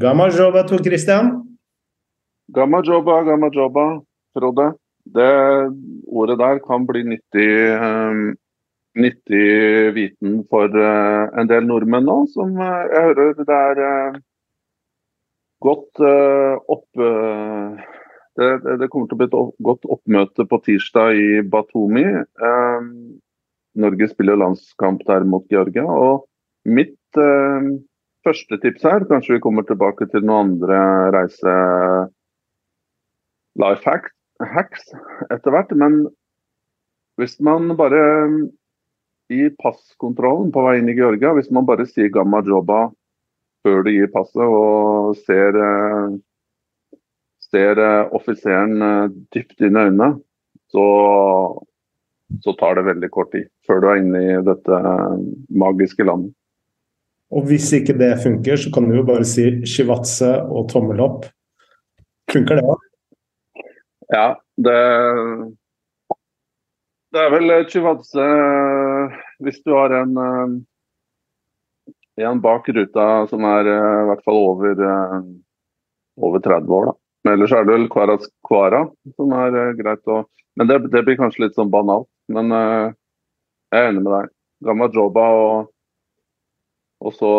[0.00, 1.26] Gamma joba, Tor Christian.
[2.48, 4.00] Gamma joba, gamma joba,
[4.32, 4.72] Frode.
[5.04, 5.32] Det
[6.06, 8.22] ordet der kan bli nyttig, um,
[8.96, 14.16] nyttig viten for uh, en del nordmenn nå, som uh, jeg hører det er uh,
[15.68, 16.88] godt opp...
[18.40, 18.48] Det,
[18.80, 19.38] det, kommer til å bli et
[19.68, 22.06] godt oppmøte på tirsdag i Batumi.
[22.40, 23.20] Um,
[23.76, 25.84] Norge spiller landskamp der mot Georgia.
[25.84, 26.24] og
[26.64, 26.96] Mitt
[28.26, 30.80] første tips her, kanskje vi kommer tilbake til noen andre
[31.14, 31.54] reise
[33.60, 34.14] life hacks,
[34.54, 34.88] hacks
[35.30, 35.72] etter hvert.
[35.76, 36.02] Men
[37.20, 38.02] hvis man bare
[39.30, 42.88] i passkontrollen på vei inn i Georgia, hvis man bare sier Gamma Joba
[43.64, 45.56] før du gir passet og ser,
[47.50, 47.82] ser
[48.16, 48.80] offiseren
[49.34, 50.14] dypt inn i øynene,
[50.72, 50.84] så,
[52.42, 54.82] så tar det veldig kort tid før du er inne i dette
[55.62, 56.34] magiske landet.
[57.30, 61.28] Og hvis ikke det funker, så kan du jo bare si shivatse og tommel opp.
[62.32, 62.86] Funker det òg?
[64.10, 64.26] Ja,
[64.58, 64.78] det
[67.10, 68.26] Det er vel shivatse
[69.42, 70.18] hvis du har en
[72.20, 73.76] en bak ruta som er i
[74.10, 74.82] hvert fall over,
[76.20, 76.94] over 30 år, da.
[77.24, 78.84] Men ellers er det vel Kvaras Kvara
[79.16, 80.22] som er greit å
[80.58, 82.08] Men det, det, blir kanskje litt sånn banalt.
[82.28, 82.94] Men jeg
[83.78, 84.32] er enig med deg.
[84.66, 85.68] Gamma Joba og,
[87.00, 87.30] og så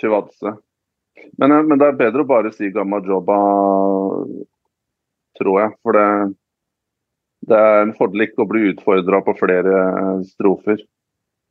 [0.00, 0.54] Chivadze.
[1.38, 3.38] Men, men, det er bedre å bare si Gamma Joba
[5.38, 5.74] tror jeg.
[5.84, 6.06] For det,
[7.50, 9.82] det er en fordel ikke å bli utfordra på flere
[10.28, 10.82] strofer.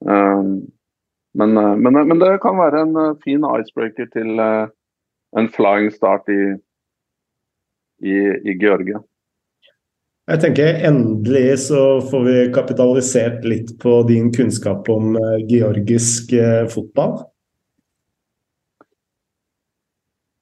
[0.06, 0.70] Um,
[1.38, 4.72] men, men, men, det kan være en fin icebreaker til uh,
[5.38, 6.42] en flying start i,
[8.02, 8.18] i,
[8.50, 9.02] i Georgia.
[10.30, 15.16] Jeg tenker Endelig så får vi kapitalisert litt på din kunnskap om
[15.50, 16.36] georgisk
[16.70, 17.16] fotball.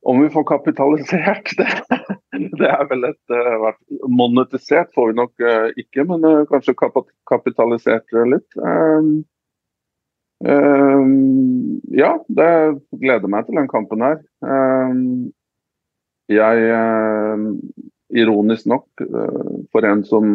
[0.08, 1.72] Om vi får kapitalisert det
[2.38, 3.72] det er vel et uh,
[4.11, 6.97] Monetisert får vi nok uh, ikke, men uh, kanskje kap
[7.29, 8.57] kapitalisert litt.
[8.59, 9.23] Um,
[10.46, 12.51] um, ja, det
[13.01, 14.22] gleder meg til den kampen her.
[14.44, 15.01] Um,
[16.28, 16.75] jeg
[18.12, 18.88] Ironisk nok,
[19.72, 20.34] for en som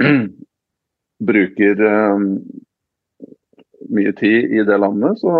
[1.30, 1.80] bruker
[3.88, 5.32] mye tid i det landet, så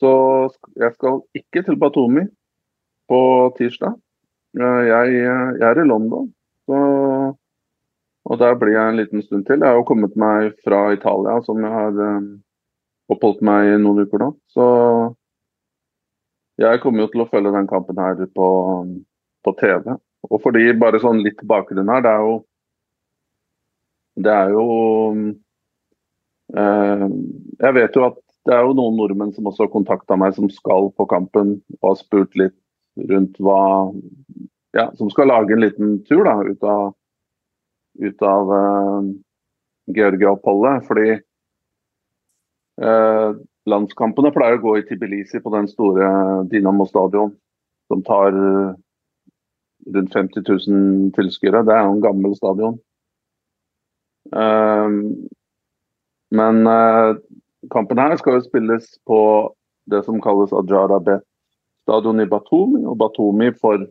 [0.00, 0.12] så
[0.80, 2.24] jeg skal ikke til Batomi
[3.10, 3.20] på
[3.58, 3.94] tirsdag.
[4.56, 6.30] Jeg, jeg er i London,
[6.66, 6.78] så,
[8.24, 9.60] og der blir jeg en liten stund til.
[9.60, 12.30] Jeg har jo kommet meg fra Italia, som jeg har um,
[13.10, 14.30] oppholdt meg i noen uker nå.
[14.50, 14.66] Så
[16.60, 18.48] jeg kommer jo til å følge den kampen her på,
[19.44, 19.94] på TV.
[20.28, 22.38] Og fordi bare sånn litt bakgrunn her, det er jo
[24.20, 24.64] Det er jo
[26.60, 27.06] eh,
[27.62, 28.18] Jeg vet jo at
[28.50, 31.92] det er jo noen nordmenn som også har kontakta meg, som skal på kampen og
[31.92, 32.56] har spurt litt
[33.10, 33.62] rundt hva
[34.74, 36.92] ja, Som skal lage en liten tur da, ut av,
[37.98, 39.06] ut av uh,
[39.90, 40.84] Georgia-oppholdet.
[40.86, 41.08] Fordi
[42.86, 43.38] uh,
[43.70, 46.06] landskampene pleier å gå i Tbilisi på den store
[46.52, 47.34] Dinamo stadion,
[47.90, 48.78] som tar uh,
[49.90, 51.64] rundt 50 000 tilskuere.
[51.66, 52.78] Det er jo en gammel stadion.
[56.30, 56.58] Men
[57.68, 59.20] kampen her skal jo spilles på
[59.90, 61.24] det som kalles Ajarabet
[61.84, 62.84] stadion i Batumi.
[62.86, 63.82] Og Batumi for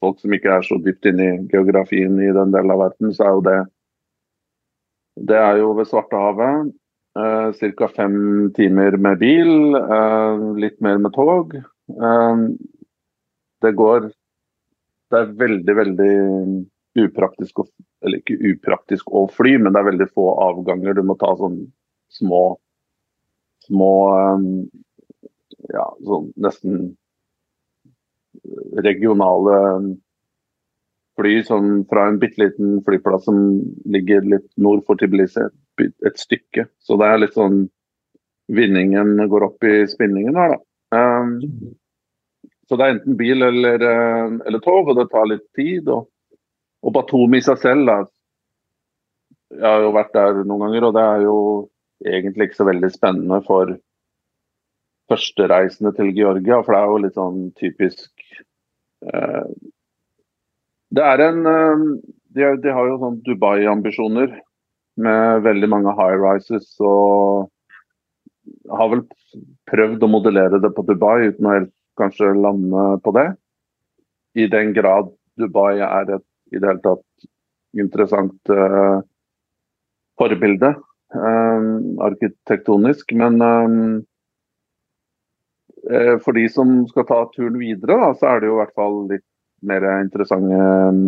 [0.00, 3.26] folk som ikke er så dypt inne i geografien i den delen av verden, så
[3.28, 3.60] er jo det
[5.20, 6.70] Det er jo ved Svartehavet.
[7.18, 7.88] Eh, Ca.
[7.88, 11.54] fem timer med bil, eh, litt mer med tog.
[11.54, 12.36] Eh,
[13.62, 14.12] det går
[15.10, 16.66] Det er veldig, veldig
[16.96, 17.66] upraktisk å
[18.02, 20.94] Eller ikke upraktisk å fly, men det er veldig få avganger.
[20.94, 21.70] Du må ta sånn
[22.10, 22.44] små
[23.70, 23.94] små
[24.34, 24.46] um,
[25.70, 26.78] ja, sånn nesten
[28.80, 29.56] regionale
[31.20, 33.40] fly sånn fra en bitte liten flyplass som
[33.92, 35.44] ligger litt nord for Tbilisi,
[35.80, 36.66] et stykke.
[36.80, 37.66] Så det er litt sånn
[38.50, 40.56] Vinningen går opp i spinningen her, da.
[40.90, 41.36] Um,
[42.66, 45.86] så det er enten bil eller, uh, eller, tog, og det tar litt tid.
[45.86, 46.08] Og,
[46.82, 48.00] og Batumi i seg selv, da.
[49.54, 51.36] Jeg har jo vært der noen ganger, og det er jo
[52.06, 53.74] egentlig ikke så veldig spennende for
[55.10, 58.10] førstereisende til Georgia, for det er jo litt sånn typisk
[59.10, 59.48] eh,
[60.90, 61.82] Det er en uh,
[62.34, 64.36] de, de, har jo sånn Dubai-ambisjoner
[65.00, 67.50] med veldig mange high rises og
[68.70, 69.04] har vel
[69.70, 73.28] prøvd å modellere det på Dubai uten å helt kanskje lande på det.
[74.38, 77.28] I den grad Dubai er et i det hele tatt
[77.78, 78.96] interessant eh,
[80.18, 80.72] forbilde
[81.10, 83.10] arkitektonisk.
[83.18, 83.40] Men
[85.90, 88.76] eh, for de som skal ta turen videre, da, så er det jo i hvert
[88.78, 89.26] fall litt
[89.66, 90.60] mer interessante
[90.94, 91.00] mm,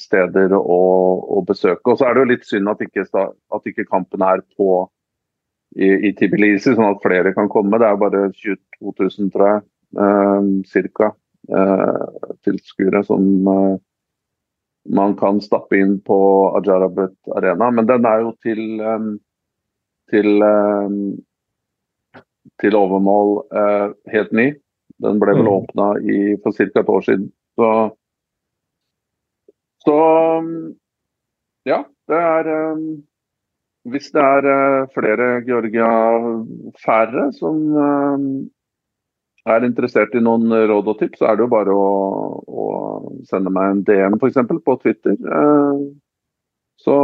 [0.00, 0.80] steder å,
[1.38, 1.92] å besøke.
[1.92, 4.70] Og så er det jo litt synd at ikke, at ikke kampen er på
[5.78, 7.78] i, i Tbilisi, sånn at flere kan komme.
[7.78, 9.62] Det er bare 22 000, tror jeg,
[10.06, 11.12] eh, ca.
[11.50, 12.02] Eh,
[12.46, 13.76] tilskuere som eh,
[14.94, 16.18] man kan stappe inn på
[16.58, 17.70] Ajarabet Arena.
[17.74, 18.62] Men den er jo til,
[20.10, 22.22] til, eh,
[22.62, 24.50] til overmål eh, helt ny.
[25.00, 25.54] Den ble vel mm.
[25.54, 25.92] åpna
[26.44, 26.68] for ca.
[26.82, 27.30] et år siden.
[27.56, 27.70] Så
[29.80, 29.96] så
[31.64, 31.78] ja,
[32.08, 32.82] det er um,
[33.88, 37.62] Hvis det er flere Georgia-færre som
[39.48, 41.86] er interessert i noen råd og tips, så er det jo bare å,
[42.44, 42.66] å
[43.30, 44.36] sende meg en DM f.eks.
[44.66, 45.16] på Twitter.
[46.80, 46.96] Så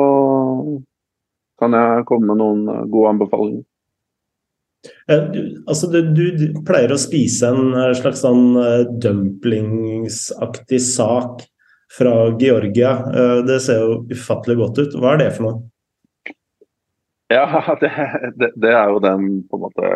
[1.60, 3.64] kan jeg komme med noen gode anbefalinger.
[5.06, 8.54] Du, altså du, du, pleier å spise en slags sånn
[9.02, 11.42] dumplingsaktig sak
[11.98, 12.90] fra Georgia.
[13.14, 14.98] Eh, det ser jo ufattelig godt ut.
[15.00, 16.34] Hva er det for noe?
[17.32, 17.46] Ja,
[17.82, 17.92] det,
[18.36, 19.92] det, det er jo den på en måte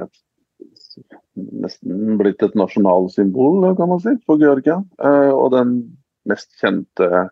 [1.41, 4.81] nesten blitt et nasjonalsymbol, kan man si, for Georgia.
[5.03, 5.77] Eh, og den
[6.29, 7.29] mest kjente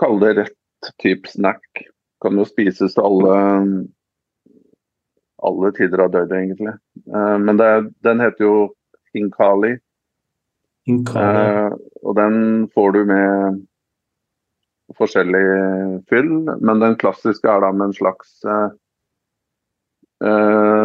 [0.00, 1.84] Kall det rett type snack.
[2.24, 3.36] Kan jo spises til alle
[5.44, 6.74] alle tider av døgnet, egentlig.
[7.12, 7.70] Eh, men det,
[8.06, 8.56] den heter jo
[9.14, 9.76] hinkali.
[10.88, 11.76] hinkali.
[12.02, 12.36] Og den
[12.74, 13.60] får du med
[14.98, 15.44] forskjellig
[16.10, 18.68] fyll, men den klassiske er da med en slags uh,
[20.22, 20.84] uh,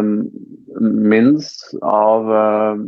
[0.80, 1.50] mins
[1.84, 2.80] av uh,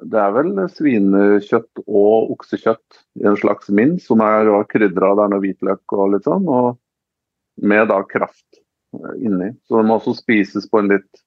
[0.00, 5.12] Det er vel svinekjøtt og oksekjøtt i en slags mins, som er krydra.
[5.12, 6.72] Er noe hvitløk og litt sånn, og
[7.62, 8.60] med da kraft
[9.18, 9.52] inni.
[9.66, 11.24] Så det må også spises på en litt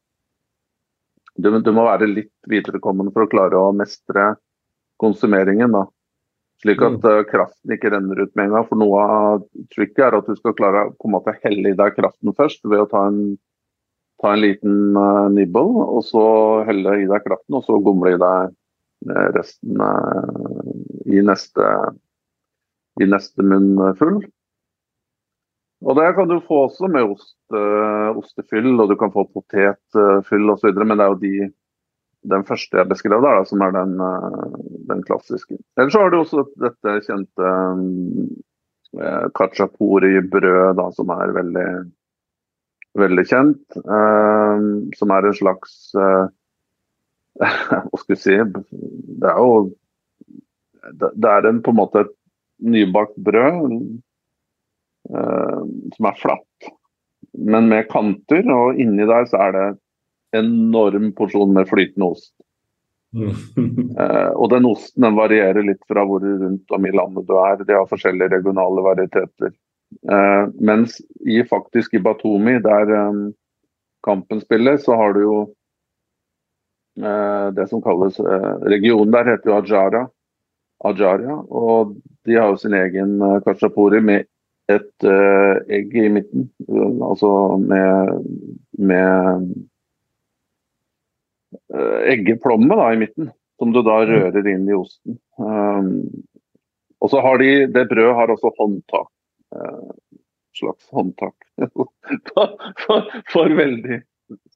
[1.38, 4.32] du, du må være litt viderekommende for å klare å mestre
[5.02, 5.76] konsumeringen.
[5.76, 5.84] da.
[6.64, 8.66] Slik at uh, kraften ikke renner ut med en gang.
[8.70, 9.44] For noe av
[9.74, 12.66] tricket er at du skal klare å komme til å helle i deg kraften først
[12.66, 13.20] ved å ta en,
[14.24, 16.24] ta en liten uh, nibble, og så
[16.66, 18.56] helle i deg kraften, og så gomle i deg
[19.12, 19.86] uh, resten
[21.06, 21.70] i neste,
[22.98, 24.24] i neste munn full.
[25.86, 30.72] Og det kan du få også med ost, ostefyll, og du kan få potetfyll osv.
[30.82, 31.50] Men det er jo de
[32.32, 34.56] den første jeg beskrev der, da, som er den, eh,
[34.90, 35.58] den klassiske.
[35.78, 37.52] Ellers så har du også dette kjente
[38.98, 41.68] eh, kachapuri-brød, som er veldig,
[42.98, 43.80] veldig kjent.
[44.98, 45.78] Som er en slags
[47.38, 49.68] Hva skal vi si Det er jo
[50.98, 52.16] Det er en, på en måte et
[52.66, 53.76] nybakt brød
[55.08, 56.70] som er flatt,
[57.38, 58.44] men med kanter.
[58.52, 59.68] Og inni der så er det
[60.36, 62.34] enorm porsjon med flytende ost.
[63.18, 67.64] uh, og den osten den varierer litt fra hvor rundt om i landet du er.
[67.64, 69.54] De har forskjellige regionale varieteter.
[70.10, 73.30] Uh, mens i faktisk i Batumi, der um,
[74.06, 75.38] kampen spiller, så har du jo
[77.00, 78.20] uh, det som kalles
[78.68, 80.08] Regionen der heter jo Ajara.
[80.86, 81.96] Ajaria, og
[82.28, 84.28] de har jo sin egen kachapuri med
[84.68, 85.06] et
[85.72, 86.50] egg i midten.
[87.08, 87.30] altså
[87.62, 88.26] med,
[88.78, 89.52] med
[91.74, 94.10] uh, eggeplomme da, i midten, som du da mm.
[94.12, 95.20] rører inn i osten.
[95.40, 95.92] Um,
[97.04, 99.12] og så har de, Det brødet har også håndtak.
[99.56, 99.94] Uh,
[100.58, 101.36] slags håndtak.
[102.34, 102.54] for,
[102.86, 104.02] for, for, veldig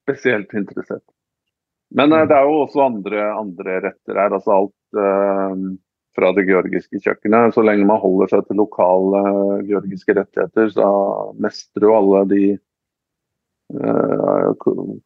[0.01, 1.05] spesielt interessert.
[1.95, 4.37] Men uh, det er jo også andre, andre retter her.
[4.37, 5.55] altså Alt uh,
[6.17, 7.55] fra det georgiske kjøkkenet.
[7.55, 9.21] Så lenge man holder seg til lokale
[9.69, 10.89] georgiske rettigheter, så
[11.41, 12.43] mestrer jo alle de
[13.71, 14.47] Eh,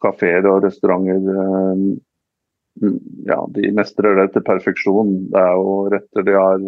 [0.01, 2.93] kafeer og restauranter eh,
[3.29, 5.11] ja, de mestrer det til perfeksjon.
[5.33, 6.65] Det er jo retter de har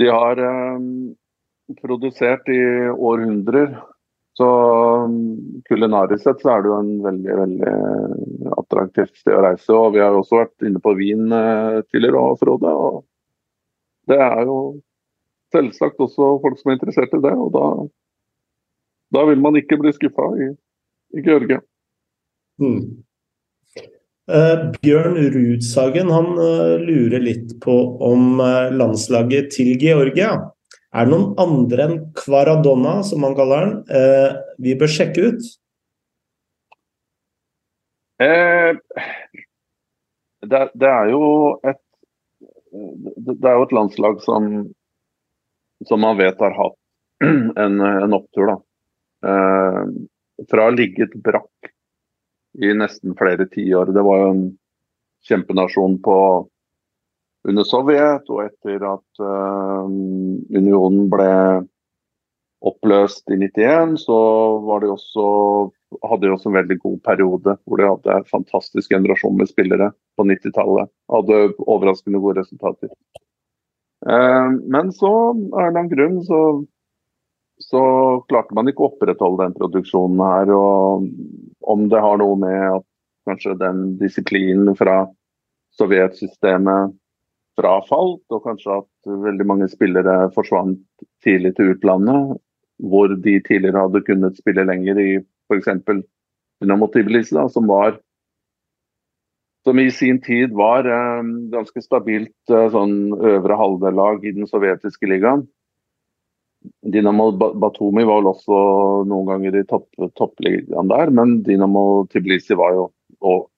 [0.00, 0.84] de har um,
[1.80, 3.72] produsert i århundrer.
[4.38, 4.48] Så
[5.68, 7.72] kulinarisk sett så er det jo en veldig veldig
[8.60, 9.72] attraktivt sted å reise.
[9.74, 12.70] Og vi har også vært inne på Wien uh, tidligere, og Frode.
[12.70, 13.02] Og
[14.10, 14.60] det er jo
[15.54, 17.34] selvsagt også folk som er interessert i det.
[17.34, 17.66] Og da
[19.10, 20.52] da vil man ikke bli skuffa i,
[21.18, 21.58] i Georgia.
[22.62, 23.00] Mm.
[24.30, 26.28] Uh, Bjørn Rudsagen han
[26.84, 27.74] lurer litt på
[28.06, 28.38] om
[28.78, 30.36] landslaget til Georgia
[30.90, 35.50] er det noen andre enn Kvaradonna, som man kaller den, vi bør sjekke ut?
[40.50, 41.22] Det, det, er jo
[41.62, 41.78] et
[42.70, 44.50] det er jo et landslag som,
[45.86, 46.78] som man vet har hatt
[47.64, 48.52] en, en opptur.
[48.52, 48.56] da.
[49.26, 49.82] Eh,
[50.50, 51.72] fra ligget brakk
[52.62, 53.92] i nesten flere tiår.
[53.94, 54.46] Det var jo en
[55.28, 56.16] kjempenasjon på
[57.48, 61.30] under Sovjet, og etter at uh, unionen ble
[62.60, 64.18] oppløst i 91, så
[64.66, 65.22] var de også,
[66.04, 69.88] hadde de også en veldig god periode hvor de hadde en fantastisk generasjon med spillere
[70.20, 70.92] på 90-tallet.
[71.12, 72.92] Hadde overraskende gode resultater.
[74.04, 76.42] Uh, men så, av en eller annen grunn, så,
[77.64, 77.82] så
[78.28, 80.52] klarte man ikke å opprettholde den produksjonen her.
[80.52, 81.08] og
[81.72, 82.88] Om det har noe med at
[83.28, 85.06] kanskje den disiplinen fra
[85.78, 86.99] sovjetsystemet
[87.58, 90.80] frafalt, og kanskje at veldig mange spillere forsvant
[91.24, 92.38] tidlig til utlandet,
[92.90, 95.10] hvor de tidligere hadde kunnet spille lenger i
[95.50, 95.68] f.eks.
[96.60, 97.98] Dynamo Tbilisi, som var
[99.64, 105.08] som i sin tid var eh, ganske stabilt eh, sånn øvre halvdelag i den sovjetiske
[105.10, 105.44] ligaen.
[106.84, 108.56] Dynamo Batumi var vel også
[109.08, 112.88] noen ganger i topp, toppligaen der, men Dynamo Tbilisi var jo
[113.20, 113.48] og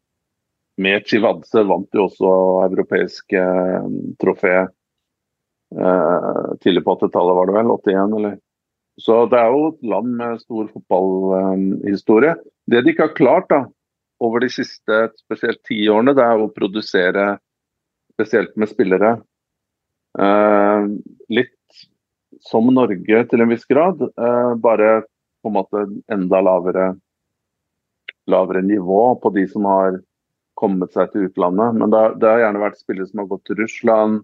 [0.83, 2.31] med Chivadze vant jo også
[2.69, 3.91] europeiske eh,
[4.23, 7.77] trofé eh, tidlig på 80-tallet, var det vel?
[7.77, 8.41] 81, eller?
[9.01, 12.35] Så det er jo et land med stor fotballhistorie.
[12.37, 13.63] Eh, det de ikke har klart da,
[14.23, 17.37] over de siste spesielt ti årene, det er å produsere
[18.13, 19.17] spesielt med spillere.
[20.19, 20.87] Eh,
[21.33, 21.57] litt
[22.45, 25.03] som Norge til en viss grad, eh, bare
[25.43, 26.93] på en måte enda lavere,
[28.31, 29.99] lavere nivå på de som har
[30.59, 31.79] kommet seg til utlandet.
[31.79, 34.23] Men det, det har gjerne vært spillere som har gått til Russland,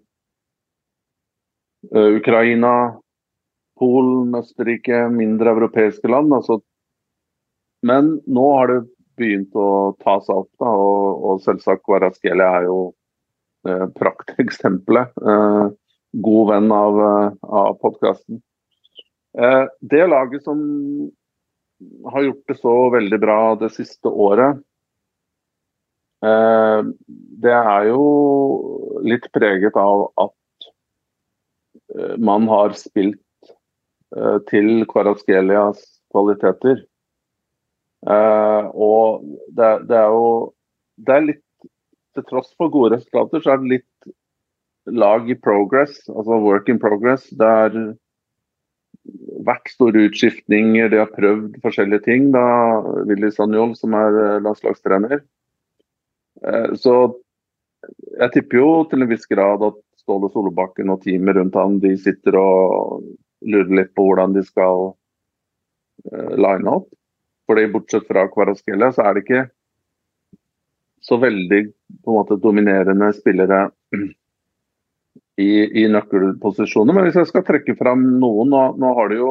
[1.95, 2.75] uh, Ukraina,
[3.79, 6.35] Polen, Østerrike, mindre europeiske land.
[6.35, 6.61] Altså.
[7.87, 8.81] Men nå har det
[9.19, 12.81] begynt å ta seg opp, da, og, og selvsagt Kvaraskelia er jo
[13.69, 15.15] uh, prakteksempelet.
[15.23, 15.71] Uh,
[16.19, 16.99] god venn av,
[17.45, 18.39] av podkasten.
[19.93, 20.63] Det laget som
[22.11, 24.68] har gjort det så veldig bra det siste året, Eh,
[26.21, 28.05] det er jo
[29.07, 30.69] litt preget av at
[31.95, 33.53] eh, man har spilt
[34.17, 36.85] eh, til Kvaraskelias kvaliteter.
[38.09, 39.25] Og
[39.59, 40.27] det, det, er jo
[41.03, 41.43] det er litt
[42.15, 46.79] Til tross for gode resultater, så er det litt lag i progress, altså work in
[46.83, 47.27] progress.
[47.35, 47.75] Det har
[49.47, 52.31] vært store utskiftninger, de har prøvd forskjellige ting.
[52.35, 52.45] da
[53.11, 55.38] Willy Sanjol, som er landslagstrener, Eh,
[56.79, 56.95] så
[58.19, 61.93] jeg tipper jo til en viss grad at Ståle Solbakken og teamet rundt han, de
[62.01, 63.05] sitter og
[63.47, 66.89] lurer litt på hvordan de skal uh, line opp.
[67.49, 69.45] Fordi Bortsett fra Kvaraskelia, så er det ikke
[71.05, 71.61] så veldig
[72.05, 73.69] på en måte dominerende spillere
[75.39, 75.51] i,
[75.83, 76.97] i nøkkelposisjoner.
[76.97, 79.31] Men hvis jeg skal trekke fram noen, nå, nå har de jo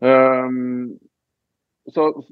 [0.00, 0.94] um,
[1.92, 2.24] så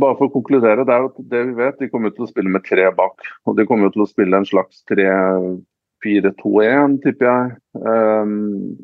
[0.00, 1.78] bare for å konkludere, det er jo det vi vet.
[1.80, 3.14] De kommer til å spille med tre bak.
[3.48, 7.44] Og de kommer til å spille en slags 3-4-2-1, tipper jeg.
[7.80, 8.76] Um,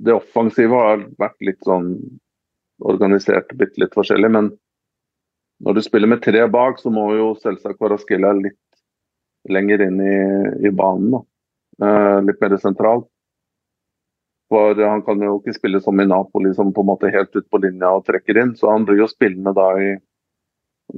[0.00, 1.88] det offensive har vært litt sånn
[2.80, 4.46] organisert bitte litt forskjellig, men
[5.60, 8.56] når du spiller med tre bak, så må jo selvsagt Kvaraskilla litt
[9.52, 10.16] lenger inn i,
[10.64, 11.20] i banen.
[11.80, 13.08] Uh, litt mer sentralt.
[14.50, 17.46] For Han kan jo ikke spille som i Napoli, som på en måte helt ut
[17.50, 18.56] på linja og trekker inn.
[18.58, 19.90] Så han blir jo spillende da i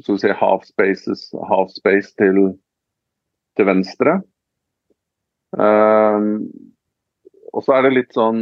[0.01, 2.39] skal vi si, half, spaces, half space til,
[3.59, 4.23] til venstre.
[5.53, 6.47] Um,
[7.53, 8.41] og så er det litt sånn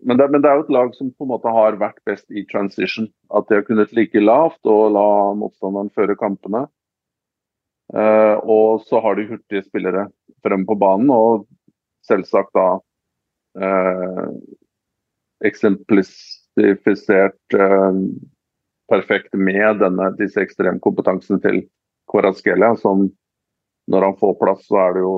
[0.00, 2.24] men det, men det, er jo et lag som på en måte har vært best
[2.34, 3.06] i transition.
[3.30, 5.06] At de har kunnet like lavt og la
[5.38, 6.64] motstanderen føre kampene.
[7.94, 10.08] Uh, og så har de hurtige spillere
[10.42, 11.12] frem på banen.
[11.14, 11.46] Og
[12.08, 12.68] selvsagt da
[13.60, 14.28] eh,
[15.46, 18.00] eksemplifisert eh,
[18.90, 21.62] perfekt med denne, disse ekstremkompetansene til
[22.10, 23.06] Kvaraskelia, som
[23.90, 25.16] når han får plass, så er, det jo,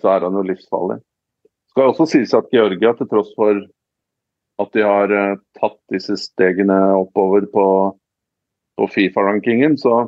[0.00, 0.98] så er han jo livsfarlig.
[1.44, 3.62] Det skal også sies at Georgia, til tross for
[4.62, 7.66] at de har uh, tatt disse stegene oppover på,
[8.78, 10.04] på Fifa-rankingen, så,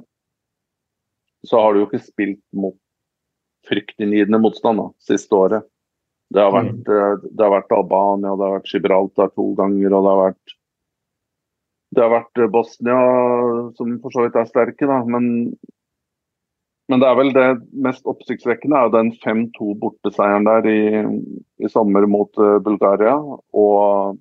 [1.47, 2.78] så, har de jo ikke spilt mot
[3.68, 5.66] fryktinngytende motstand da, siste året.
[6.35, 6.92] Det har, vært, mm.
[6.96, 10.56] Eh, det har vært Albania, det har vært Gibraltar to ganger, og det har vært
[11.94, 12.99] det har vært eh, Bosnia,
[13.78, 14.99] som for så vidt er sterke, da.
[15.06, 15.54] Men,
[16.90, 17.46] men det er vel det
[17.87, 20.80] mest oppsiktsvekkende er den 5-2 borteseieren der i,
[21.62, 23.14] i, sommer mot uh, Bulgaria.
[23.54, 24.18] Og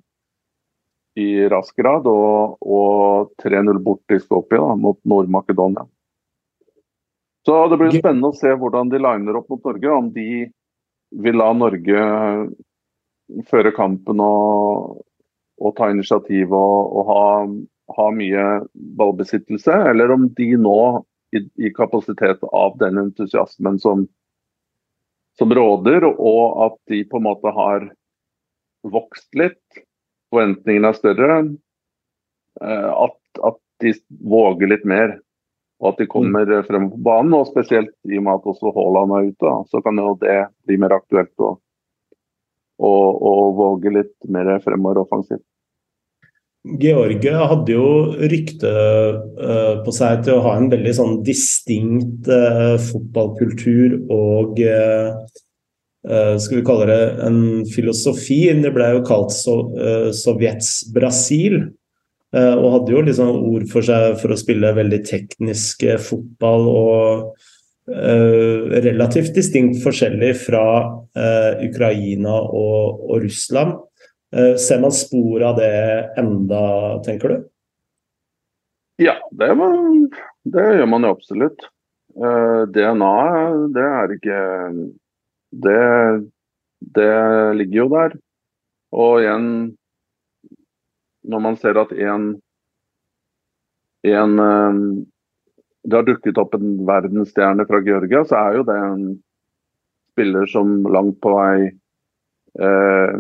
[1.16, 2.08] i rask grad.
[2.12, 5.88] Og, og 3-0 bort i Skopje da, mot Nord-Makedonia.
[7.46, 9.90] Så det blir spennende å se hvordan de liner opp mot Norge.
[9.94, 10.30] Om de
[11.26, 12.06] vil la Norge
[13.50, 15.04] føre kampen og
[15.62, 17.26] og ta initiativ og, og ha,
[17.98, 18.46] ha, mye
[19.00, 20.80] ballbesittelse, eller om de nå
[21.36, 24.06] i, i kapasitet av den entusiasmen som,
[25.40, 27.90] som råder, og at de på en måte har
[28.86, 29.86] vokst litt,
[30.34, 31.38] forventningene er større,
[32.62, 33.96] eh, at, at de
[34.36, 35.20] våger litt mer.
[35.84, 36.68] Og at de kommer mm.
[36.70, 40.00] frem på banen, og spesielt i og med at også Haaland er ute, så kan
[40.00, 41.52] jo det bli mer aktuelt å,
[42.80, 42.94] å,
[43.32, 45.44] å våge litt mer fremover offensivt.
[46.82, 47.90] George hadde jo
[48.26, 54.64] rykte uh, på seg til å ha en veldig sånn distinkt uh, fotballkultur og
[56.06, 58.44] skal vi kalle det en filosofi.
[58.62, 61.56] Det ble jo kalt Sovjets Brasil.
[62.36, 66.66] Eh, og hadde jo liksom ord for seg for å spille veldig teknisk eh, fotball
[66.68, 67.44] og
[67.88, 70.66] uh, relativt distinkt forskjellig fra
[71.64, 73.78] Ukraina og, Russland.
[74.60, 75.76] Ser man spor av det
[76.20, 76.64] enda,
[77.06, 77.38] tenker du?
[79.00, 79.78] Ja, det, var,
[80.52, 81.68] det gjør man jo absolutt.
[82.76, 83.14] DNA,
[83.78, 84.42] det er ikke
[85.64, 85.86] det,
[87.00, 87.16] det
[87.62, 88.18] ligger jo der.
[89.06, 89.48] Og igjen
[91.30, 92.30] når man ser at en,
[94.06, 94.80] en eh,
[95.86, 99.04] Det har dukket opp en verdensstjerne fra Georgia, så er jo det en
[100.16, 101.68] spiller som langt på vei
[102.58, 103.20] eh,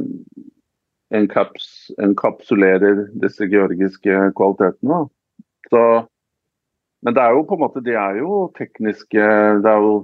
[1.13, 1.67] enkaps,
[2.01, 5.03] enkapsulerer disse georgiske kvalitetene.
[5.69, 5.83] Så,
[7.05, 9.23] men det er jo på en måte De er jo tekniske
[9.65, 9.95] Det er jo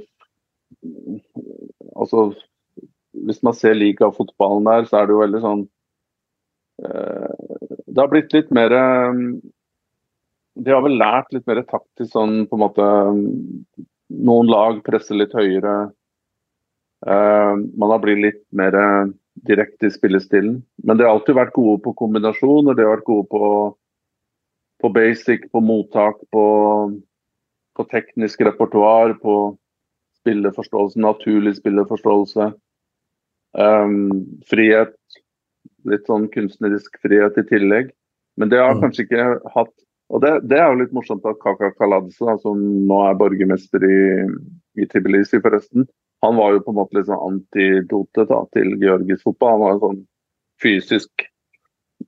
[1.93, 2.31] Altså
[3.13, 5.63] Hvis man ser ligafotballen der, så er det jo veldig sånn
[6.81, 9.23] det har blitt litt mer eh,
[10.65, 12.87] De har vel lært litt mer taktisk sånn på en måte
[14.11, 15.75] Noen lag presser litt høyere.
[17.07, 18.75] Uh, man har blitt litt mer
[19.47, 20.57] direkte i spillestilen.
[20.83, 22.75] Men de har alltid vært gode på kombinasjoner.
[22.75, 23.51] de har vært gode på,
[24.83, 26.43] på basic, på mottak, på,
[27.79, 29.37] på teknisk repertoar, på
[30.19, 32.51] spilleforståelse, naturlig spilleforståelse.
[33.57, 34.93] Um, frihet,
[35.89, 37.89] litt sånn kunstnerisk frihet i tillegg.
[38.39, 38.83] Men det har mm.
[38.83, 39.73] kanskje ikke hatt
[40.11, 43.99] Og det, det er jo litt morsomt at Kaka Kaladze, som nå er borgermester i,
[44.75, 45.85] i Tbilisi, forresten,
[46.21, 49.53] han var jo på en måte litt sånn antidote da, til Georgisk fotball.
[49.53, 50.01] Han var en sånn
[50.61, 51.23] fysisk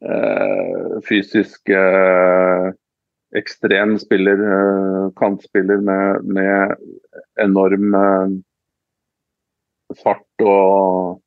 [0.01, 2.67] eh, fysisk eh,
[3.37, 6.75] ekstrem spiller, eh, kantspiller med, med
[7.41, 8.35] enorm eh,
[10.03, 11.22] fart og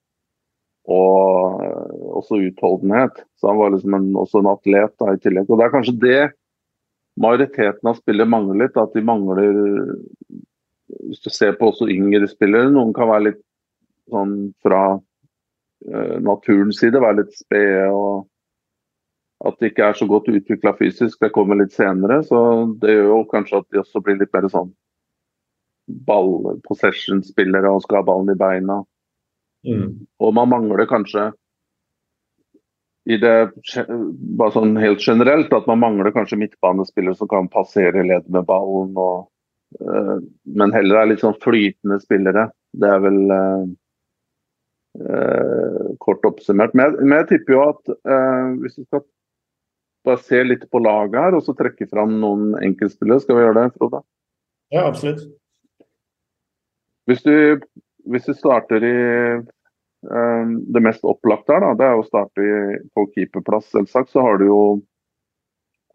[0.87, 3.22] og eh, også utholdenhet.
[3.38, 5.51] Så han var liksom en, også en atlet da, i tillegg.
[5.51, 6.20] Og Det er kanskje det
[7.22, 8.79] majoriteten av spillere mangler litt.
[8.79, 9.61] At de mangler
[10.87, 13.42] Hvis du ser på også yngre spillere, noen kan være litt
[14.12, 17.88] sånn fra uh, naturens side, være litt spede.
[17.90, 18.29] og
[19.44, 22.22] at de ikke er så godt utvikla fysisk, det kommer litt senere.
[22.25, 22.38] Så
[22.81, 24.70] det gjør jo kanskje at de også blir litt mer sånn
[26.07, 28.81] ball, possession-spillere og skal ha ballen i beina.
[29.66, 30.07] Mm.
[30.22, 31.31] Og man mangler kanskje
[33.07, 33.35] i det
[34.38, 38.96] bare sånn helt generelt at man mangler kanskje midtbanespillere som kan passere ledd med ballen.
[38.98, 39.29] Og,
[39.79, 40.16] uh,
[40.59, 42.48] men heller er litt sånn flytende spillere.
[42.74, 43.68] Det er vel uh,
[45.05, 46.74] uh, kort oppsummert.
[46.74, 47.94] Men jeg, men jeg, tipper jo at
[48.64, 49.07] hvis vi skal
[50.07, 53.61] bare se litt på laget her og så trekke fram noen enkeltspillere, skal vi gjøre
[53.62, 54.02] det, Frode?
[54.74, 55.22] Ja, absolutt.
[57.07, 57.62] Hvis du,
[58.11, 58.96] hvis du starter i
[60.04, 62.44] det mest opplagte her, da, det er å starte
[62.94, 64.12] på keeperplass, selvsagt.
[64.12, 64.61] Så har du jo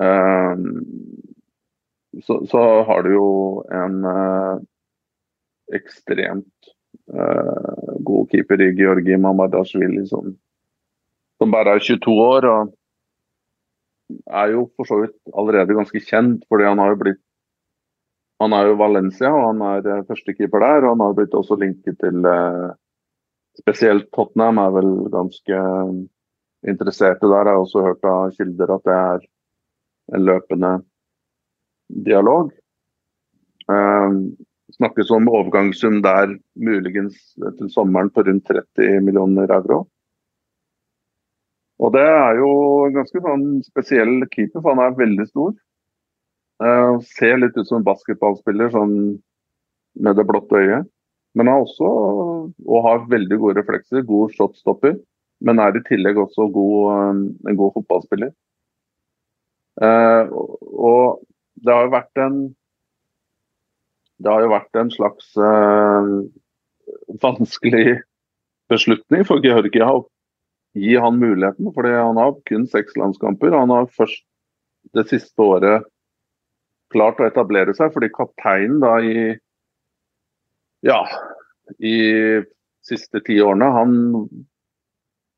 [0.02, 0.66] um,
[2.20, 3.30] så, så, har du jo
[3.72, 4.60] en uh,
[5.76, 6.72] ekstremt
[7.14, 10.34] uh, god keeper i Georgi Mamardashvili som,
[11.40, 12.50] som bare er 22 år.
[12.52, 12.78] og
[14.28, 17.24] er jo for så vidt allerede ganske kjent, fordi han har jo blitt
[18.42, 20.86] han er jo Valencia og han er eh, førstekeeper der.
[20.88, 22.26] og Han har blitt også linket til
[23.60, 25.60] Spesielt Tottenham er vel ganske
[26.68, 27.50] interesserte der.
[27.50, 29.26] Jeg har også hørt av kilder at det er
[30.16, 30.72] en løpende
[32.08, 32.52] dialog.
[33.72, 34.20] Eh,
[34.78, 37.18] snakkes om overgangssum der muligens
[37.58, 39.84] til sommeren på rundt 30 millioner euro.
[41.82, 42.52] Og det er jo
[42.86, 45.54] en ganske sånn spesiell keeper, for han er veldig stor.
[46.62, 48.98] Eh, ser litt ut som en basketballspiller sånn
[50.00, 50.90] med det blåtte øyet.
[51.36, 51.90] Men han har også,
[52.52, 54.98] og har veldig gode reflekser, god shotstopper.
[55.42, 58.34] Men er i tillegg også god, en god fotballspiller.
[59.82, 61.22] Eh, og
[61.64, 62.42] det har jo vært en
[64.22, 66.10] det har jo vært en slags eh,
[67.24, 68.02] vanskelig
[68.70, 70.04] beslutning for Georgia å,
[70.78, 71.72] gi han muligheten.
[71.76, 73.52] fordi han har kun seks landskamper.
[73.52, 74.24] Han har først
[74.96, 75.88] det siste året
[76.92, 79.36] klart å etablere seg, fordi kapteinen da i
[80.86, 81.02] ja,
[81.80, 81.98] i
[82.86, 83.94] siste ti årene, han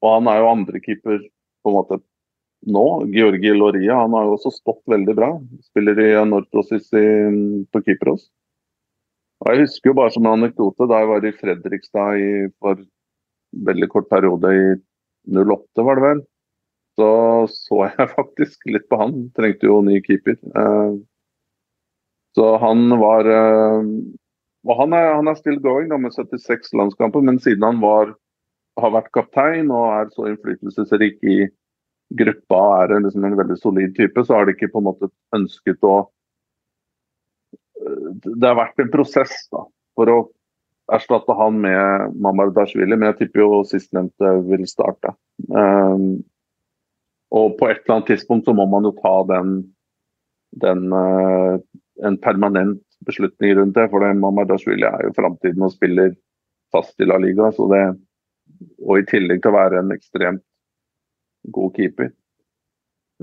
[0.04, 1.22] og han er jo andrekeeper
[1.64, 2.00] på en måte
[2.68, 2.86] nå.
[3.14, 5.30] Georgi Loria han har jo også stått veldig bra.
[5.64, 7.06] Spiller i Anortosis i,
[7.72, 8.28] på Kypros.
[9.44, 12.30] Og Jeg husker jo bare som en anekdote da jeg var i Fredrikstad i,
[12.64, 12.84] for
[13.68, 14.68] veldig kort periode i
[15.32, 16.22] 08, var det vel.
[17.00, 17.10] Så
[17.52, 19.18] så jeg faktisk litt på han.
[19.38, 20.36] Trengte jo ny keeper.
[20.36, 21.00] Eh,
[22.36, 23.92] så han var eh,
[24.64, 28.14] Og han er, han er still going da, med 76 landskamper, men siden han var,
[28.80, 31.42] har vært kaptein og er så innflytelsesrik i
[32.14, 35.12] gruppa og er liksom en veldig solid type, så har de ikke på en måte
[35.36, 35.96] ønsket å
[38.24, 39.66] Det har vært en prosess da,
[39.98, 40.18] for å
[40.94, 45.14] erstatte han med Mamardashvili, men jeg tipper jo sistnevnte vil starte.
[45.50, 46.22] Um,
[47.34, 49.56] og på et eller annet tidspunkt så må man jo ta den,
[50.64, 51.60] den uh,
[52.08, 53.90] en permanent beslutning rundt det.
[53.92, 56.14] For Mamardashvili er jo framtiden og spiller
[56.74, 57.52] fast i La Liga.
[57.56, 57.84] Så det,
[58.84, 60.46] og i tillegg til å være en ekstremt
[61.54, 62.14] god keeper.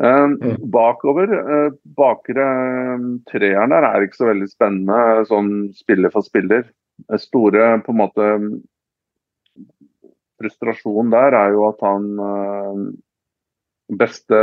[0.01, 6.25] Eh, bakover, eh, bakre uh, treeren der er ikke så veldig spennende sånn spiller for
[6.25, 6.63] spiller.
[7.05, 8.29] Det store på en måte
[10.41, 12.07] frustrasjonen der er jo at han
[14.01, 14.39] beste,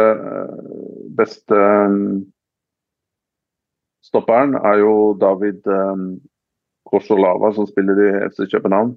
[1.17, 1.61] beste
[4.07, 6.07] stopperen er jo David um,
[6.87, 8.95] Korsolava, som spiller i FC København.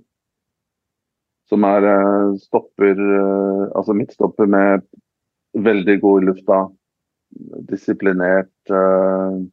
[1.51, 4.87] Som er uh, stopper, uh, altså midtstopper med
[5.55, 6.61] veldig god i lufta.
[7.71, 8.55] Disiplinert.
[8.71, 9.47] Uh,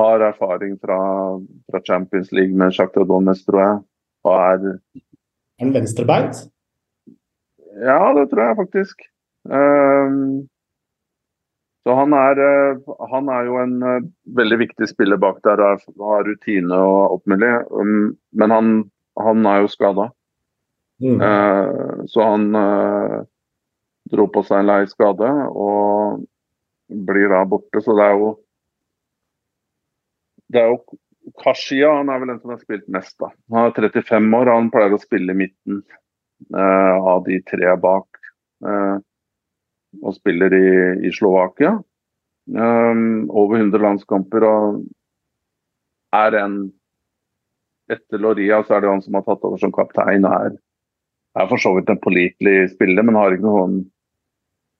[0.00, 1.00] har erfaring fra,
[1.70, 3.80] fra, Champions League med Shakhtar Donetsk, tror jeg.
[4.24, 6.46] Og er Er han venstrebeint?
[7.88, 9.02] Ja, det tror jeg faktisk.
[9.44, 10.48] Um,
[11.82, 16.26] så han er, eh, han er, jo en eh, veldig viktig spiller bak der har
[16.26, 17.52] rutine og alt mulig.
[17.72, 18.72] Um, men han,
[19.20, 20.10] han er jo skada.
[21.00, 21.16] Mm.
[21.16, 22.50] Uh, så han
[24.12, 26.26] dro på seg en lei skade og
[27.08, 27.80] blir da borte.
[27.80, 28.34] Så det er jo
[30.50, 31.00] det er jo
[31.40, 33.14] Kashia han er vel den som har spilt mest.
[33.22, 33.30] da.
[33.54, 35.80] Han er 35 år og han pleier å spille i midten
[36.56, 38.20] av de tre bak.
[38.60, 39.00] Uh,
[40.02, 40.66] og spiller i,
[41.08, 41.76] i Slovakia.
[42.50, 44.80] Um, over 100 landskamper og
[46.16, 46.60] er en
[47.90, 50.52] Etter Loria så er det han som har tatt over som kaptein og er,
[51.42, 53.80] er for så vidt en pålitelig spiller, men har ikke noen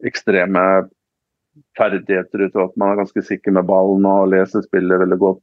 [0.06, 0.62] ekstreme
[1.78, 5.42] ferdigheter utover at man er ganske sikker med ballen og leser spillet veldig godt.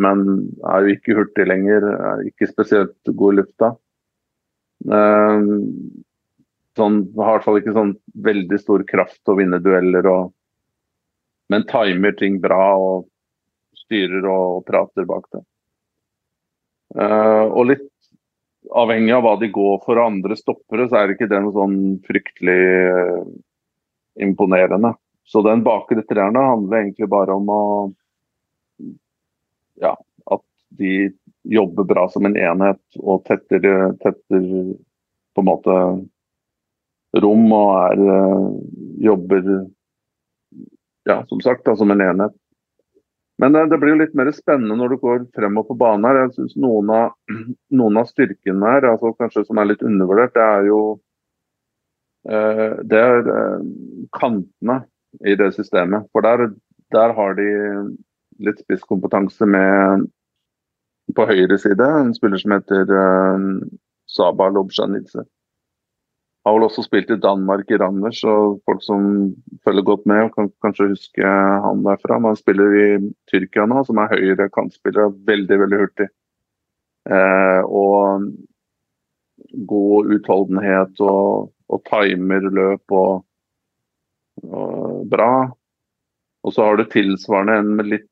[0.00, 0.24] Men
[0.68, 3.70] er jo ikke hurtig lenger, er ikke spesielt god i lufta.
[4.88, 5.52] Um,
[6.78, 10.32] sånn, har i hvert fall ikke sånn veldig stor kraft til å vinne dueller, og,
[11.52, 13.08] men timer ting bra og
[13.84, 15.42] styrer og, og prater bak det.
[16.92, 17.88] Uh, og litt
[18.76, 22.60] avhengig av hva de går for andre stoppere, så er ikke det noe sånn fryktelig
[22.92, 23.24] uh,
[24.20, 24.94] imponerende.
[25.24, 27.62] Så den bakre treeren handler egentlig bare om å
[29.80, 29.94] ja,
[30.30, 30.44] at
[30.78, 33.64] de jobber bra som en enhet og tetter,
[34.02, 34.42] tetter
[35.32, 35.76] på en måte
[37.20, 38.46] rom og er, eh,
[39.04, 39.42] jobber
[41.04, 42.36] ja, som sagt, da, som en enhet.
[43.42, 46.06] Men det, det, blir jo litt mer spennende når du går fremover på banen.
[46.06, 46.20] her.
[46.24, 46.92] Jeg synes Noen
[47.80, 50.80] noen av styrkene her, altså kanskje som er litt undervurdert, det er jo
[52.30, 53.68] eh, det er eh,
[54.14, 54.82] kantene
[55.26, 56.06] i det systemet.
[56.12, 56.52] For der,
[56.94, 57.48] der har de
[58.42, 60.06] litt spisskompetanse med
[61.16, 63.48] på høyre side en spiller som heter eh,
[64.12, 65.26] Saba Lobjanidze.
[66.42, 69.04] Har vel også spilt i Danmark, i Randers, og folk som
[69.62, 71.34] følger godt med, og kan kanskje huske
[71.66, 72.18] han derfra.
[72.18, 72.86] Men han spiller i
[73.30, 76.08] Tyrkia nå, som er høyre kantspiller, veldig, veldig hurtig.
[77.06, 78.26] Eh, og
[79.68, 83.24] god utholdenhet og, og timer løp og,
[84.50, 85.32] og bra.
[86.42, 88.08] Og så har du tilsvarende en med litt,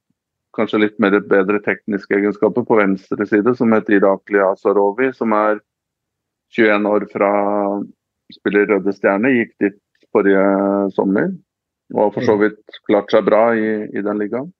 [0.54, 5.60] kanskje litt mer bedre tekniske egenskaper på venstre side, som heter Irakli Asarovi, som er
[6.54, 7.30] 21 år fra
[8.34, 9.78] spiller Røde Stjerne, gikk dit
[10.14, 10.44] forrige
[10.96, 11.30] sommer.
[11.94, 12.42] Og har for så mm.
[12.44, 14.50] vidt klart seg bra i, i den ligaen.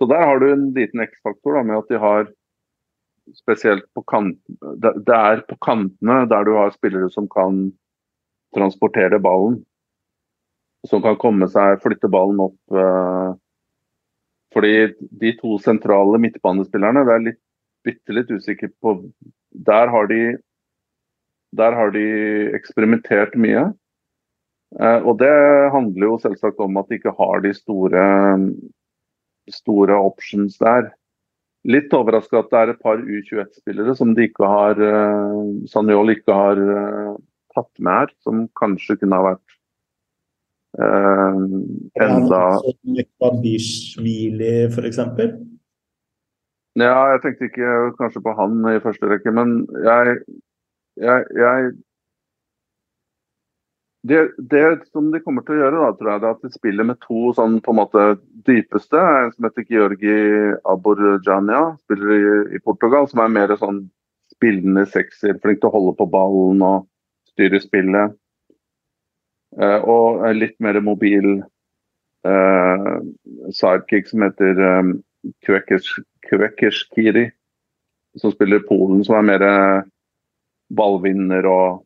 [0.00, 2.30] Så der har du en liten X-faktor med at de har
[3.38, 4.38] spesielt på kant,
[4.82, 7.68] Det er på kantene der du har spillere som kan
[8.56, 9.60] transportere ballen.
[10.88, 12.58] Som kan komme seg, flytte ballen opp.
[12.74, 13.38] Uh,
[14.52, 17.40] fordi de to sentrale midtbanespillerne, det er litt,
[17.86, 18.98] bitte litt usikker på
[19.52, 20.36] Der har de
[21.56, 22.04] Der har de
[22.56, 23.68] eksperimentert mye.
[24.80, 25.32] Eh, og det
[25.74, 28.04] handler jo selvsagt om at de ikke har de store,
[29.52, 30.92] store options der.
[31.68, 36.34] Litt overraska at det er et par U21-spillere som de ikke har uh, Sanjol ikke
[36.34, 37.12] har uh,
[37.54, 39.54] tatt med her, som kanskje kunne ha vært
[40.80, 41.40] eh,
[42.02, 42.40] enda
[42.96, 44.98] Mekbadishvili, f.eks.?
[46.80, 50.16] Ja, jeg tenkte ikke kanskje på han i første rekke, men jeg,
[51.00, 51.72] jeg, jeg
[54.02, 56.86] det, det, som de kommer til å gjøre, da, tror jeg, er at de spiller
[56.88, 58.06] med to sånn på en måte
[58.48, 58.98] dypeste.
[58.98, 60.16] En som heter Georgi
[60.66, 62.24] Aborjania, spiller i,
[62.56, 63.84] i, Portugal, som er mer sånn
[64.34, 65.38] spillende sekser.
[65.44, 66.88] Flink til å holde på ballen og
[67.30, 68.18] styre spillet.
[69.60, 71.36] Eh, og litt mer mobil
[72.26, 72.90] eh,
[73.54, 74.92] sidekick som heter eh,
[75.46, 75.92] Kvekers,
[76.26, 77.28] Kvekerskiri,
[78.18, 79.46] som spiller Polen, som er mer
[80.72, 81.82] ballvinner og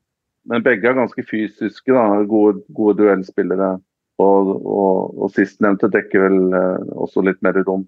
[0.47, 1.93] men begge er ganske fysiske.
[1.93, 2.23] Da.
[2.31, 3.77] Gode, gode duellspillere.
[4.23, 7.85] Og, og, og sistnevnte dekker vel eh, også litt mer rom.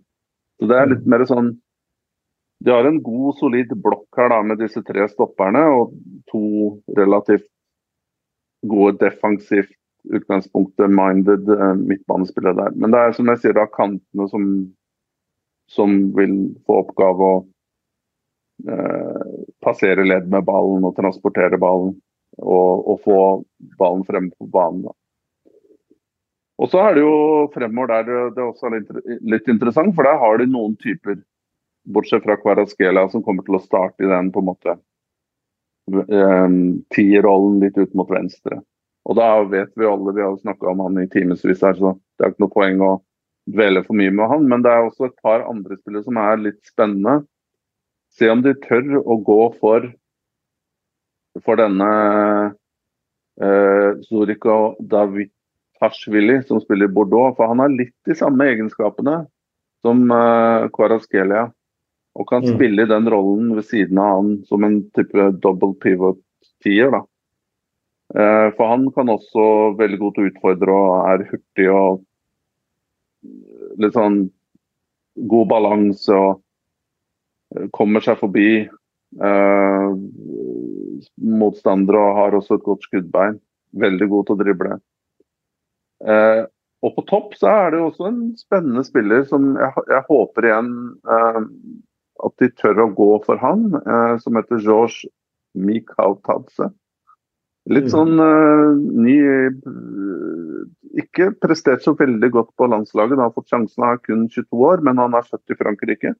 [0.58, 1.54] Så det er litt mer sånn
[2.66, 5.94] De har en god, solid blokk her da, med disse tre stopperne og
[6.28, 6.42] to
[6.98, 7.46] relativt
[8.66, 9.72] gode defensivt
[10.18, 12.74] utgangspunktet minded eh, midtbanespillere der.
[12.74, 14.50] Men det er som jeg sier, da kantene som,
[15.70, 16.34] som vil
[16.66, 17.38] få oppgave å
[19.62, 21.92] passere ledd med ballen og transportere ballen
[22.38, 23.18] og, og få
[23.79, 24.83] ballen frem på banen.
[24.88, 24.94] Da.
[26.59, 27.16] Og så er det jo
[27.55, 28.90] fremover der det, er også litt,
[29.23, 31.21] litt, interessant, for der har de noen typer,
[31.88, 34.75] bortsett fra Kvaraskela, som kommer til å starte i den på en måte
[35.88, 36.59] um,
[36.92, 38.61] tierrollen litt ut mot venstre.
[39.09, 42.27] Og da vet vi alle, vi har snakka om han i timevis her, så det
[42.27, 42.90] er ikke noe poeng å
[43.49, 44.44] dvele for mye med han.
[44.51, 47.23] Men det er også et par andre spillere som er litt spennende.
[48.18, 49.87] Se om de tør å gå for
[51.44, 51.88] for denne
[53.40, 57.37] eh, Zorika Davitashvili, som spiller i Bordeaux.
[57.37, 59.20] For han har litt de samme egenskapene
[59.87, 61.48] som eh, Kvaraskelia.
[62.18, 62.50] Og kan mm.
[62.57, 66.90] spille den rollen ved siden av han som en type double pivot-tier.
[66.96, 67.04] da.
[68.18, 72.04] Eh, for han kan også veldig godt utfordre og er hurtig og
[73.78, 74.22] litt sånn
[75.28, 76.42] god balanse og
[77.72, 78.68] kommer seg forbi.
[79.24, 79.90] eh,
[81.16, 83.38] motstandere og har også et godt skuddbein.
[83.72, 84.78] Veldig god til å drible.
[86.04, 86.42] Eh,
[86.84, 90.74] og på topp så er det også en spennende spiller som jeg, jeg håper igjen
[91.11, 91.40] eh,
[92.28, 93.68] at de tør å gå for han,
[94.18, 95.06] som heter George
[95.54, 96.72] Mikhautadze.
[97.70, 97.92] Litt mm.
[97.92, 98.18] sånn
[99.04, 99.14] ny
[100.98, 103.14] Ikke prestert så veldig godt på landslaget.
[103.14, 106.14] Han har fått sjansen, han er kun 22 år, men han er født i Frankrike.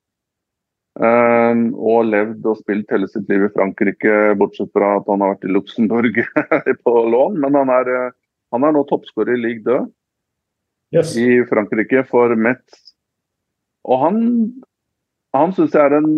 [0.99, 5.37] Um, og levd og spilt hele sitt liv i Frankrike, bortsett fra at han har
[5.37, 6.17] vært i Luxembourg
[6.85, 7.39] på lån.
[7.45, 8.17] Men han er, eh,
[8.55, 9.87] han er nå toppskårer i league død
[10.97, 11.15] yes.
[11.21, 12.81] i Frankrike for Metz.
[13.87, 14.19] Og han,
[15.37, 16.11] han syns jeg er en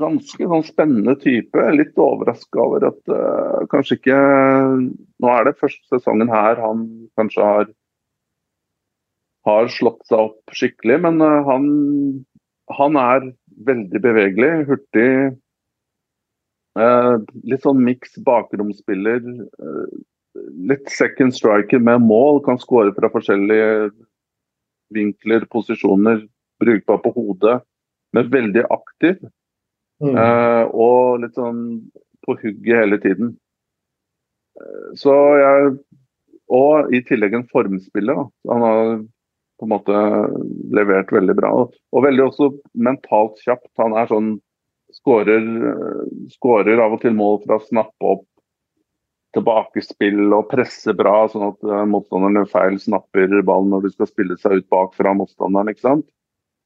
[0.00, 1.66] ganske sånn spennende type.
[1.74, 4.18] Litt overraska over at uh, kanskje ikke
[5.20, 6.84] Nå er det første sesongen her han
[7.18, 7.70] kanskje har,
[9.46, 11.66] har slått seg opp skikkelig, men uh, han,
[12.78, 13.30] han er
[13.66, 15.10] veldig bevegelig, hurtig.
[16.78, 17.16] Eh,
[17.50, 19.20] litt sånn miks bakromsspiller.
[19.20, 19.98] Eh,
[20.70, 22.42] litt second striker med mål.
[22.46, 23.90] Kan skåre fra forskjellige
[24.94, 26.24] vinkler, posisjoner.
[26.60, 27.60] Brukbar på hodet,
[28.12, 29.20] men veldig aktiv.
[30.00, 30.16] Mm.
[30.16, 31.62] Eh, og litt sånn
[32.26, 33.36] på hugget hele tiden.
[34.60, 35.78] Eh, så jeg
[36.50, 38.16] Og i tillegg en formspiller.
[38.18, 38.24] Da.
[38.50, 38.88] Han har
[39.60, 40.00] på en måte
[40.74, 41.52] levert veldig bra.
[41.68, 42.50] Og veldig også
[42.88, 43.70] mentalt kjapt.
[43.80, 44.32] Han er sånn
[44.96, 45.44] skårer
[46.32, 48.26] skårer av og til mål fra å snappe opp
[49.36, 54.38] tilbakespill og presse bra, sånn at motstanderen gjør feil snapper ballen når du skal spille
[54.42, 55.70] seg ut bak fra motstanderen.
[55.70, 56.08] ikke sant?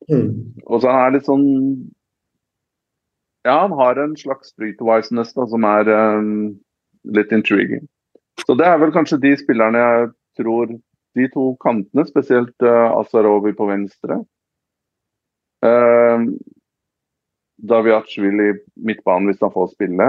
[0.09, 0.55] Mm.
[0.65, 1.47] Og så han er litt sånn
[3.45, 6.55] Ja, han har en slags streetwiseness da, som er um,
[7.13, 7.85] litt intriguing.
[8.41, 10.07] Så det er vel kanskje de spillerne jeg
[10.41, 10.73] tror
[11.15, 14.19] de to kantene, spesielt uh, Asarovi på venstre.
[15.65, 16.27] Uh,
[17.63, 20.09] Daviachvili midtbanen hvis han får spille.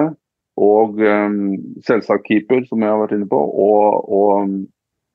[0.56, 1.40] Og um,
[1.86, 3.38] selvsagt keeper, som jeg har vært inne på.
[3.38, 4.56] Og, og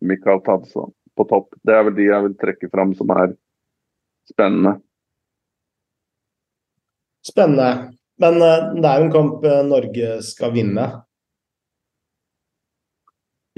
[0.06, 0.86] Mikael Tadsa
[1.18, 1.56] på topp.
[1.66, 3.34] Det er vel de jeg vil trekke fram som er
[4.30, 4.76] spennende.
[7.26, 7.70] Spennende.
[8.20, 10.90] Men uh, det er jo en kamp Norge skal vinne.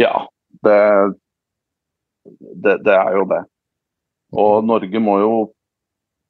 [0.01, 0.15] Ja,
[0.65, 0.79] det,
[2.25, 3.43] det, det, er jo det.
[4.39, 5.35] Og Norge må jo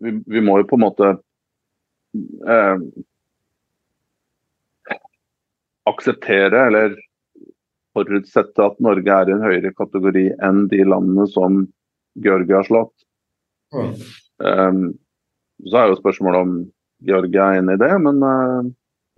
[0.02, 1.08] Vi, vi må jo på en måte
[2.50, 2.80] eh,
[5.86, 6.96] akseptere eller
[7.94, 11.60] forutsette at Norge er i en høyere kategori enn de landene som
[12.24, 13.06] Georgia har slått.
[13.72, 13.94] Mm.
[14.42, 14.82] Um,
[15.68, 16.56] så er jo spørsmålet om
[17.06, 18.66] Georgia er inne i det, men, uh,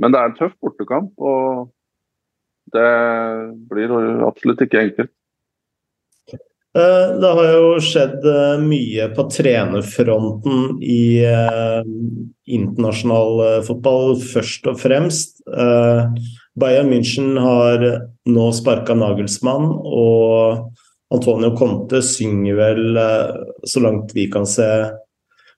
[0.01, 1.13] men det er en tøff bortekamp.
[1.17, 1.71] Og
[2.75, 2.89] det
[3.71, 3.95] blir
[4.27, 5.13] absolutt ikke enkelt.
[6.75, 11.23] Eh, det har jo skjedd eh, mye på trenerfronten i
[12.51, 15.39] internasjonal fotball, først og fremst.
[16.55, 17.85] Bayern München har
[18.29, 23.01] nå sparka Nagelsmann, og Antonio Conte synger vel,
[23.67, 24.69] så langt vi kan se,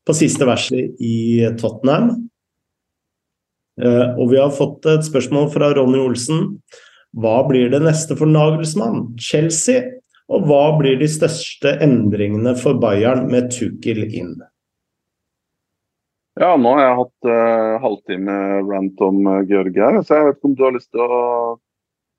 [0.07, 2.13] på siste verset i Tottenham.
[3.83, 6.47] Og vi har fått et spørsmål fra Ronny Olsen.
[7.17, 9.17] Hva blir det neste for Nagelsmann?
[9.19, 9.83] Chelsea?
[10.27, 14.35] Og hva blir de største endringene for Bayern med Tukil inn?
[16.37, 18.35] Ja, nå har jeg hatt uh, halvtime
[18.67, 21.21] rant om uh, Georg her, så jeg vet ikke om du har lyst til å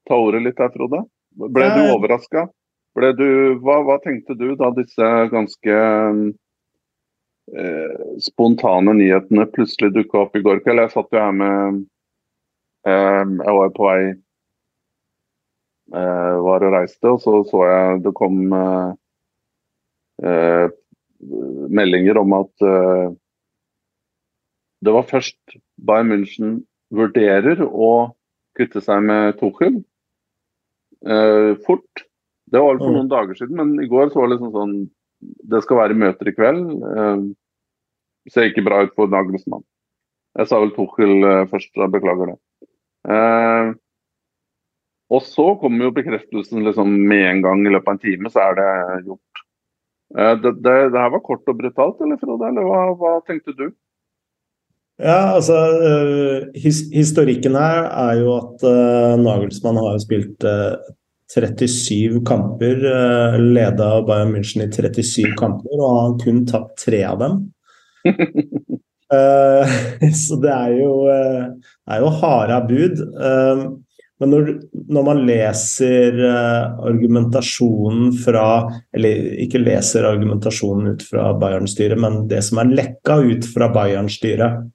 [0.10, 1.04] ta ordet litt her, Frode?
[1.38, 2.48] Ble du overraska?
[2.98, 3.12] Hva,
[3.86, 5.76] hva, tenkte du da disse ganske
[7.54, 10.82] uh, spontane nyhetene plutselig dukka opp i går kveld?
[10.88, 11.84] Jeg satt jo her med
[12.88, 14.26] Jeg var på vei Eh,
[15.91, 18.89] var og reiste, og så så jeg det kom eh,
[20.23, 20.67] eh,
[21.69, 22.65] meldinger om at
[24.86, 26.52] det var først Bayern München
[26.93, 28.13] vurderer å
[28.58, 29.80] kutte seg med Tuchel
[31.65, 32.04] fort.
[32.45, 32.93] Det var for mm.
[33.00, 34.76] noen dager siden, men i går så var det liksom sånn
[35.50, 36.69] Det skal være møter i kveld.
[36.78, 39.65] Det ser ikke bra ut for Nagelsmann.
[40.38, 42.38] Jeg sa vel Tuchel først, da beklager det.
[45.13, 48.43] Og så kommer jo bekreftelsen liksom med en gang i løpet av en time, så
[48.43, 48.72] er det
[49.08, 49.43] gjort.
[50.17, 52.50] Eh, det, det, det her var kort og brutalt, eller Frode?
[52.52, 53.70] Eller hva, hva tenkte du?
[54.98, 60.80] Ja, altså uh, his, Historikken her er jo at uh, Nagelsmann har spilt uh,
[61.30, 62.82] 37 kamper.
[62.82, 67.46] Uh, Leda Bayern München i 37 kamper, og har kun tapt tre av dem.
[70.20, 73.04] så det er jo, det er jo harde bud.
[74.17, 74.47] Men når,
[74.89, 78.45] når, man leser uh, argumentasjonen fra
[78.95, 84.65] Eller ikke leser argumentasjonen ut fra Bayern-styret, men det som er lekka ut fra Bayern-styret,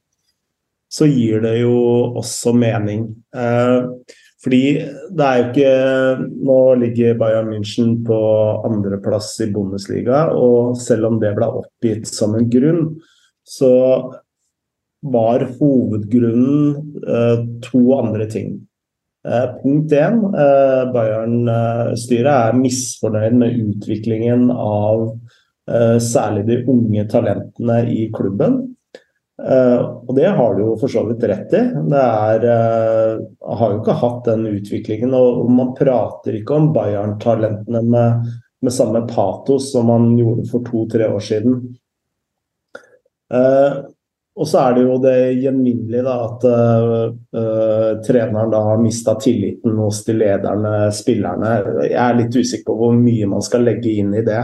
[0.92, 1.74] så gir det jo
[2.20, 3.08] også mening.
[3.34, 3.90] Uh,
[4.42, 4.62] fordi
[5.14, 5.74] det er jo ikke
[6.46, 8.18] Nå ligger Bayern München på
[8.66, 12.84] andreplass i Bundesliga, og selv om det ble oppgitt som en grunn,
[13.42, 13.72] så
[15.02, 18.60] var hovedgrunnen uh, to andre ting.
[19.28, 25.12] Eh, punkt én, eh, Bayern-styret er misfornøyd med utviklingen av
[25.70, 28.64] eh, særlig de unge talentene i klubben.
[29.42, 31.62] Og det har du jo for så vidt rett i.
[31.90, 32.44] Det er,
[33.58, 35.16] har jo ikke hatt den utviklingen.
[35.18, 38.28] Og man prater ikke om Bayern-talentene med,
[38.62, 41.56] med, samme patos som man gjorde for to-tre år siden.
[44.32, 49.76] Og så er det jo det gjenvinnelige da, at uh, treneren da har mista tilliten
[49.76, 51.50] hos de lederne, spillerne.
[51.84, 54.40] Jeg er litt usikker på hvor mye man skal legge inn i det.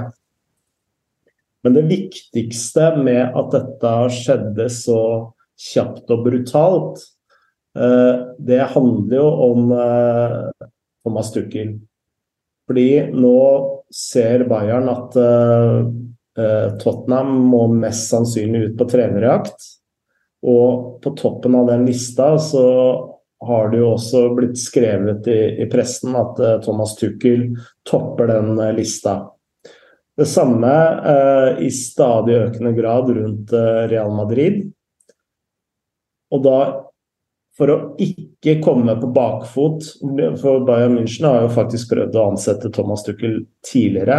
[1.64, 5.01] Men det viktigste med at dette skjedde så
[5.70, 7.01] kjapt og brutalt,
[7.81, 10.68] uh, det handler jo om uh,
[11.01, 11.79] Thomas Tuchel.
[12.68, 13.40] Fordi nå
[13.88, 15.14] ser Bayern at
[16.83, 19.77] Tottenham må mest sannsynlig ut på trenerjakt.
[20.46, 22.66] Og på toppen av den lista så
[23.40, 27.53] har det jo også blitt skrevet i, i pressen at uh, Thomas Tuchel
[27.87, 29.20] topper den uh, lista.
[30.18, 30.72] Det samme
[31.05, 33.55] uh, i stadig økende grad rundt
[33.90, 34.64] Real Madrid.
[36.35, 36.59] Og da,
[37.59, 39.87] for å ikke komme på bakfot
[40.42, 44.18] For Bayern München har jo faktisk prøvd å ansette Thomas Tuchel tidligere.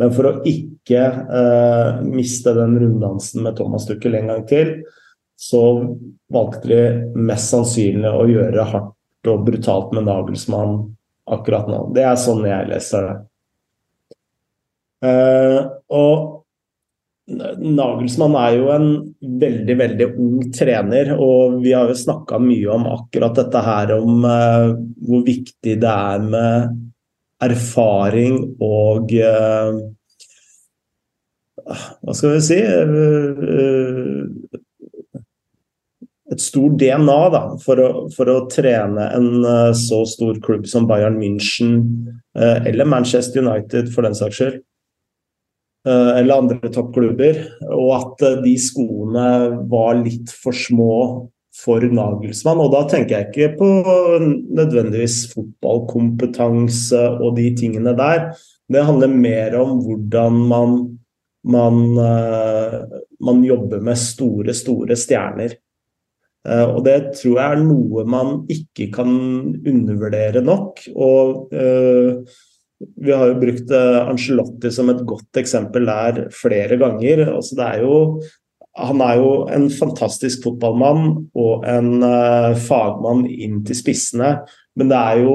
[0.00, 4.72] Men for å ikke eh, miste den runddansen med Thomas Tuchel en gang til,
[5.40, 5.62] så
[6.32, 10.78] valgte de mest sannsynlig å gjøre hardt og brutalt med Nagelsmann
[11.30, 11.82] akkurat nå.
[11.96, 13.16] Det er sånn jeg leser det.
[15.04, 15.58] Eh,
[15.96, 16.40] og
[17.30, 18.88] Nagelsmann er jo en
[19.20, 24.24] veldig, veldig ung trener, og vi har jo snakka mye om akkurat dette her om
[24.26, 24.70] eh,
[25.06, 26.80] hvor viktig det er med
[27.44, 29.80] erfaring og uh,
[32.00, 34.24] Hva skal vi si uh,
[36.30, 40.86] Et stort DNA da, for, å, for å trene en uh, så stor klubb som
[40.90, 41.80] Bayern München
[42.30, 44.60] eller Manchester United, for den saks skyld.
[45.82, 47.40] Eller andre toppklubber.
[47.74, 49.24] Og at de skoene
[49.68, 51.00] var litt for små
[51.60, 52.60] for Nagelsmann.
[52.62, 53.68] Og da tenker jeg ikke på
[54.56, 58.30] nødvendigvis fotballkompetanse og de tingene der.
[58.70, 60.76] Det handler mer om hvordan man,
[61.44, 65.56] man, uh, man jobber med store, store stjerner.
[66.46, 69.10] Uh, og det tror jeg er noe man ikke kan
[69.58, 70.80] undervurdere nok.
[70.94, 72.22] Og uh,
[72.80, 77.26] vi har jo brukt Angelotti som et godt eksempel der flere ganger.
[77.34, 77.96] Altså, det er jo
[78.78, 81.06] han er jo en fantastisk fotballmann
[81.38, 84.36] og en uh, fagmann inn til spissene.
[84.78, 85.34] Men det er, jo,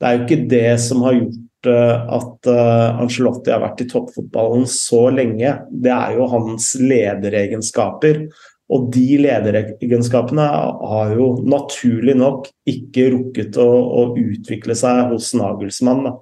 [0.00, 3.88] det er jo ikke det som har gjort uh, at uh, Angelotti har vært i
[3.92, 5.52] toppfotballen så lenge.
[5.68, 8.24] Det er jo hans lederegenskaper.
[8.72, 16.06] Og de lederegenskapene har jo naturlig nok ikke rukket å, å utvikle seg hos Nagelsmann.
[16.08, 16.14] Da.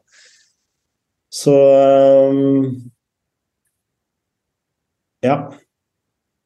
[1.30, 1.54] Så
[5.22, 5.36] ja.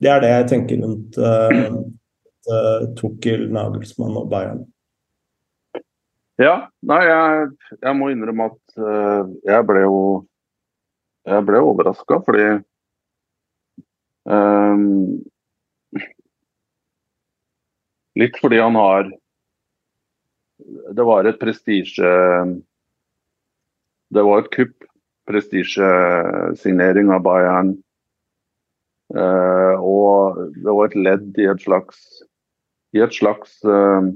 [0.04, 1.76] Det er det jeg tenker rundt uh,
[2.52, 4.58] uh, Tukkel, Nagelsmann og Bayern.
[6.36, 7.46] Ja, nei, jeg,
[7.78, 10.00] jeg må innrømme at uh, jeg ble jo
[11.24, 12.48] Jeg ble overraska fordi
[14.28, 14.82] um,
[18.20, 19.08] Litt fordi han har
[20.98, 22.12] Det var et prestisje
[24.10, 24.76] Det var et kupp.
[25.24, 27.70] Prestisjesignering av Bayern.
[29.14, 31.98] Uh, og det var et ledd i et slags
[32.98, 34.08] i et slags uh,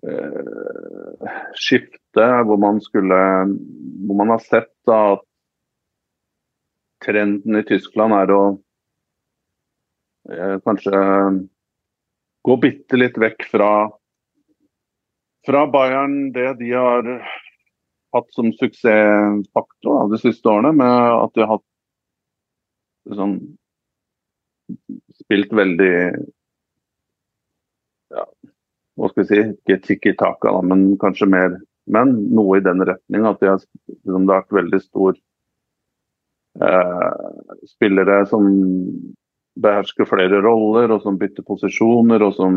[0.00, 3.18] uh, skifte hvor man skulle
[4.06, 5.26] Hvor man har sett da, at
[7.04, 8.42] trenden i Tyskland er å
[10.62, 10.98] kanskje
[12.46, 13.70] gå bitte litt vekk fra
[15.46, 17.08] fra Bayern, det de har
[18.14, 21.66] hatt som suksessfaktor de siste årene, med at de har hatt
[23.10, 23.36] sånn
[25.18, 25.94] Spilt veldig
[28.12, 28.24] ja,
[28.96, 31.58] Hva skal vi si, ikke tikki taka, men kanskje mer
[31.90, 33.26] Men noe i den retning.
[33.26, 33.58] At har,
[33.90, 35.16] liksom, det har vært veldig stor
[36.62, 37.32] eh,
[37.72, 38.46] spillere som
[39.62, 42.54] behersker flere roller, og som bytter posisjoner, og som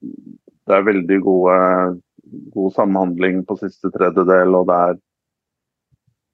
[0.00, 1.54] Det er veldig gode,
[2.54, 4.98] god samhandling på siste tredjedel, og det er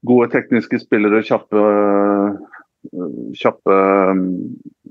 [0.06, 1.62] gode tekniske spillere, kjappe
[3.36, 3.76] kjappe
[4.10, 4.26] um,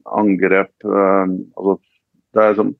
[0.05, 0.73] angrep.
[0.83, 1.77] Um, altså,
[2.35, 2.73] det er sånn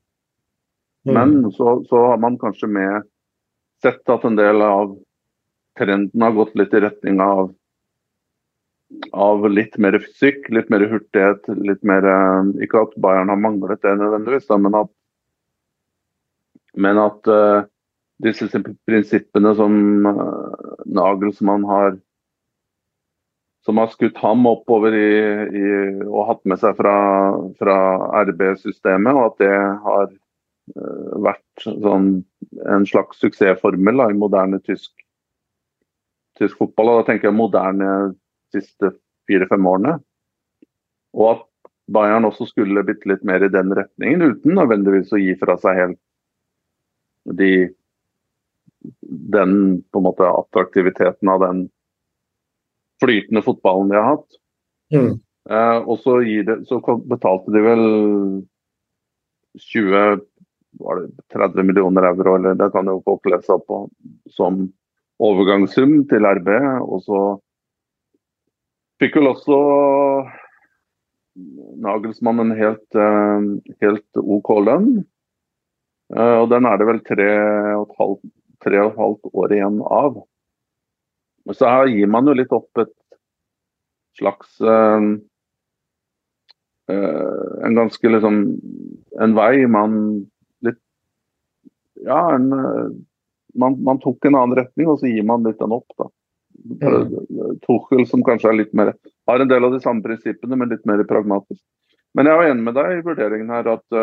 [1.05, 1.51] Men mm.
[1.55, 3.05] så, så, har man kanskje med
[3.83, 4.95] sett at en del av
[5.77, 7.53] trenden har gått litt i retning av
[9.11, 13.81] av litt mer fysikk, litt mer hurtighet, litt mer um, Ikke at Bayern har manglet
[13.83, 14.91] det nødvendigvis, men at,
[16.85, 17.65] men at uh,
[18.23, 18.47] disse
[18.87, 19.75] prinsippene som
[20.07, 21.97] uh, Nagelsmann har
[23.65, 25.13] som har skutt ham oppover i,
[25.57, 25.69] i,
[26.05, 26.97] og hatt med seg fra,
[27.57, 27.77] fra
[28.27, 29.55] RB-systemet, og at det
[29.87, 32.11] har uh, vært sånn,
[32.69, 34.91] en slags suksessformel da, i moderne tysk,
[36.37, 36.93] tysk, fotball.
[36.93, 38.93] Og da tenker jeg moderne de siste
[39.25, 39.97] fire-fem årene.
[41.17, 41.45] Og at
[41.95, 45.81] Bayern også skulle bitte litt mer i den retningen, uten nødvendigvis å gi fra seg
[45.81, 46.01] helt
[47.33, 47.51] de,
[49.09, 49.55] den
[49.89, 51.65] på en måte attraktiviteten av den
[53.03, 54.37] flytende fotballen de har hatt.
[54.93, 55.11] Mm.
[55.49, 56.79] Eh, og så, det, så,
[57.09, 57.83] betalte de vel
[59.61, 60.21] 20
[60.79, 63.77] var det 30 millioner euro, eller det kan jo folk lese opp på,
[64.27, 64.65] som
[65.23, 66.49] overgangssum til RB.
[66.83, 67.21] Og så
[68.99, 69.59] fikk vel også
[71.83, 73.47] Nagelsmann en helt, eh,
[73.83, 75.05] helt OK lønn.
[76.15, 77.31] Eh, og den er det vel tre
[77.75, 80.21] og et halvt år igjen av.
[81.53, 82.93] Så her gir man jo litt opp et
[84.17, 85.01] slags uh,
[86.89, 88.39] En ganske liksom
[89.21, 89.97] En vei man
[90.65, 90.81] litt
[92.05, 92.89] Ja, en, uh,
[93.55, 96.09] man, man, tok en annen retning, og så gir man litt den opp, da.
[96.65, 97.59] Mm.
[97.63, 98.93] Tuchel som kanskje er litt mer
[99.29, 101.61] Har en del av de samme prinsippene, men litt mer pragmatisk.
[102.15, 103.97] Men jeg er enig med deg i vurderingen her at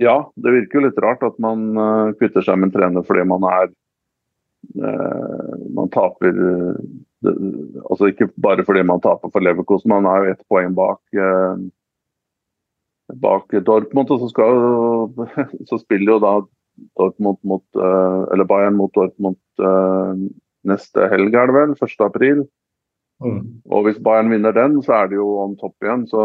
[0.00, 3.24] ja, det virker jo litt rart at man uh, kvitter seg med en trener fordi
[3.28, 3.68] man er
[4.78, 6.80] uh, Man taper uh,
[7.22, 7.34] det,
[7.84, 11.00] Altså ikke bare fordi man taper for Leverkosen, man er jo ett poeng bak
[13.22, 14.10] bak Dortmund.
[14.10, 14.56] Og så, skal,
[15.68, 16.32] så spiller jo da
[16.98, 17.62] Dortmund mot
[18.32, 19.36] Eller Bayern mot Dortmund
[20.66, 21.74] neste helg, er det vel?
[21.76, 21.94] 1.
[22.06, 22.44] april.
[23.22, 23.40] Mm.
[23.70, 26.06] Og hvis Bayern vinner den, så er det jo om topp igjen.
[26.10, 26.22] Så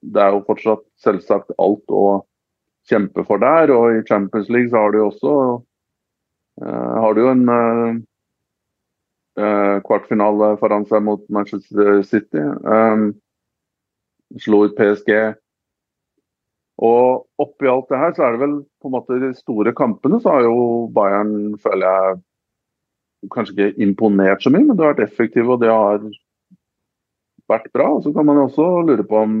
[0.00, 2.04] det er jo fortsatt selvsagt alt å
[2.88, 3.72] kjempe for der.
[3.74, 5.34] Og i Champions League så har du jo også
[6.62, 8.00] uh, har du jo en uh,
[9.86, 12.42] kvartfinale foran seg mot Manchester City.
[12.64, 13.12] Um,
[14.38, 15.12] slo ut PSG.
[16.80, 20.20] Og oppi alt det her, så er det vel på en måte de store kampene,
[20.22, 22.20] så har jo Bayern, føler jeg,
[23.34, 26.00] kanskje ikke imponert så mye, men det har vært effektive, og det har
[27.50, 27.90] vært bra.
[27.98, 29.34] Og så kan man også lure på om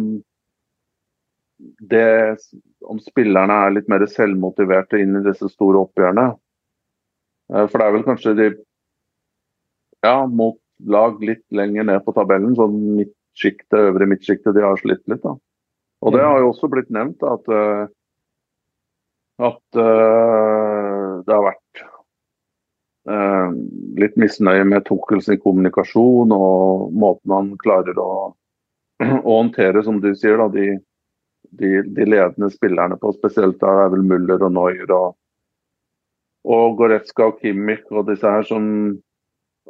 [1.80, 2.36] det,
[2.80, 6.26] om spillerne er litt mer selvmotiverte inn i disse store oppgjørene.
[7.52, 8.48] Eh, for det er vel kanskje de
[10.04, 10.58] ja, mot
[10.88, 15.22] lag litt lenger ned på tabellen, sånn midtsjiktet, øvre midtsjiktet, de har slitt litt.
[15.24, 15.36] da.
[16.00, 17.82] Og det har jo også blitt nevnt at, eh,
[19.44, 21.86] at uh, det har vært
[23.98, 28.10] litt misnøye med Tuchel sin kommunikasjon og måten han klarer å,
[29.00, 30.76] å håndtere, som du sier, da, de,
[31.58, 33.12] de, de, ledende spillerne på.
[33.16, 35.14] Spesielt da er vel Muller og Neuer og,
[36.48, 38.66] og Goretzka og Kimmich og disse her som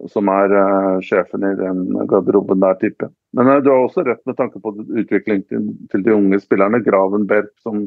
[0.08, 3.10] som er uh, sjefen i den garderoben der, tipper.
[3.36, 6.82] Men uh, du har også rett med tanke på utvikling til, til, de unge spillerne.
[6.84, 7.84] Gravenberg, som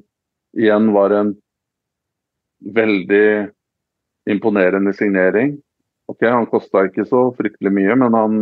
[0.57, 1.33] igjen var en
[2.75, 3.49] veldig
[4.29, 5.57] imponerende signering.
[6.11, 8.39] Ok, Han kosta ikke så fryktelig mye, men han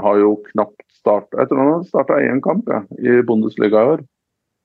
[0.00, 3.92] har jo knapt starta Jeg tror han har starta én kamp ja, i Bundesliga i
[3.96, 4.04] år.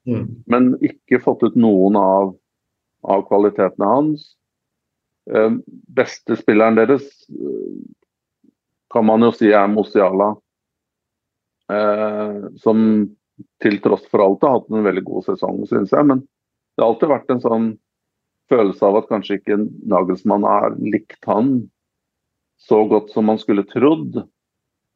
[0.09, 0.43] Mm.
[0.49, 2.35] Men ikke fått ut noen av,
[3.05, 4.31] av kvalitetene hans.
[5.29, 5.51] Eh,
[5.93, 7.05] beste spilleren deres
[8.91, 10.33] kan man jo si er Mosiala.
[11.71, 12.81] Eh, som
[13.63, 16.07] til tross for alt har hatt en veldig god sesong, syns jeg.
[16.07, 17.69] Men det har alltid vært en sånn
[18.51, 21.55] følelse av at kanskje ikke Nagelsmann har likt han
[22.61, 24.21] så godt som man skulle trodd.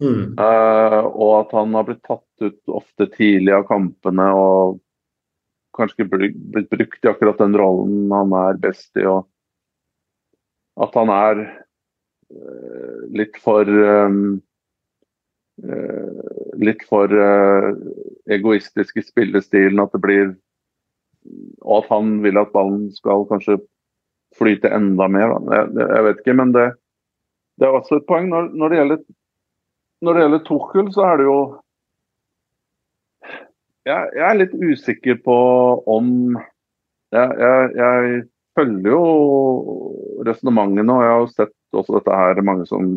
[0.03, 0.35] Mm.
[0.35, 4.81] Eh, og at han har blitt tatt ut ofte tidlig av kampene og
[5.75, 6.23] kanskje ikke
[6.55, 9.05] blitt brukt i akkurat den rollen han er best i.
[9.05, 9.25] og
[10.81, 11.45] at han er
[12.35, 14.41] Eh, litt for um,
[16.59, 17.11] litt for
[18.27, 20.25] egoistisk i spillestilen at det blir
[21.61, 23.55] Og at han vil at ballen skal kanskje
[24.35, 25.37] flyte enda mer.
[25.53, 26.65] Jeg, jeg, vet ikke, men det,
[27.57, 28.27] det, er også et poeng.
[28.29, 28.99] Når, når, det gjelder,
[30.03, 31.37] når det gjelder Tuchel, så er det jo
[33.85, 35.37] jeg, jeg er litt usikker på
[35.91, 36.07] om
[37.15, 38.23] jeg, jeg
[38.57, 39.03] følger jo
[40.25, 42.89] resonnementene, og jeg har jo sett også dette her mange som,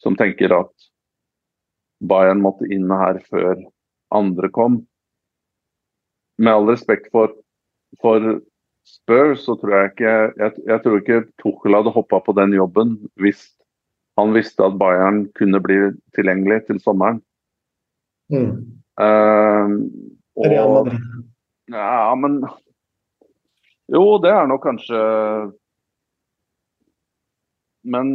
[0.00, 0.90] som tenker at
[2.00, 3.58] Bayern måtte inn her før
[4.16, 4.80] andre kom.
[6.40, 7.34] Med all respekt for,
[8.00, 8.40] for
[8.88, 12.96] Spurs, så tror jeg ikke jeg, jeg tror ikke Tuchel hadde hoppa på den jobben
[13.20, 13.42] hvis
[14.18, 15.78] han visste at Bayern kunne bli
[16.16, 17.20] tilgjengelig til sommeren.
[18.32, 18.79] Mm.
[19.00, 19.80] Uh,
[20.36, 20.90] og,
[21.72, 22.42] ja, men
[23.88, 25.00] Jo, det er nok kanskje
[27.80, 28.10] men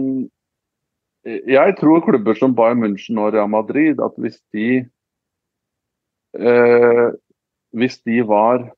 [1.26, 4.86] jeg tror klubber som Bayern München og Real Madrid, at hvis de
[6.38, 7.08] eh,
[7.74, 8.70] Hvis de var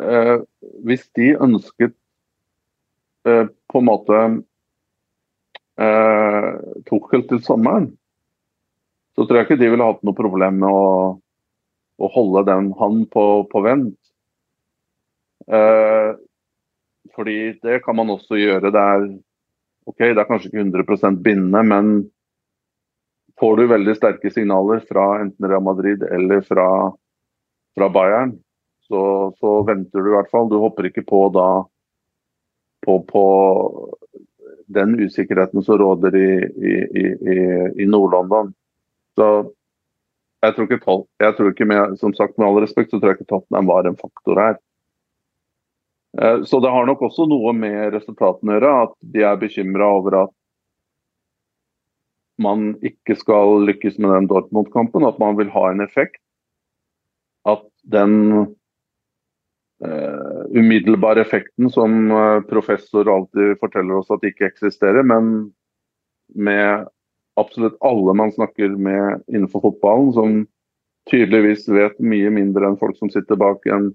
[0.00, 0.38] eh,
[0.84, 1.94] Hvis de ønsket
[3.26, 4.20] eh, på en måte
[5.76, 6.52] eh,
[6.88, 7.92] Tuchel til sommeren,
[9.16, 10.90] så tror jeg ikke de ville hatt noe problem med å,
[12.00, 13.96] å holde den han på, på vent.
[15.50, 16.12] Eh,
[17.16, 18.70] fordi det kan man også gjøre.
[18.72, 19.06] Det er,
[19.90, 21.92] okay, det er kanskje ikke 100% bindende, men
[23.40, 26.68] får du veldig sterke signaler fra enten Real Madrid eller fra,
[27.76, 28.36] fra Bayern,
[28.90, 29.02] så,
[29.38, 30.48] så, venter du i hvert fall.
[30.50, 31.48] Du hopper ikke på da
[32.84, 33.24] på, på
[34.72, 37.36] den usikkerheten som råder i, i, i,
[37.82, 38.52] i Nord-London.
[39.18, 39.28] Så
[40.40, 43.20] jeg tror ikke, jeg tror ikke med, som sagt med all respekt, så tror jeg
[43.20, 44.60] ikke Tottenham var en faktor her.
[46.18, 49.90] Eh, så det har nok også noe med resultatene å gjøre, at de er bekymra
[49.98, 50.34] over at
[52.40, 56.22] man ikke skal lykkes med den Dortmund-kampen, at man vil ha en effekt.
[57.48, 58.14] At den
[59.84, 65.52] uh, umiddelbare effekten som uh, professor alltid forteller oss at ikke eksisterer, men
[66.32, 66.88] med
[67.40, 70.38] absolutt alle man snakker med innenfor fotballen, som
[71.10, 73.90] tydeligvis vet mye mindre enn folk som sitter bak en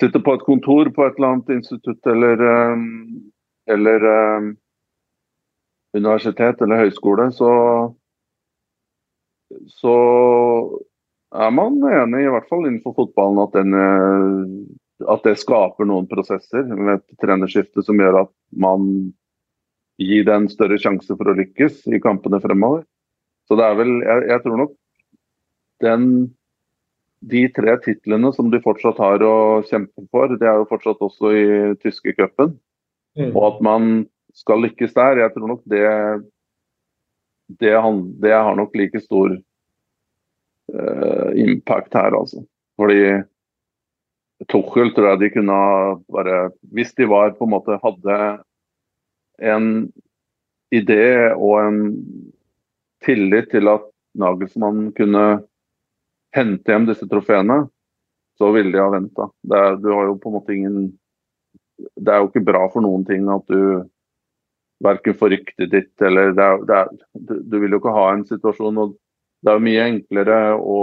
[0.00, 2.84] sitter på et kontor på et eller annet institutt eller, eh,
[3.74, 4.06] eller
[4.38, 4.52] um,
[5.96, 7.50] universitet eller høyskole, så,
[9.68, 9.96] så
[11.36, 16.08] er man enig, i hvert fall innenfor fotballen, at, den, eh, at det skaper noen
[16.10, 18.32] prosesser med et trenerskifte som gjør at
[18.64, 19.12] man
[20.06, 22.84] gir det en større sjanse for å lykkes i kampene fremover.
[23.48, 24.78] Så det er vel Jeg, jeg tror nok
[25.82, 26.06] den
[27.22, 31.30] de tre titlene som de fortsatt har å kjempe for, det er jo fortsatt også
[31.38, 31.44] i
[31.82, 32.56] tyske cupen.
[33.18, 33.30] Mm.
[33.30, 33.90] Og at man
[34.34, 35.86] skal lykkes der, jeg tror nok det
[37.60, 39.34] det, han, det har nok like stor
[40.72, 42.42] uh, impact her, altså.
[42.80, 43.22] Fordi
[44.50, 45.56] Tuchel tror jeg de kunne
[46.10, 46.36] bare
[46.74, 48.16] Hvis de var på en måte hadde
[49.40, 49.68] en
[50.72, 51.78] idé og en
[53.04, 53.86] tillit til at
[54.18, 55.24] Nagelsmann kunne
[56.36, 57.64] hente hjem disse trofeene,
[58.38, 59.28] så ville de ha venta.
[59.42, 60.92] Du har jo på en måte ingen
[61.96, 63.82] Det er jo ikke bra for noen ting at du
[64.84, 68.24] verken får ryktet ditt eller det er, det er, Du vil jo ikke ha en
[68.28, 68.94] situasjon og
[69.42, 70.78] Det er jo mye enklere å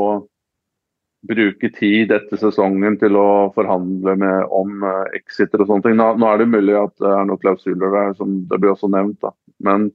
[1.28, 5.97] bruke tid etter sesongen til å forhandle med, om uh, exiter og sånne ting.
[5.99, 8.91] Nå, nå, er det mulig at det er noen klausuler der, som det blir også
[8.93, 9.20] nevnt.
[9.26, 9.34] da.
[9.59, 9.89] Men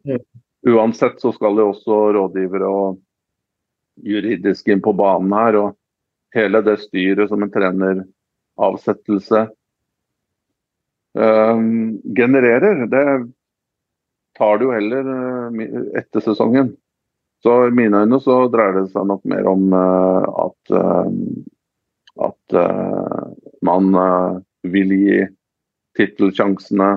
[0.69, 3.01] uansett så skal det også rådgivere og
[4.05, 5.61] juridisk inn på banen her.
[5.63, 5.73] og
[6.35, 9.43] hele det styret som en treneravsettelse
[11.19, 11.59] uh,
[12.19, 13.05] genererer, det
[14.39, 15.61] tar du jo heller uh,
[16.01, 16.75] etter sesongen.
[17.45, 20.77] Så i mine øyne så dreier det seg nok mer om uh, at,
[22.25, 22.57] at
[23.69, 23.91] man
[24.65, 25.19] vil gi
[25.99, 26.89] titelsjansene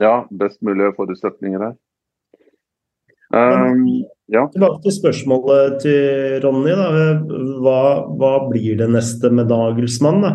[0.00, 1.74] ja, best mulige forutsetninger her.
[3.34, 4.44] Um, ja.
[4.52, 6.74] Tilbake til spørsmålet til Ronny.
[7.64, 7.80] Hva,
[8.14, 10.22] hva blir det neste med Nagelsmann?
[10.22, 10.32] Da?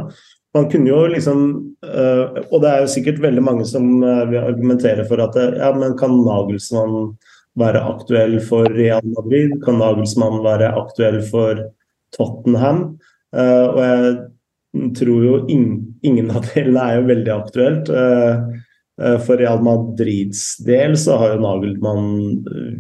[0.58, 1.42] Man kunne jo liksom
[1.86, 5.70] uh, Og det er jo sikkert veldig mange som uh, vil argumentere for at ja,
[5.76, 7.14] men kan Nagelsmann
[7.60, 9.58] være aktuell for Real Madrid?
[9.66, 11.60] Kan Nagelsmann være aktuell for
[12.16, 12.98] Tottenham?
[13.30, 14.14] Og jeg
[14.98, 17.92] tror jo ingen, ingen av delene er jo veldig aktuelt.
[19.02, 22.10] Eh, for Real Madrids del så har jo Nagelmann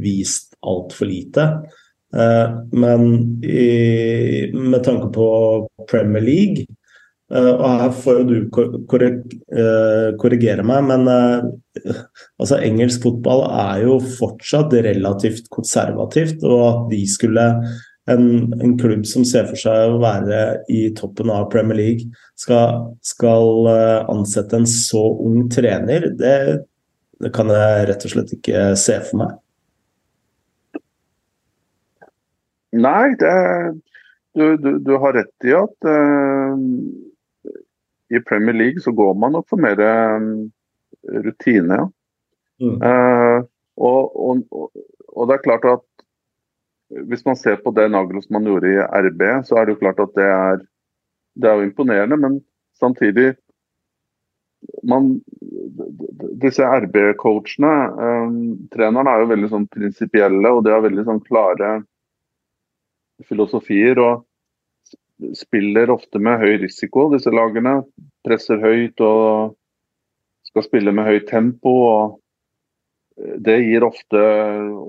[0.01, 1.45] vist altfor lite.
[2.15, 3.05] Eh, men
[3.43, 5.29] i, med tanke på
[5.91, 6.78] Premier League eh,
[7.29, 8.37] og her får jo du
[10.19, 16.41] korrigere meg, men altså, engelsk fotball er jo fortsatt relativt konservativt.
[16.41, 17.45] Og at de skulle
[18.09, 20.39] en, en, klubb som ser for seg å være
[20.71, 22.07] i toppen av Premier League,
[22.39, 23.69] skal, skal
[24.09, 26.37] ansette en så ung trener, det,
[27.19, 29.37] det, kan jeg rett og slett ikke se for meg.
[32.79, 33.35] Nei, det,
[34.37, 36.53] du, du, du, har rett i at uh,
[38.09, 40.49] i Premier League så går man nok for mer um,
[41.25, 41.87] rutine, ja.
[42.59, 42.79] Mm.
[42.83, 43.45] Uh,
[43.79, 44.71] og, og,
[45.07, 45.85] og, det er klart at
[47.07, 50.11] hvis man ser på det Nagelsmann gjorde i RB, så er det jo klart at
[50.17, 50.65] det er,
[51.39, 52.17] det er jo imponerende.
[52.19, 52.41] Men
[52.79, 53.35] samtidig
[54.83, 55.21] man,
[56.41, 58.39] Disse RB-coachene, um,
[58.73, 61.69] trenerne, er jo veldig sånn prinsipielle og de har veldig sånn klare
[63.29, 64.01] filosofier.
[64.03, 64.25] og
[65.35, 67.81] spiller ofte med høy risiko, disse lagene.
[68.25, 69.55] Presser høyt og
[70.49, 71.75] skal spille med høyt tempo.
[71.89, 72.19] og
[73.19, 74.19] det gir ofte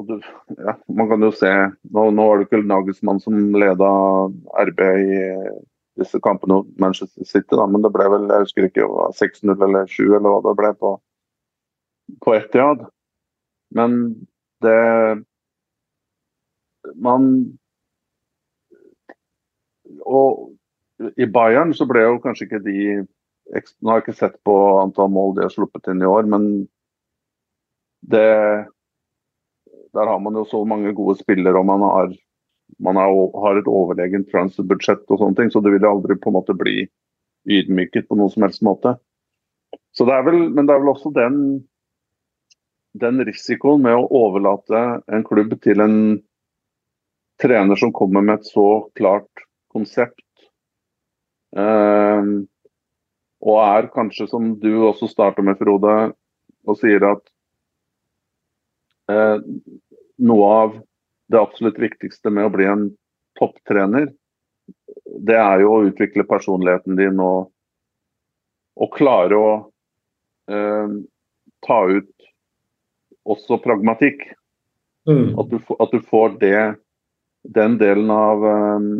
[0.06, 0.20] du,
[0.54, 1.50] ja, Man kan jo se
[1.90, 3.88] Nå, nå var det ikke Nagelsmann som leda
[4.68, 5.16] RB i
[5.98, 8.86] disse kampene mot Manchester City, da, men det ble vel jeg husker ikke
[9.18, 10.92] 6-0 eller 7 eller hva det ble på,
[12.24, 12.86] på Etiad.
[13.74, 13.98] Men
[14.64, 14.78] det
[16.96, 17.26] Man
[20.07, 20.51] Og
[21.16, 22.76] i Bayern så ble jo kanskje ikke de
[23.51, 26.45] Nå har jeg ikke sett på antall mål de har sluppet inn i år, men
[28.07, 28.66] det
[29.91, 32.12] Der har man jo så mange gode spillere, og man har,
[32.78, 36.55] man har et overlegent transferbudsjett og sånne ting, så det vil aldri på en måte
[36.55, 36.84] bli
[37.51, 38.95] ydmyket på noen som helst måte.
[39.91, 41.41] Så det er vel, men det er vel også den,
[43.03, 45.99] den risikoen med å overlate en klubb til en
[47.43, 50.26] trener som kommer med et så klart konsept.
[51.56, 52.46] Um,
[53.40, 56.12] og er kanskje, som du også starter med, Frode,
[56.68, 57.24] og sier at
[59.10, 59.38] Eh,
[60.16, 60.74] noe av
[61.26, 62.88] det absolutt viktigste med å bli en
[63.38, 64.10] topptrener,
[65.26, 67.50] det er jo å utvikle personligheten din og,
[68.78, 69.52] og klare å
[70.50, 70.98] eh,
[71.66, 72.28] ta ut
[73.30, 74.22] også pragmatikk.
[75.08, 75.38] Mm.
[75.40, 76.60] At, du, at, du, får det,
[77.56, 78.90] den delen av um,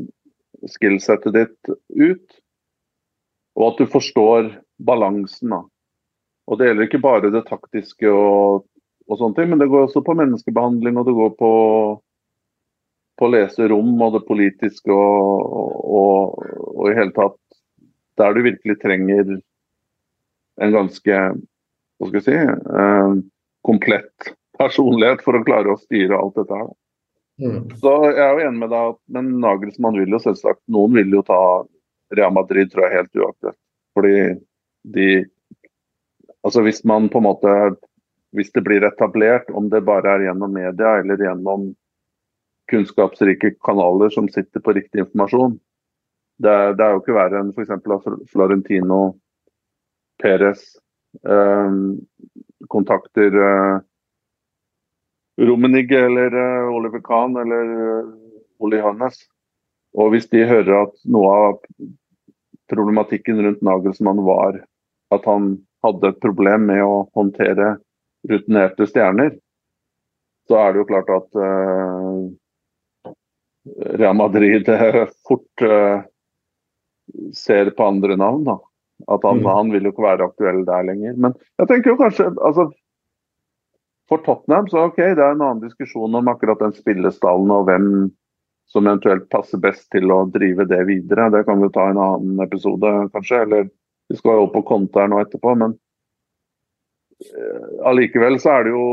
[0.69, 2.41] skillsettet ditt ut.
[3.59, 4.51] Og at du forstår
[4.81, 5.53] balansen.
[5.53, 5.63] Da.
[6.51, 8.67] Og det gjelder ikke bare det taktiske og
[9.11, 9.51] og sånne ting.
[9.51, 11.53] Men det går også på menneskebehandling, og det går på,
[13.19, 15.47] på å lese rom og det politiske og,
[16.01, 17.39] og, og, i hele tatt
[18.21, 19.39] Der du virkelig trenger
[20.61, 21.17] en ganske
[22.01, 22.35] hva skal jeg si,
[22.81, 23.15] eh,
[23.65, 24.31] komplett
[24.61, 26.69] personlighet for å klare å styre alt dette her.
[27.41, 27.71] Mm.
[27.81, 31.23] Så jeg er jo enig med deg, men Nagelsmann vil jo selvsagt Noen vil jo
[31.25, 31.41] ta
[32.17, 33.61] Real Madrid, tror jeg, helt uaktuelt.
[33.97, 34.17] Fordi
[34.97, 35.11] de
[36.41, 37.55] Altså hvis man på en måte
[38.37, 41.73] hvis det blir etablert, om det bare er gjennom media eller gjennom
[42.71, 45.57] kunnskapsrike kanaler som sitter på riktig informasjon.
[46.41, 47.75] Det, det er jo ikke verre enn f.eks.
[48.31, 49.01] Florentino
[50.23, 50.63] Perez
[51.27, 51.75] eh,
[52.71, 53.83] kontakter eh,
[55.41, 58.11] Rummenigge eller uh, Oliver Kahn eller uh,
[58.61, 59.21] Oli Hannes.
[59.99, 61.61] Og hvis de hører at noe av
[62.71, 64.61] problematikken rundt Nagelsmann var
[65.11, 67.79] at han hadde et problem med å håndtere
[68.31, 69.33] rutinerte stjerner,
[70.47, 73.15] så er det jo klart at uh,
[73.99, 74.69] Real Madrid
[75.29, 76.03] fort uh,
[77.35, 78.45] ser på andre navn.
[78.45, 78.59] da.
[79.09, 79.47] At han, mm.
[79.47, 81.17] han vil jo ikke være aktuell der lenger.
[81.17, 82.71] Men jeg tenker jo kanskje altså,
[84.11, 87.87] for Tottenham så ok, det er en annen diskusjon om akkurat den spillestallen og hvem
[88.71, 91.29] som eventuelt passer best til å drive det videre.
[91.35, 93.41] Det kan vi ta i en annen episode, kanskje.
[93.47, 93.71] Eller
[94.11, 95.55] vi skal jo opp på konto her nå etterpå.
[95.59, 95.75] Men
[97.27, 98.85] uh, allikevel så er det jo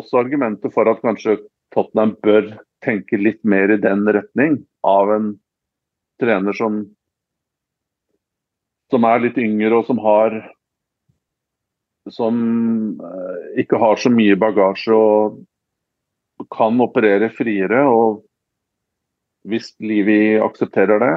[0.00, 1.42] også argumenter for at kanskje
[1.74, 5.30] Tottenham bør tenke litt mer i den retning av en
[6.20, 6.84] trener som,
[8.92, 10.38] som er litt yngre og som har
[12.10, 17.84] som eh, ikke har så mye bagasje og kan operere friere.
[17.88, 18.24] Og
[19.48, 21.14] hvis Livi aksepterer det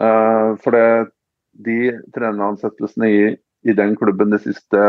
[0.00, 1.12] eh, For det,
[1.52, 1.78] de
[2.14, 3.22] treneransettelsene i,
[3.68, 4.80] i, den klubben de siste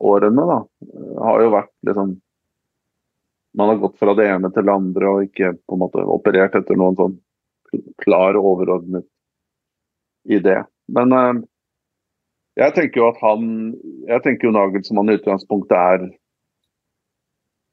[0.00, 0.58] årene da,
[1.22, 2.16] har jo vært liksom
[3.58, 6.56] Man har gått fra det ene til det andre og ikke på en måte operert
[6.58, 7.16] etter noen sånn
[8.00, 9.04] klar, overordnet
[10.28, 10.62] idé.
[10.88, 11.40] Men eh,
[12.58, 13.44] jeg tenker jo at han
[14.08, 16.08] Jeg tenker jo Nagelsmann i utgangspunktet er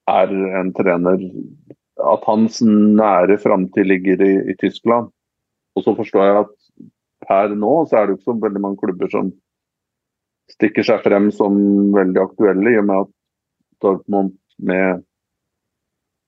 [0.06, 1.24] er en trener
[2.14, 5.10] At hans nære framtid ligger i, i, Tyskland.
[5.76, 6.54] Og så forstår jeg at
[7.26, 9.32] per nå så er det jo ikke så veldig mange klubber som
[10.52, 11.56] stikker seg frem som
[11.96, 13.12] veldig aktuelle, i og med at
[13.82, 14.36] Dortmund
[14.70, 15.02] med,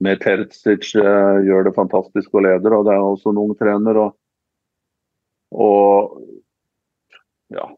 [0.04, 4.00] med Terzic uh, gjør det fantastisk og leder, og det er også en ung trener.
[4.02, 4.18] Og,
[5.54, 6.18] og
[7.54, 7.70] ja,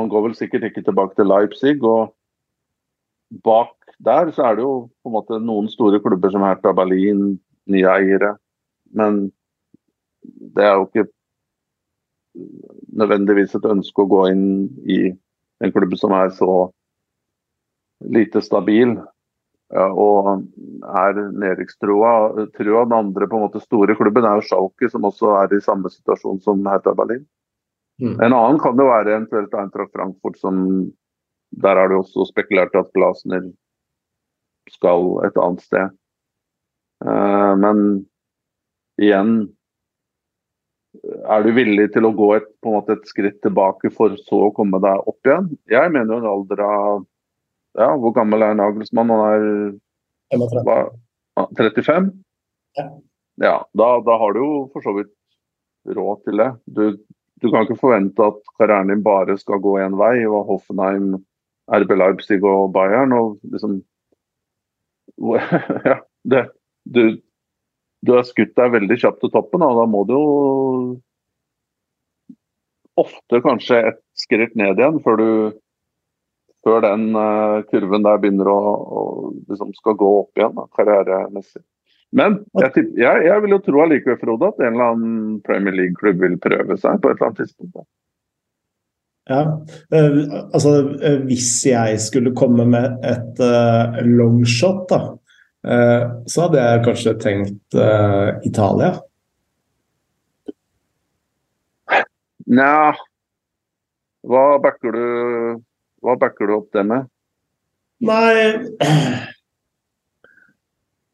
[0.00, 1.76] han går vel sikkert ikke tilbake til Leipzig.
[1.84, 2.14] og
[3.44, 7.36] Bak der så er det jo på en måte noen store klubber som Hertha Berlin,
[7.70, 8.34] nye eiere.
[8.96, 9.28] Men
[10.56, 11.06] det er jo ikke
[13.00, 14.44] nødvendigvis et ønske å gå inn
[14.88, 15.00] i
[15.60, 16.70] en klubb som er så
[18.00, 18.96] lite stabil
[19.70, 20.30] og
[20.82, 22.12] er nedrykkstrua.
[22.56, 25.92] Den andre på en måte store klubben er jo Schalke, som også er i samme
[25.92, 27.26] situasjon som Hertha Berlin.
[28.00, 28.16] Mm.
[28.16, 30.60] En annen kan det være eventuelt Eintracht Frankfurt, som
[31.50, 33.50] der er det også spekulert at Glasner
[34.70, 35.96] skal et annet sted.
[37.00, 37.78] Uh, men
[39.00, 39.32] igjen
[41.00, 44.40] Er du villig til å gå et, på en måte et skritt tilbake for så
[44.48, 45.46] å komme deg opp igjen?
[45.70, 47.04] Jeg mener jo en alder av
[47.78, 49.12] ja, Hvor gammel er Nagelsmann?
[49.14, 50.80] Han er hva,
[51.56, 52.10] 35?
[52.76, 52.86] Ja.
[53.46, 55.14] ja da, da, har du jo for så vidt
[55.96, 56.50] råd til det.
[56.66, 56.84] Du,
[57.40, 60.26] du kan ikke forvente at karrieren din bare skal gå én vei.
[60.28, 61.14] og Hoffenheim,
[61.70, 63.12] RB Leipzig og Bayern.
[63.12, 63.80] og liksom
[65.90, 66.44] ja, det,
[66.84, 67.20] du,
[68.06, 70.28] du har skutt deg veldig kjapt til toppen, og da må du jo
[73.00, 75.28] ofte kanskje et skritt ned igjen før du
[76.64, 79.02] før den uh, kurven der begynner å, å
[79.48, 81.62] liksom skal gå opp igjen da, karrieremessig.
[82.16, 86.22] Men jeg, jeg, jeg, vil jo tro allikevel, Frode, at en eller annen Premier League-klubb
[86.24, 87.86] vil prøve seg på et eller annet tidspunkt.
[89.30, 89.42] Ja,
[89.94, 90.16] uh,
[90.50, 95.02] altså uh, Hvis jeg skulle komme med et uh, longshot, da,
[96.24, 97.74] så hadde jeg kanskje tenkt
[98.48, 98.94] Italia.
[102.48, 102.94] Nja
[104.24, 107.12] Hva Hva backer du opp det med?
[108.08, 108.56] Nei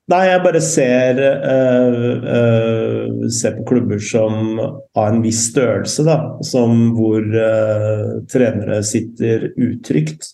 [0.07, 4.61] Nei, jeg bare ser, uh, uh, ser på klubber som
[4.95, 6.17] har en viss størrelse, da.
[6.47, 10.31] Som hvor uh, trenere sitter utrygt.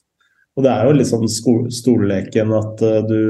[0.53, 1.29] Og det er jo litt sånn
[1.73, 3.21] stolleken at du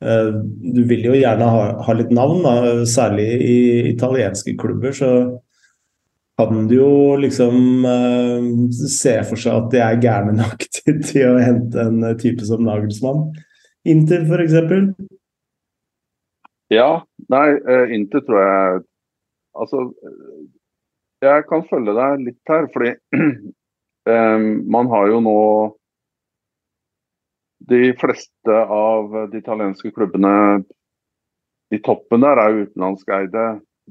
[0.00, 2.84] Du vil jo gjerne ha, ha litt navn, da.
[2.88, 3.58] Særlig i
[3.90, 5.10] italienske klubber, så
[6.38, 7.82] kan du jo liksom
[8.70, 12.62] se for seg at de er gærne nok til, til å hente en type som
[12.64, 13.26] Nagelsmann.
[13.90, 14.56] Inter, f.eks.
[16.70, 17.02] Ja.
[17.30, 18.82] Nei, uh, Inter tror jeg
[19.60, 19.80] Altså,
[21.20, 22.92] jeg kan følge deg litt her, fordi
[24.06, 24.44] um,
[24.76, 25.40] man har jo nå
[27.72, 30.62] De fleste av de italienske klubbene
[31.74, 33.42] i toppen der er utenlandskeide.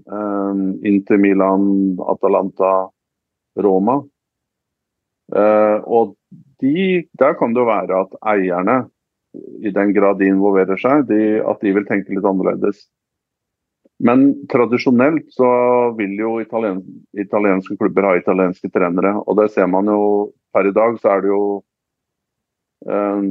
[0.08, 1.68] Um, Inter, Milan,
[2.12, 2.90] Atalanta,
[3.56, 4.00] Roma.
[5.32, 6.16] Uh, og
[6.60, 8.78] de, der kan det jo være at eierne
[9.36, 12.82] i den grad de involverer seg, de, at de vil tenke litt annerledes.
[14.00, 15.50] Men tradisjonelt så
[15.98, 16.80] vil jo italien,
[17.20, 19.18] italienske klubber ha italienske trenere.
[19.28, 20.04] Og det ser man jo
[20.56, 21.42] per i dag, så er det jo
[22.88, 23.26] eh,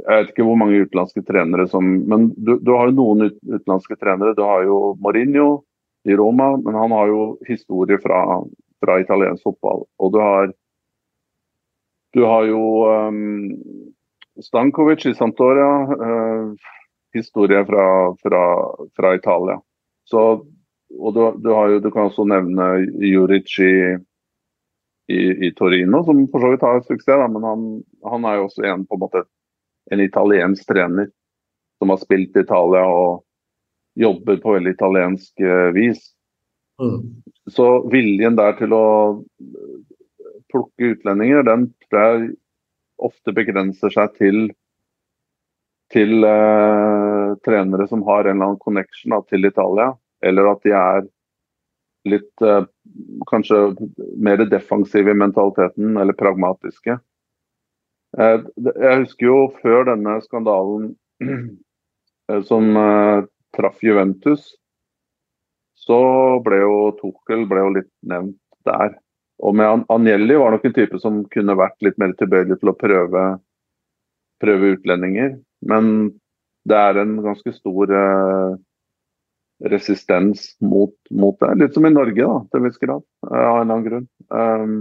[0.00, 3.36] Jeg vet ikke hvor mange utenlandske trenere som Men du, du har jo noen ut,
[3.44, 4.36] utenlandske trenere.
[4.38, 5.50] Du har jo Mourinho
[6.08, 8.22] i Roma, men han har jo historie fra,
[8.80, 9.84] fra italiensk fotball.
[10.00, 10.48] Og du har
[12.16, 13.58] du har jo um,
[14.42, 15.70] Stankovic i Santoria.
[15.94, 16.68] Eh,
[17.14, 19.60] historie fra, fra, fra Italia.
[20.04, 20.20] Så,
[20.98, 22.68] og du, du, jo, du, kan også nevne
[23.04, 23.74] Juric i,
[25.12, 27.08] i, i, Torino, som for så vidt har suksess.
[27.08, 27.64] Da, men han,
[28.04, 29.24] han, er jo også en, på en, måte,
[29.92, 31.10] en italiensk trener
[31.78, 33.24] som har spilt i Italia og
[33.98, 36.02] jobber på veldig italiensk eh, vis.
[36.82, 37.22] Mm.
[37.50, 38.86] Så viljen der til å
[40.48, 42.28] plukke utlendinger, den tror jeg
[42.98, 44.48] ofte begrenser seg til
[45.92, 49.92] til eh, trenere som har en eller annen connection da, til Italia,
[50.24, 51.06] eller at de er
[52.08, 52.64] litt eh,
[53.30, 53.62] kanskje
[54.20, 56.98] mer defensive i mentaliteten, eller pragmatiske.
[58.18, 58.36] Eh,
[58.68, 60.92] jeg husker jo før denne skandalen
[62.50, 62.74] som
[63.56, 64.50] traff Juventus,
[65.78, 65.98] så
[66.44, 68.36] ble jo Tuchel ble jo litt nevnt
[68.68, 68.98] der.
[69.38, 72.78] Og med Anjelli var nok en type som kunne vært litt mer tilbøyelig til å
[72.78, 73.26] prøve,
[74.42, 75.36] prøve utlendinger.
[75.62, 75.92] Men
[76.68, 78.56] det er en ganske stor eh,
[79.72, 81.54] resistens mot, mot, det.
[81.62, 83.04] Litt som i Norge, da, til en viss grad.
[83.30, 84.08] Eh, av en eller annen grunn.
[84.28, 84.76] Um,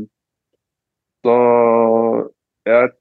[1.26, 1.38] så
[2.68, 2.92] jeg,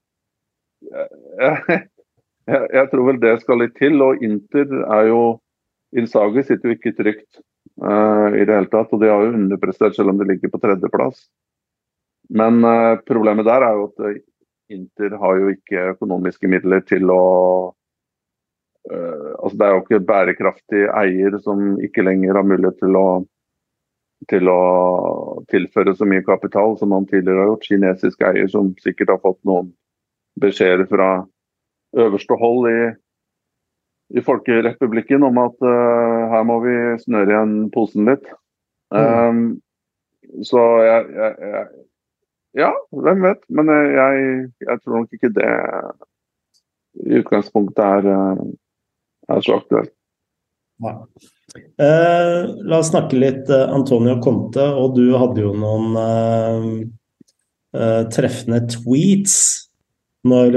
[0.90, 1.80] jeg,
[2.52, 4.00] jeg, jeg, tror vel det skal litt til.
[4.04, 5.20] Og Inter er jo
[5.96, 7.38] Innsagi sitter jo ikke trygt
[7.80, 8.92] uh, i det hele tatt.
[8.92, 11.26] Og de har jo underprestert selv om de ligger på tredjeplass.
[12.28, 14.22] Men uh, problemet der er jo at
[14.72, 17.22] Inter har jo ikke økonomiske midler til å
[18.90, 23.06] uh, altså Det er jo ikke bærekraftig eier som ikke lenger har mulighet til å,
[24.30, 24.60] til å
[25.52, 27.66] tilføre så mye kapital som han tidligere har gjort.
[27.70, 29.70] Kinesisk eier som sikkert har fått noen
[30.42, 31.10] beskjeder fra
[31.96, 32.80] øverste hold i,
[34.18, 38.26] i Folkerepublikken om at uh, her må vi snøre igjen posen litt.
[38.94, 38.98] Mm.
[38.98, 41.66] Um, så jeg, jeg, jeg
[42.56, 43.42] ja, hvem vet.
[43.52, 44.26] Men eh, jeg,
[44.64, 45.52] jeg, tror nok ikke det
[47.06, 48.44] i utgangspunktet er, eh,
[49.34, 49.92] er så aktuelt.
[50.84, 50.92] Ja.
[51.56, 56.68] Eh, la oss snakke litt eh, Antonio Conte, og du hadde jo noen eh,
[57.76, 59.38] eh treffende tweets
[60.26, 60.56] når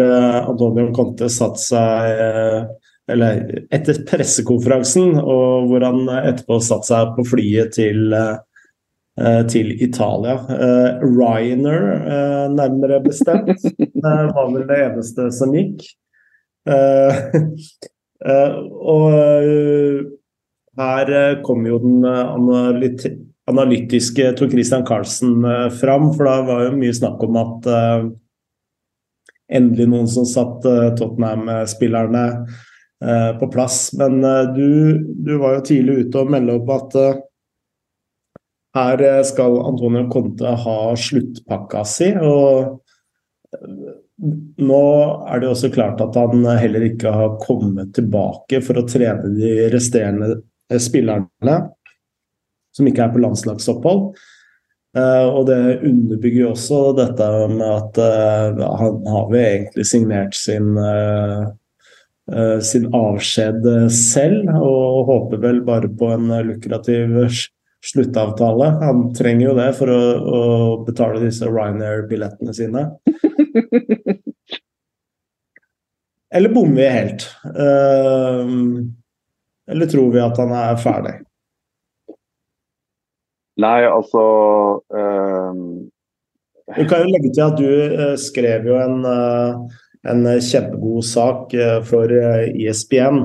[0.49, 2.69] Antonio Conte satte seg
[3.09, 3.41] Eller
[3.73, 8.37] etter pressekonferansen, og hvor han etterpå satte seg på flyet til Eh,
[9.51, 10.35] til Italia.
[10.47, 13.59] Uh, Ryanair, uh, nærmere bestemt,
[14.03, 15.83] var vel det eneste som gikk.
[18.93, 19.05] og
[20.77, 21.09] her
[21.45, 22.03] kom jo den
[23.49, 25.39] analytiske Tor Christian Carlsen
[25.79, 27.69] fram, for da var jo mye snakk om at
[29.49, 30.67] endelig noen som satt
[30.99, 32.25] Tottenham-spillerne
[33.39, 33.79] på plass.
[33.97, 34.21] Men
[34.53, 34.69] du,
[35.25, 36.91] du, var jo tidlig ute og meldte opp at
[38.75, 42.11] her eh, skal Antonio Conte ha sluttpakka si.
[42.13, 42.79] og
[43.55, 43.97] eh,
[44.59, 44.85] nå
[45.31, 49.69] er det også klart at han heller ikke har kommet tilbake for å trene de
[49.73, 51.61] resterende eh, spillerne
[52.75, 54.03] som ikke er på landslagsopphold.
[54.99, 60.69] Og det underbygger også dette med at han har vel egentlig signert sin,
[62.65, 67.19] sin avskjed selv, og håper vel bare på en lukrativ
[67.85, 68.65] sluttavtale.
[68.83, 70.41] Han trenger jo det for å, å
[70.87, 72.85] betale disse Ryanair-billettene sine.
[76.29, 77.23] Eller bommer vi helt?
[77.45, 78.45] Uh,
[79.69, 81.15] eller tror vi at han er ferdig?
[83.59, 84.23] Nei, altså
[84.93, 85.63] um...
[86.77, 89.79] Du kan jo legge til at du uh, skrev jo en, eh,
[90.13, 91.55] en kjempegod sak
[91.89, 93.23] for ISBN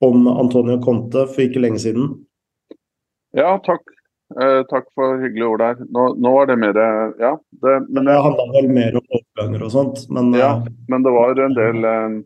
[0.00, 2.12] om Antonio Conte for ikke lenge siden.
[3.36, 3.84] Ja, takk.
[4.40, 5.80] Eh, takk for hyggelige ord der.
[5.90, 6.76] Nå, nå var det mer
[7.18, 7.32] Ja.
[7.50, 11.12] Det, men, det handla vel mer om overganger og sånt, men Ja, eh, men det
[11.14, 12.20] var en del eh,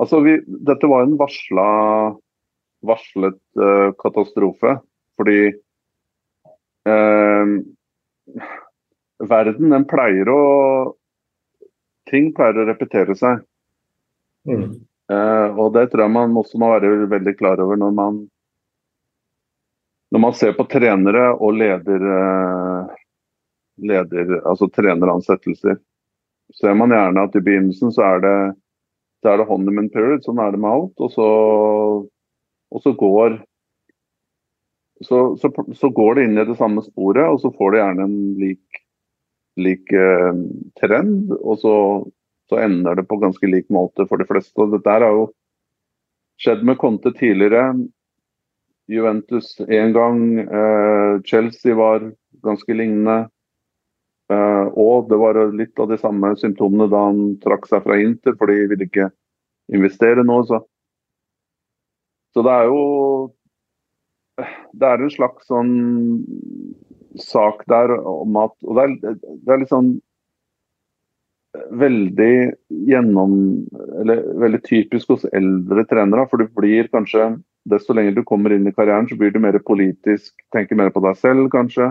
[0.00, 1.66] Altså, vi, dette var en varsla,
[2.86, 4.78] varslet eh, katastrofe.
[5.20, 5.52] Fordi
[6.88, 7.50] uh,
[9.28, 10.40] verden, den pleier å
[12.08, 13.42] Ting pleier å repetere seg.
[14.48, 14.80] Mm.
[15.10, 18.20] Uh, og det tror jeg man også må være veldig klar over når man
[20.10, 22.90] når man ser på trenere og leder, uh,
[23.78, 25.78] leder altså treneransettelser.
[26.54, 28.38] ser man gjerne at i begynnelsen så er det,
[29.22, 30.96] så er det honeymoon period, sånn er det med alt.
[30.98, 31.28] Og så,
[32.74, 33.38] og så går
[35.06, 38.06] så, så, så, går det inn i det samme sporet, og så får det gjerne
[38.08, 38.80] en lik,
[39.56, 40.42] lik eh,
[40.80, 41.30] trend.
[41.38, 41.74] Og så,
[42.50, 44.56] så, ender det på ganske lik måte for de fleste.
[44.58, 45.28] Og dette har jo
[46.40, 47.70] skjedd med Conte tidligere.
[48.90, 50.38] Juventus én gang.
[50.38, 53.30] eh, Chelsea var ganske lignende.
[54.30, 58.36] Eh, og det var litt av de samme symptomene da han trakk seg fra Inter,
[58.38, 59.10] for de ville ikke
[59.74, 60.42] investere nå.
[60.46, 60.62] Så.
[62.34, 62.82] så det er jo
[64.72, 65.72] Det er en slags sånn
[67.20, 69.90] sak der om at Og det er, det er litt sånn
[71.52, 72.34] veldig
[72.88, 73.32] gjennom
[74.00, 76.26] Eller veldig typisk hos eldre trenere.
[76.30, 77.32] For du blir kanskje
[77.68, 81.02] Desto lenger du kommer inn i karrieren, så blir du mer politisk, tenker mer på
[81.04, 81.90] deg selv, kanskje.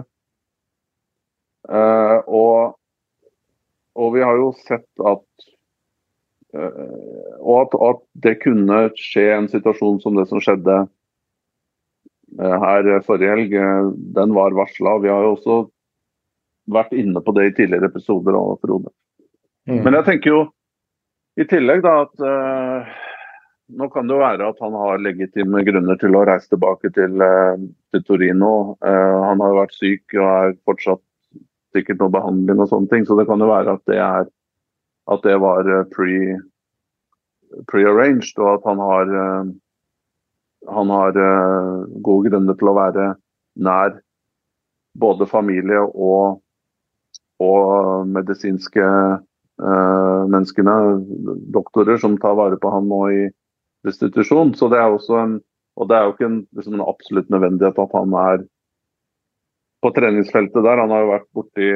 [1.70, 2.74] Uh, og,
[3.94, 5.46] og, vi har jo sett at
[6.58, 10.80] uh, Og at, at, det kunne skje en situasjon som det som skjedde
[12.42, 13.54] uh, her forrige helg,
[14.18, 14.98] den var varsla.
[15.06, 15.60] Vi har jo også
[16.74, 18.42] vært inne på det i tidligere episoder.
[18.66, 18.90] Frode.
[19.70, 19.84] Mm.
[19.86, 20.42] Men jeg tenker jo
[21.40, 22.16] i tillegg da at
[23.80, 27.14] nå kan det jo være at han har legitime grunner til å reise tilbake til,
[27.94, 28.54] til Torino.
[28.82, 31.04] han har jo vært syk og er fortsatt
[31.78, 33.04] sikkert noe behandling og sånne ting.
[33.06, 34.24] Så det kan jo være at det, er,
[35.14, 39.06] at det var eh, pre-arranged, pre og at han har,
[40.74, 41.12] han har
[42.10, 43.06] gode grunner til å være
[43.70, 43.92] nær
[45.00, 46.40] både familie og,
[47.44, 49.20] og medisinske uh,
[49.60, 50.74] menneskene,
[51.52, 53.22] doktorer, som tar vare på han nå i
[53.88, 54.54] restitusjon.
[54.56, 55.34] Så det er også en,
[55.80, 58.46] og det er jo ikke en, liksom en absolutt nødvendighet at han er
[59.84, 60.84] på treningsfeltet der.
[60.84, 61.70] Han har jo vært borti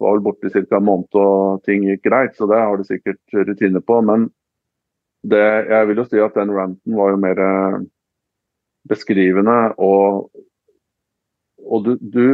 [0.00, 0.76] var vel borte i ca.
[0.76, 4.00] en måned og ting gikk greit, så det har de sikkert rutine på.
[4.00, 4.30] Men
[5.22, 7.80] det, jeg vil jo si at den ranten var jo mer eh,
[8.88, 9.58] beskrivende.
[9.76, 10.30] Og,
[11.60, 12.24] og du, du,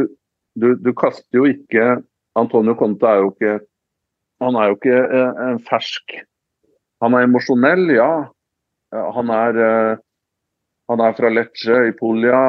[0.55, 1.97] du, du, kaster jo ikke
[2.39, 3.57] Antonio Conte er jo ikke
[4.43, 6.17] Han er jo ikke eh, en fersk
[7.03, 8.11] Han er emosjonell, ja.
[9.13, 9.99] Han er, eh,
[10.89, 12.39] han er fra Lecce i Puglia,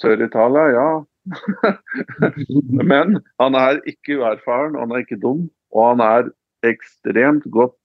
[0.00, 0.88] Sør-Italia, ja.
[2.90, 5.48] Men han er ikke uerfaren, han er ikke dum.
[5.76, 6.30] Og han er
[6.68, 7.76] ekstremt godt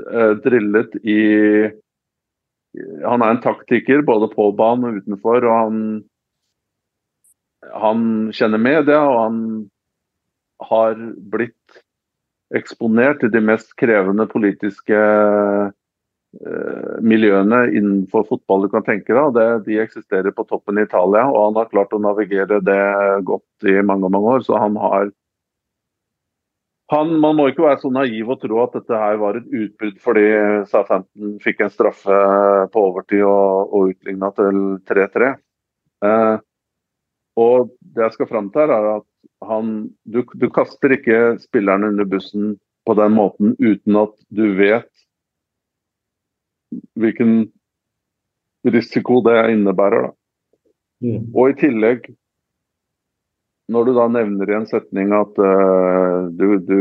[0.00, 1.20] eh, drillet i
[3.04, 5.44] Han er en taktiker både på banen og utenfor.
[5.48, 5.78] og han,
[7.72, 8.02] han
[8.36, 9.38] kjenner media, og han
[10.68, 11.00] har
[11.32, 11.80] blitt
[12.54, 15.00] eksponert til de mest krevende politiske
[16.44, 19.62] Eh, miljøene innenfor fotball du kan tenke deg.
[19.64, 22.82] De eksisterer på toppen i Italia, og han har klart å navigere det
[23.28, 24.44] godt i mange mange år.
[24.44, 25.12] Så han har
[26.92, 29.96] han, Man må ikke være så naiv og tro at dette her var et utbrudd
[30.04, 30.26] fordi
[30.70, 32.18] Southampton fikk en straffe
[32.70, 35.32] på overtid og, og utligna til 3-3.
[36.06, 36.36] Eh,
[37.42, 39.08] og det jeg skal fram til, er at
[39.44, 42.54] han, du, du kaster ikke spillerne under bussen
[42.86, 44.90] på den måten uten at du vet
[46.98, 47.48] hvilken
[48.66, 50.10] risiko det innebærer.
[51.04, 51.28] Mm.
[51.34, 52.08] Og i tillegg,
[53.70, 56.80] når du da nevner i en setning at uh, du, du,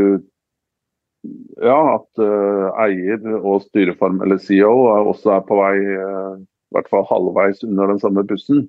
[1.57, 4.73] Ja, at uh, eier og styreform, eller CEO,
[5.09, 8.67] også er på vei uh, i hvert fall halvveis under den samme bussen.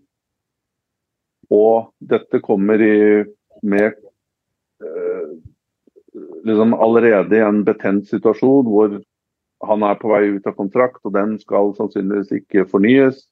[1.52, 2.96] Og dette kommer i
[3.62, 3.96] med
[6.46, 8.98] liksom allerede en betent situasjon hvor
[9.66, 13.22] han er på vei ut av kontrakt, og den skal sannsynligvis ikke fornyes.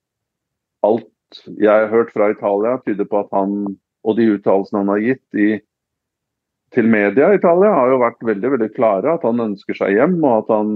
[0.84, 1.10] Alt
[1.46, 5.40] jeg har hørt fra Italia tyder på at han, og de uttalelsene han har gitt
[5.40, 5.48] i,
[6.74, 9.14] til media i Italia, har jo vært veldig veldig klare.
[9.14, 10.72] At han ønsker seg hjem, og at han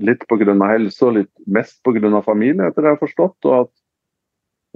[0.00, 0.54] litt pga.
[0.70, 2.22] helse og litt mest pga.
[2.24, 3.38] familie, etter det jeg har forstått.
[3.50, 3.72] og at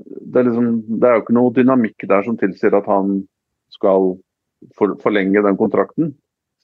[0.05, 3.21] det er, liksom, det er jo ikke noe dynamikk der som tilsier at han
[3.75, 4.15] skal
[4.79, 6.15] for, forlenge den kontrakten.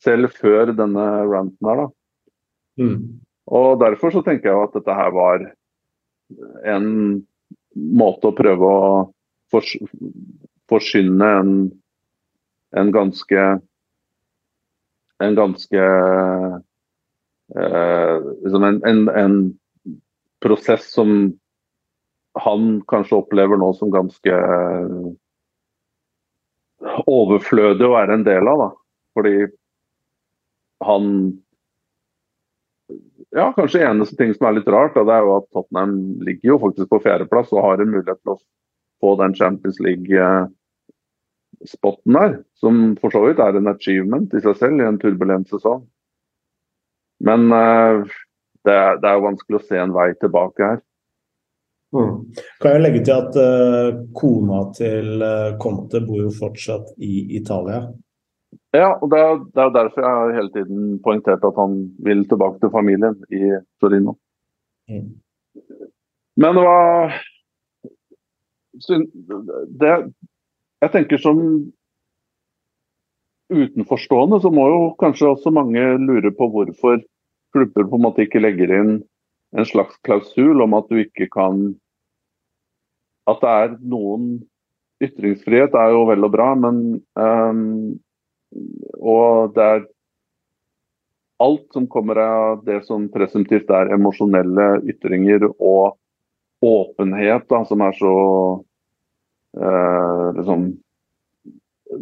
[0.01, 1.89] Selv før denne ranten her, da.
[2.81, 3.01] Mm.
[3.51, 5.43] Og Derfor så tenker jeg at dette her var
[6.71, 6.87] en
[7.75, 8.91] måte å prøve å
[9.51, 9.75] fors
[10.71, 11.55] forsyne en,
[12.79, 13.47] en ganske
[15.21, 15.87] en ganske
[17.57, 19.35] eh, liksom en, en, en,
[20.41, 21.11] prosess som
[22.41, 24.37] han kanskje opplever nå som ganske
[27.11, 28.65] overflødig å være en del av.
[28.65, 28.71] da.
[29.17, 29.35] Fordi
[30.87, 31.09] han
[33.37, 35.93] ja, kanskje eneste ting som er litt rart, det er jo at Tottenham
[36.27, 38.41] ligger jo faktisk på fjerdeplass og har en mulighet til å
[39.01, 40.25] få den Champions League
[41.69, 45.51] spotten der, som for så vidt er en achievement i seg selv i en turbulent
[45.53, 45.85] sesong.
[47.21, 48.07] Men uh,
[48.65, 50.81] det, er, det er jo vanskelig å se en vei tilbake her.
[51.91, 52.19] Mm.
[52.63, 57.83] Kan jeg legge til at uh, kona til uh, Conte bor jo fortsatt i Italia?
[58.75, 62.23] Ja, og det er, det er derfor jeg har hele tiden poengtert at han vil
[62.31, 64.15] tilbake til familien i Torino.
[64.91, 65.11] Mm.
[66.41, 66.79] Men hva
[68.81, 69.95] det,
[70.81, 71.41] Jeg tenker som
[73.51, 77.03] utenforstående så må jo kanskje også mange lure på hvorfor
[77.51, 78.93] klubber på en måte ikke legger inn
[79.57, 81.71] en slags klausul om at du ikke kan
[83.31, 84.33] At det er noen
[85.01, 87.97] Ytringsfrihet er jo vel og bra, men um,
[89.01, 89.87] Og det er
[91.41, 95.97] alt som kommer av det som presumptivt er emosjonelle ytringer og
[96.61, 98.17] åpenhet, da, som er så
[99.57, 100.67] eh, liksom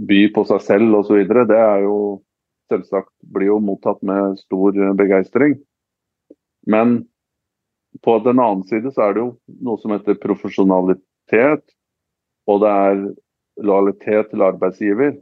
[0.09, 1.99] by på seg selv osv., det er jo
[2.69, 5.55] selvsagt blir jo mottatt med stor begeistring.
[6.67, 6.99] Men
[8.05, 9.31] på den annen side så er det jo
[9.65, 11.65] noe som heter profesjonalitet,
[12.49, 13.03] og det er
[13.69, 15.17] lojalitet til arbeidsgiver.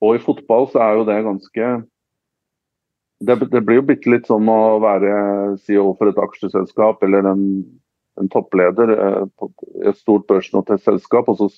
[0.00, 1.72] Og i fotball så er jo det ganske
[3.20, 5.10] Det, det blir jo bitte litt som å være
[5.60, 7.42] CEO for et aksjeselskap eller en
[8.20, 9.50] en toppleder eh, på
[9.86, 11.48] et stort børsnotert selskap, og så,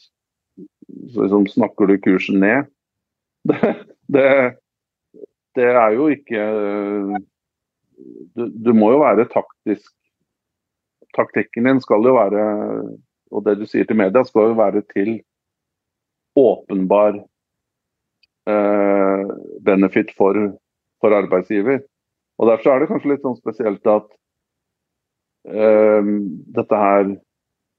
[1.12, 2.70] så liksom snakker du kursen ned.
[3.42, 3.74] Det,
[4.06, 4.26] det,
[5.58, 6.42] det er jo ikke
[8.34, 9.90] du, du, må jo være taktisk.
[11.16, 12.44] Taktikken din skal jo være,
[13.32, 15.18] og det du sier til media, skal jo være til
[16.38, 17.18] åpenbar
[18.48, 20.38] eh, benefit for,
[21.00, 21.82] for arbeidsgiver.
[22.40, 24.08] Og Derfor er det kanskje litt sånn spesielt at
[25.52, 26.08] eh,
[26.56, 27.12] dette her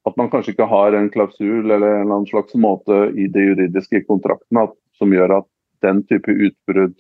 [0.04, 4.02] At man kanskje ikke har en klausul eller en eller slags måte i det juridiske
[4.02, 5.48] i kontrakten at, som gjør at
[5.86, 6.98] den type utbrudd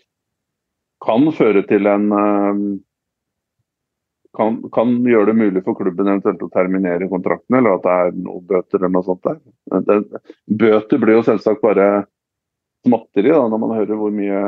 [1.04, 2.62] kan føre til en ehm,
[4.38, 8.12] kan, kan, gjøre det mulig for klubben eventuelt å terminere kontrakten, eller at det er
[8.18, 9.40] noen bøter eller noe sånt der.
[9.86, 9.98] Det,
[10.64, 11.88] bøter blir jo selvsagt bare
[12.84, 14.44] smatteri da, når man hører hvor mye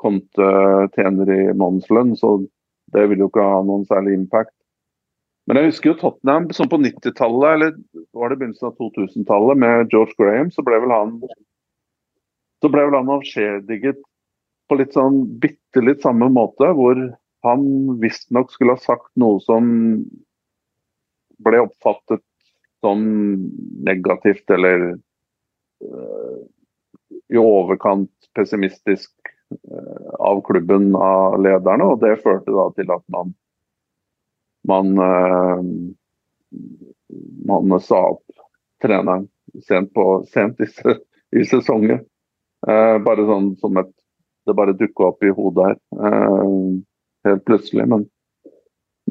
[0.00, 0.50] Konte
[0.94, 2.38] tjener i månedslønn, så
[2.94, 4.54] det vil jo ikke ha noen særlig impact.
[5.48, 9.92] Men jeg husker jo Tottenham sånn på 90-tallet, eller var det begynnelsen av 2000-tallet, med
[9.92, 11.16] George Graham, så ble vel han
[12.60, 14.00] så ble vel han avskjediget
[14.70, 16.98] på litt sånn bitte litt samme måte, hvor
[17.46, 17.62] han
[18.00, 19.70] visstnok skulle ha sagt noe som
[21.40, 22.24] ble oppfattet
[22.80, 23.02] som
[23.84, 24.86] negativt eller
[25.84, 26.38] uh,
[27.28, 29.12] i overkant pessimistisk
[29.72, 31.88] uh, av klubben, av lederne.
[31.92, 33.34] Og det førte da til at man
[34.68, 35.62] man, eh,
[37.46, 38.24] man sa opp
[38.82, 39.28] treneren
[39.66, 40.66] sent, på, sent i,
[41.36, 42.04] i, sesongen.
[42.60, 43.92] Bare sånn som et
[44.48, 45.76] Det bare dukka opp i hodet her.
[47.24, 47.86] Eh, helt plutselig.
[47.90, 48.04] Men,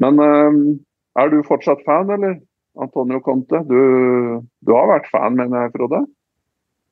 [0.00, 0.22] men
[1.18, 2.38] er du fortsatt fan, eller?
[2.80, 3.64] Antonio Conte.
[3.68, 3.80] Du,
[4.40, 6.04] du har vært fan, mener jeg, Frode?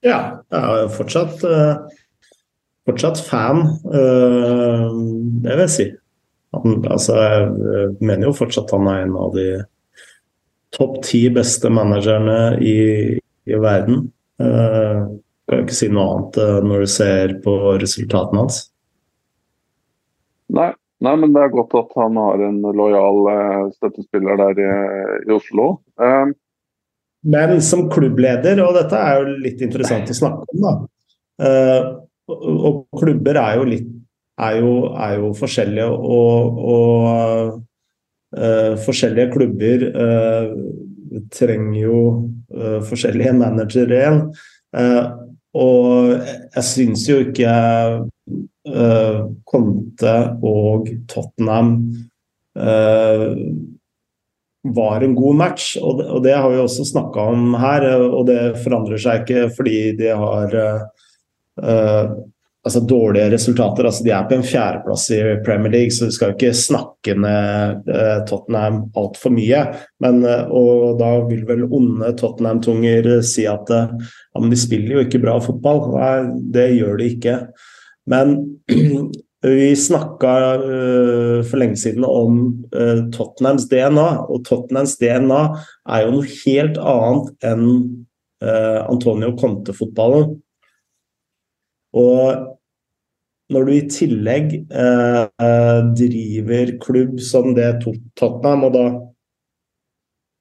[0.07, 0.19] Ja,
[0.53, 1.41] jeg er fortsatt,
[2.87, 3.65] fortsatt fan.
[3.89, 5.87] Det vil jeg si.
[6.57, 9.47] Han, altså, jeg mener jo fortsatt han er en av de
[10.77, 12.79] topp ti beste managerne i,
[13.19, 14.07] i verden.
[14.39, 16.39] Uh, kan jo ikke si noe annet
[16.69, 18.61] når du ser på resultatene hans.
[21.05, 24.71] Nei, men det er godt at han har en lojal uh, støttespiller der i,
[25.29, 25.69] i Oslo.
[26.01, 26.33] Uh,
[27.29, 30.75] men som klubbleder, og dette er jo litt interessant å snakke om, da.
[32.31, 33.89] og klubber er jo litt
[34.39, 35.87] er jo, er jo forskjellige.
[35.87, 37.63] Og, og
[38.39, 40.53] uh, forskjellige klubber uh,
[41.35, 42.03] trenger jo
[42.55, 44.23] uh, forskjellige managere igjen.
[45.59, 46.11] og
[46.55, 47.53] jeg syns jo ikke
[49.49, 50.15] Conte
[50.45, 51.73] og Tottenham
[54.69, 57.87] var en god match, og det, har vi også snakka om her.
[58.03, 60.57] Og det forandrer seg ikke fordi de har
[62.69, 63.87] altså dårlige resultater.
[63.87, 67.15] altså De er på en fjerdeplass i Premier League, så vi skal jo ikke snakke
[67.17, 69.63] ned uh, Tottenham altfor mye.
[70.05, 75.23] Men, og da vil vel onde Tottenham-tunger si at ja, men de spiller jo ikke
[75.23, 75.85] bra fotball.
[75.97, 76.15] Nei,
[76.55, 77.41] det gjør de ikke.
[78.09, 78.37] Men
[79.47, 80.33] vi snakka
[81.47, 82.41] for lenge siden om
[83.15, 85.43] Tottenhams DNA, og Tottenhams DNA
[85.87, 87.69] er jo noe helt annet enn
[88.43, 90.35] Antonio Conte-fotballen.
[91.99, 92.49] Og
[93.53, 97.71] når du i tillegg eh, driver klubb som det
[98.19, 98.87] Tottenham, og da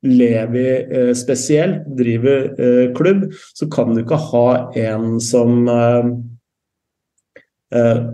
[0.07, 6.11] Levi eh, spesielt driver eh, klubb, så kan du ikke ha en som eh, eh,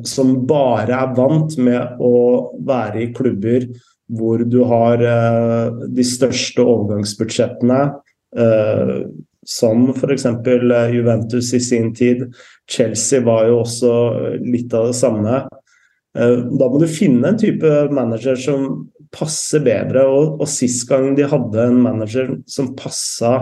[0.08, 2.14] som bare er vant med å
[2.66, 3.68] være i klubber
[4.18, 7.82] hvor du har eh, de største overgangsbudsjettene,
[8.38, 8.96] eh,
[9.46, 10.28] som f.eks.
[10.94, 12.26] Juventus i sin tid.
[12.70, 13.94] Chelsea var jo også
[14.44, 15.44] litt av det samme.
[16.14, 18.68] Da må du finne en type manager som
[19.14, 20.06] passer bedre.
[20.08, 23.34] Og, og sist gang de hadde en manager som passa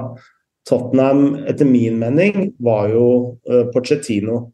[0.70, 3.06] Tottenham, etter min mening, var jo
[3.50, 4.48] uh, Pochettino.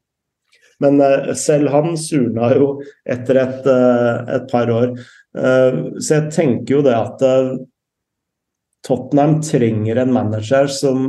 [0.83, 2.69] Men uh, selv han surna jo
[3.09, 4.93] etter et, uh, et par år.
[5.37, 7.19] så jeg tenker jo det at
[8.87, 11.03] Tottenham trenger en manager som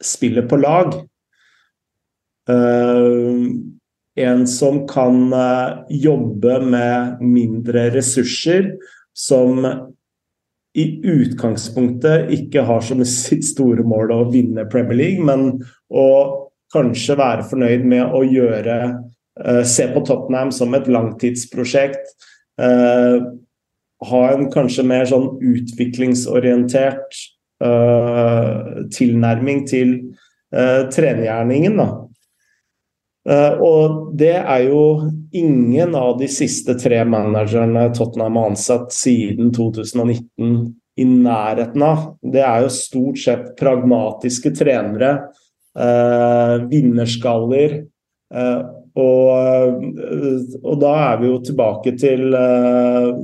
[0.00, 0.94] spiller på lag.
[4.16, 5.34] en som kan
[5.92, 8.70] jobbe med mindre ressurser,
[9.12, 9.60] som
[10.78, 16.06] i utgangspunktet ikke har som sitt store mål å vinne Premier League, men å
[16.72, 22.12] kanskje være fornøyd med å gjøre uh, Se på Tottenham som et langtidsprosjekt.
[22.60, 23.36] Uh,
[24.10, 27.18] ha en kanskje mer sånn utviklingsorientert
[27.64, 29.98] uh, tilnærming til
[30.50, 31.76] trenergjerningen.
[31.78, 31.84] da.
[33.28, 39.50] Uh, og det er jo ingen av de siste tre managerne Tottenham har ansatt siden
[39.52, 40.54] 2019
[41.00, 42.06] i nærheten av.
[42.24, 45.49] Det er jo stort sett pragmatiske trenere, uh,
[46.70, 47.80] vinnerskaller.
[48.34, 48.62] Uh,
[48.98, 49.84] og,
[50.64, 52.34] og, da er vi jo tilbake til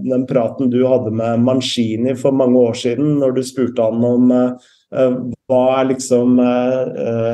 [0.06, 4.31] den praten du hadde med Mancini for mange år siden, når du spurte han om
[4.31, 6.39] hva er liksom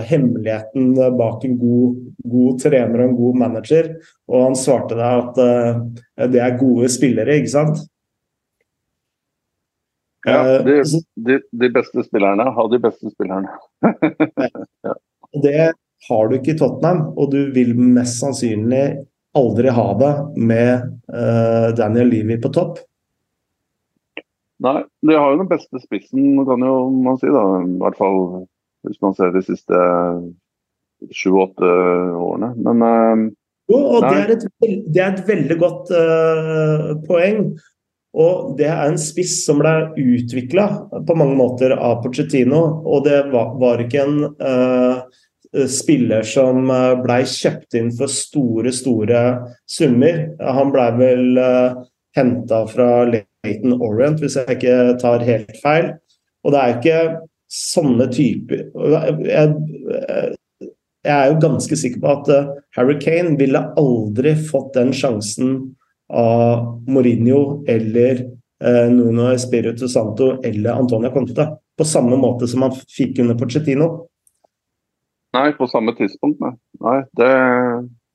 [0.09, 2.01] hemmeligheten bak en god
[2.33, 3.93] god trener og en god manager.
[4.33, 7.85] Og han svarte deg at det er gode spillere, ikke sant?
[10.27, 10.83] Ja, eh, de,
[11.15, 13.51] de, de beste spillerne har de beste spillerne.
[14.87, 14.95] ja.
[15.43, 15.73] Det
[16.09, 18.85] har du ikke i Tottenham, og du vil mest sannsynlig
[19.39, 22.83] aldri ha det med uh, Daniel Levy på topp.
[24.63, 27.31] Nei, de har jo den beste spissen, kan jo man si.
[27.33, 28.19] da, I hvert fall
[28.87, 29.79] hvis man ser de siste
[31.15, 31.71] sju-åtte
[32.19, 32.53] årene.
[32.63, 33.29] Men uh,
[33.71, 37.53] Jo, og det er, et, det er, et, veldig godt uh, poeng.
[38.13, 40.67] Og det er en spiss som ble utvikla
[41.09, 42.61] på mange måter av Pochettino.
[42.85, 45.01] Og det var, ikke en uh,
[45.69, 46.69] spiller som
[47.05, 49.25] blei kjøpt inn for store, store
[49.65, 50.27] summer.
[50.45, 51.81] Han blei vel uh,
[52.17, 55.95] henta fra Laton Orient, hvis jeg ikke tar helt feil.
[56.45, 57.03] Og det er ikke
[57.53, 58.63] sånne typer
[59.29, 59.51] jeg,
[61.03, 65.75] jeg er jo ganske sikker på at uh, Harry Kane ville aldri fått den sjansen
[66.13, 68.21] av Mourinho eller
[68.65, 71.49] eh, Nuno Espirito Santo eller Antonia Conte.
[71.79, 73.89] På samme måte som han fikk under Pochettino.
[75.33, 76.53] Nei, på samme tidspunkt, nei.
[76.85, 77.33] nei det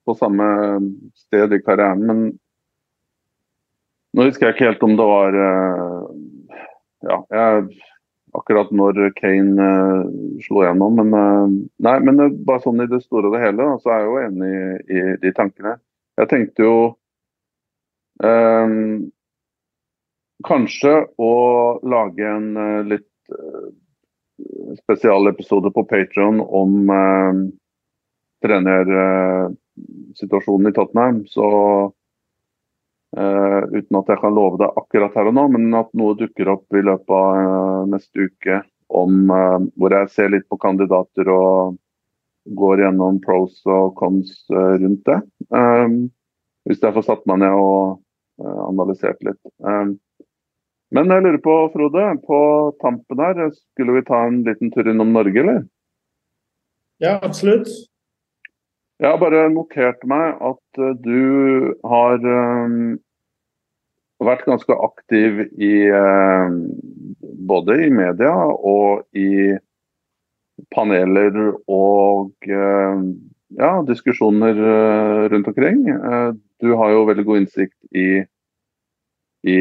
[0.06, 0.46] på samme
[1.18, 2.04] sted i karrieren.
[2.06, 2.20] Men
[4.14, 6.06] nå husker jeg ikke helt om det var uh,
[7.08, 7.82] Ja, jeg
[8.38, 10.14] akkurat når Kane uh,
[10.46, 11.02] slo gjennom.
[11.02, 11.58] Men, uh,
[11.90, 14.54] nei, men bare sånn i det store og det hele, så er jeg jo enig
[14.54, 15.78] i, i de tankene.
[16.22, 16.78] Jeg tenkte jo
[20.48, 21.34] kanskje å
[21.86, 22.58] lage en
[22.90, 23.06] litt
[24.80, 26.90] spesialepisode på Patrion om
[28.42, 31.26] trenersituasjonen i Tottenham.
[31.30, 31.46] Så
[33.16, 36.50] Uh, uten at jeg kan love det akkurat her og nå, men at noe dukker
[36.52, 38.58] opp i løpet av uh, neste uke
[38.92, 41.78] om uh, hvor jeg ser litt på kandidater og
[42.60, 45.18] går gjennom pros og cons rundt det.
[46.64, 47.98] hvis jeg får satt meg ned og
[48.44, 49.40] analysert litt.
[50.94, 52.40] men jeg lurer på, Frode, på
[52.84, 55.64] tampen her, skulle vi ta en liten tur innom Norge, eller?
[57.04, 57.70] Ja, absolutt.
[58.98, 62.24] Jeg har bare notert meg at uh, du har
[64.26, 65.74] vært ganske aktiv i
[67.46, 69.54] både i media og i
[70.74, 71.38] paneler
[71.70, 74.58] og ja, diskusjoner
[75.30, 75.84] rundt omkring.
[76.64, 78.08] Du har jo veldig god innsikt i,
[79.48, 79.58] i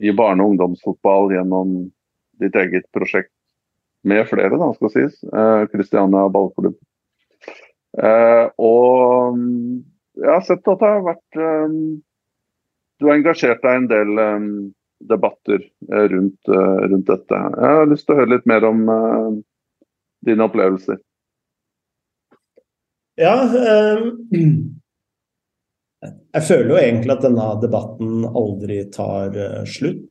[0.00, 1.74] i barne- og ungdomsfotball gjennom
[2.40, 3.32] ditt eget prosjekt
[4.02, 5.18] med flere, da, skal sies.
[5.72, 6.78] Kristiania eh, ballklubb.
[8.00, 9.80] Eh, og mm,
[10.22, 11.74] jeg har sett at det har vært eh,
[13.00, 14.10] Du har engasjert deg i en del
[15.08, 17.36] debatter rundt, rundt, dette.
[17.56, 18.82] Jeg har lyst til å høre litt mer om
[20.28, 20.98] dine opplevelser.
[23.20, 24.12] Ja, um,
[26.30, 29.34] Jeg føler jo egentlig at denne debatten aldri tar
[29.68, 30.06] slutt.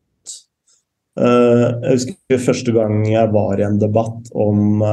[1.19, 4.83] Jeg husker første gang jeg var i en debatt om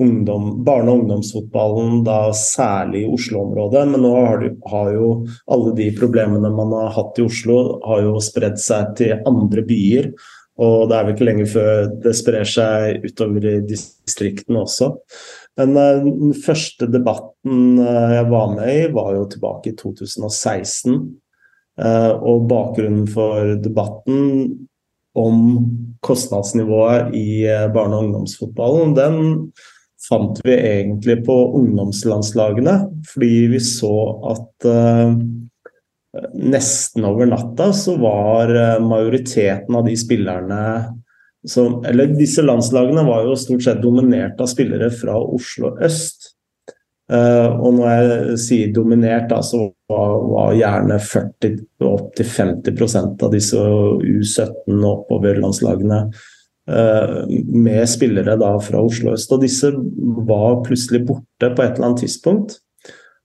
[0.00, 3.86] ungdom, barne- og ungdomsfotballen, da særlig i Oslo-området.
[3.90, 5.10] Men nå har, de, har, jo
[5.50, 10.10] alle de problemene man har hatt i Oslo, har jo spredd seg til andre byer.
[10.60, 14.92] Og det er vel ikke lenge før det sprer seg utover i distriktene også.
[15.60, 21.00] Men uh, den første debatten uh, jeg var med i, var jo tilbake i 2016.
[21.80, 24.58] Uh, og bakgrunnen for debatten
[25.16, 25.38] om
[26.06, 29.16] kostnadsnivået i eh, barne- og ungdomsfotballen, den
[30.06, 32.76] fant vi egentlig på ungdomslandslagene.
[33.10, 33.90] Fordi vi så
[34.30, 34.68] at
[36.34, 40.94] nesten over natta så var eh, majoriteten av de spillerne
[41.48, 46.36] som Eller disse landslagene var jo stort sett dominert av spillere fra Oslo øst.
[47.08, 54.68] Uh, og når jeg sier dominert, da, så var, var gjerne 40-50 av disse U17
[54.68, 57.24] og oppover-landslagene uh,
[57.56, 59.32] med spillere da fra Oslo øst.
[59.32, 59.72] Og disse
[60.28, 62.60] var plutselig borte på et eller annet tidspunkt.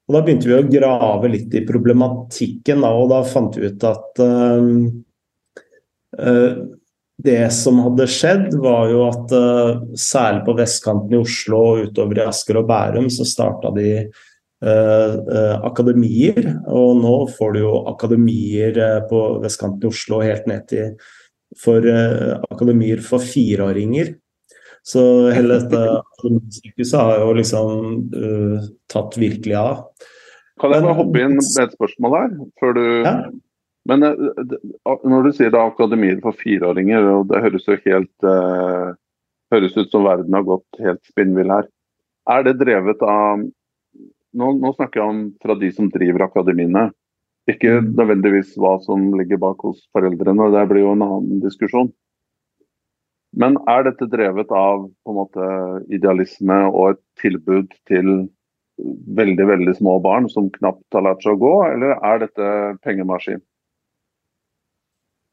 [0.05, 3.85] Og Da begynte vi å grave litt i problematikken, da, og da fant vi ut
[3.89, 4.67] at uh,
[6.21, 6.53] uh,
[7.25, 12.21] det som hadde skjedd, var jo at uh, særlig på vestkanten i Oslo og utover
[12.21, 13.91] i Asker og Bærum, så starta de
[15.67, 16.45] akademier.
[16.73, 18.77] Og nå får du jo akademier
[19.09, 20.95] på vestkanten i Oslo helt ned til
[21.61, 24.15] for akademier for fireåringer.
[24.85, 25.01] Så
[25.33, 25.79] hele dette
[26.59, 27.71] sykehuset har jo liksom
[28.13, 29.79] uh, tatt virkelig av.
[30.61, 32.35] Kan jeg bare hoppe inn med et spørsmål her?
[32.61, 32.85] Før du...
[33.07, 33.15] Ja?
[33.89, 38.93] Men uh, når du sier da akademier for fireåringer, og det høres jo helt uh,
[39.53, 41.67] høres ut som verden har gått helt spinnvill her.
[42.29, 43.43] Er det drevet av
[44.35, 46.89] nå, nå, snakker jeg om fra de som driver akademiene.
[47.49, 47.93] Ikke mm.
[47.97, 51.91] nødvendigvis hva som ligger bak hos foreldrene, det blir jo en annen diskusjon.
[53.35, 55.49] Men er dette drevet av på en måte,
[55.93, 58.13] idealisme og et tilbud til
[59.17, 62.49] veldig veldig små barn som knapt har lært seg å gå, eller er dette
[62.83, 63.43] pengemaskin?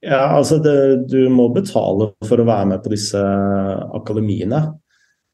[0.02, 3.22] Ja, altså det, Du må betale for å være med på disse
[3.98, 4.64] akademiene.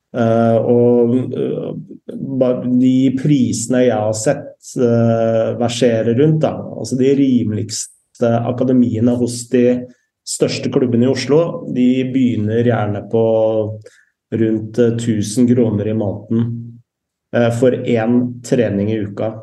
[0.09, 1.73] Uh, og uh,
[2.81, 9.67] de prisene jeg har sett uh, versere rundt, da, altså de rimeligste akademiene hos de
[10.29, 11.41] største klubbene i Oslo
[11.75, 13.25] de begynner gjerne på
[14.35, 16.49] rundt 1000 eh, kroner i måneden
[17.37, 19.35] eh, for én trening i uka.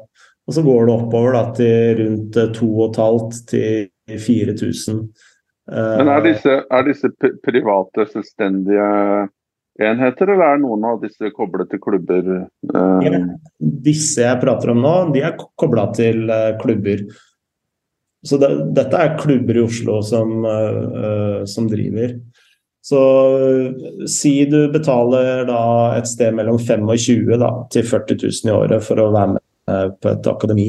[0.45, 5.07] Og så går det oppover da, til rundt 2500 eh, til 4000.
[5.65, 7.09] Men er disse, er disse
[7.41, 8.89] private, selvstendige
[9.81, 12.27] enheter, eller er noen av disse koblet til klubber?
[12.69, 13.23] Ja,
[13.57, 16.29] disse jeg prater om nå, de er kobla til
[16.61, 17.01] klubber.
[18.25, 22.15] Så det, dette er klubber i Oslo som, uh, som driver.
[22.85, 23.01] Så
[23.37, 25.65] uh, si du betaler da
[25.97, 29.43] et sted mellom 25 da, til 40 000 i året for å være med
[30.01, 30.67] på et akademi.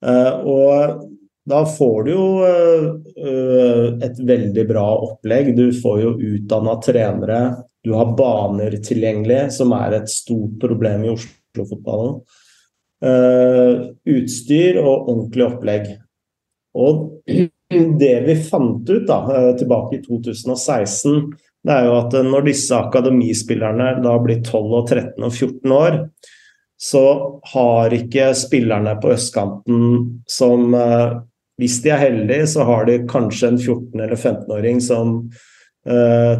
[0.00, 1.02] Og
[1.52, 2.22] da får du jo
[4.00, 5.50] et veldig bra opplegg.
[5.58, 7.40] Du får jo utdanna trenere.
[7.84, 12.22] Du har baner tilgjengelig, som er et stort problem i Oslo-fotballen.
[13.00, 15.86] Uh, utstyr og ordentlig opplegg.
[16.76, 17.22] Og
[18.02, 21.30] det vi fant ut da, uh, tilbake i 2016,
[21.64, 25.74] det er jo at uh, når disse akademispillerne da blir 12, og 13 og 14
[25.78, 25.96] år,
[26.80, 27.06] så
[27.54, 30.72] har ikke spillerne på østkanten som
[31.60, 35.18] Hvis de er heldige, så har de kanskje en 14- eller 15-åring som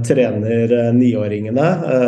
[0.09, 1.67] trener niåringene.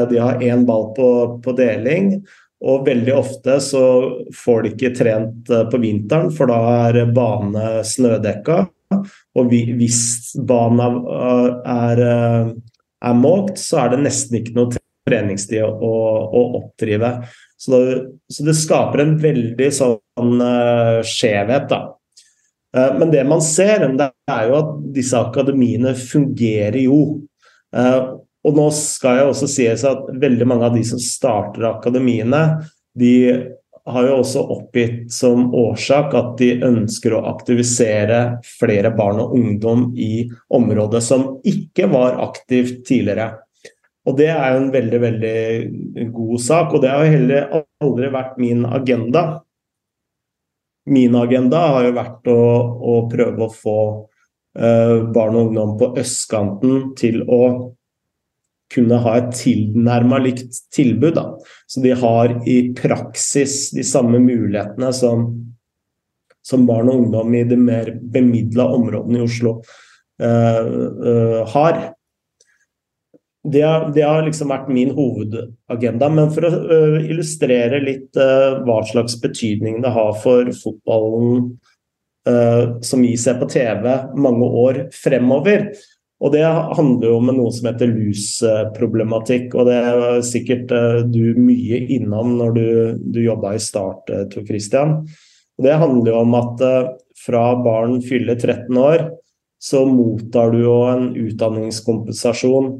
[0.09, 1.11] de har én ball på,
[1.45, 2.23] på deling.
[2.62, 3.84] Og veldig ofte så
[4.36, 8.60] får de ikke trent eh, på vinteren, for da er bane snødekka.
[9.40, 10.02] Og hvis
[10.47, 11.01] banen
[11.66, 12.52] er, eh,
[13.09, 17.16] er måkt, så er det nesten ikke noe treningstid å, å oppdrive.
[17.59, 17.97] Så det,
[18.30, 20.44] så det, skaper en veldig sånn
[21.06, 21.80] skjevhet, da.
[22.72, 27.02] Men det man ser, det er jo at disse akademiene fungerer jo.
[28.43, 32.43] Og nå skal jeg også sies at veldig mange av de som starter akademiene,
[32.98, 33.14] de
[33.86, 38.20] har jo også oppgitt som årsak at de ønsker å aktivisere
[38.60, 43.32] flere barn og ungdom i området som ikke var aktivt tidligere.
[44.06, 48.10] Og det er jo en veldig, veldig god sak, og det har jo heller aldri
[48.14, 49.24] vært min agenda.
[50.90, 52.40] Min agenda har jo vært å,
[52.82, 53.78] å prøve å få
[54.59, 57.44] uh, barn og ungdom på østkanten til å
[58.73, 61.16] kunne ha et tilnærma likt tilbud.
[61.16, 61.27] Da.
[61.66, 65.27] Så de har i praksis de samme mulighetene som,
[66.44, 70.62] som barn og ungdom i de mer bemidla områdene i Oslo uh,
[71.09, 71.82] uh, har.
[73.43, 76.09] Det har, det har, liksom vært min hovedagenda.
[76.15, 81.53] Men for å uh, illustrere litt hva slags betydning det har for fotballen
[82.86, 83.82] som vi ser på TV
[84.15, 85.65] mange år fremover,
[86.23, 91.35] og det handler jo om noe som heter lus-problematikk, og det er sikkert eh, du
[91.35, 92.66] mye innom når du,
[93.16, 95.01] du jobba i Start, eh, Tor Christian.
[95.59, 96.93] Og det handler jo om at eh,
[97.24, 99.09] fra barn fyller 13 år,
[99.62, 102.73] så mottar du jo en utdanningskompensasjon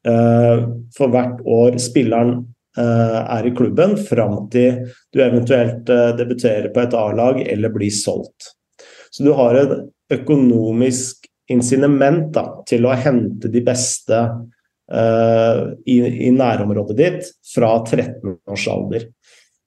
[0.00, 2.30] for hvert år spilleren
[2.78, 8.54] er i klubben, fram til du eventuelt debuterer på et A-lag eller blir solgt.
[9.10, 9.74] Så du har en
[10.14, 11.19] økonomisk
[11.50, 18.66] insinement da, til å hente de beste uh, i, i, nærområdet ditt fra 13 års
[18.70, 19.08] alder.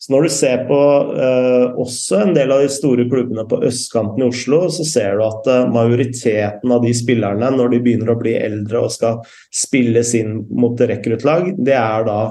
[0.03, 0.77] Så Når du ser på
[1.15, 5.23] uh, også en del av de store klubbene på østkanten i Oslo, så ser du
[5.27, 10.15] at uh, majoriteten av de spillerne, når de begynner å bli eldre og skal spilles
[10.19, 12.21] inn mot rekruttlag, det er da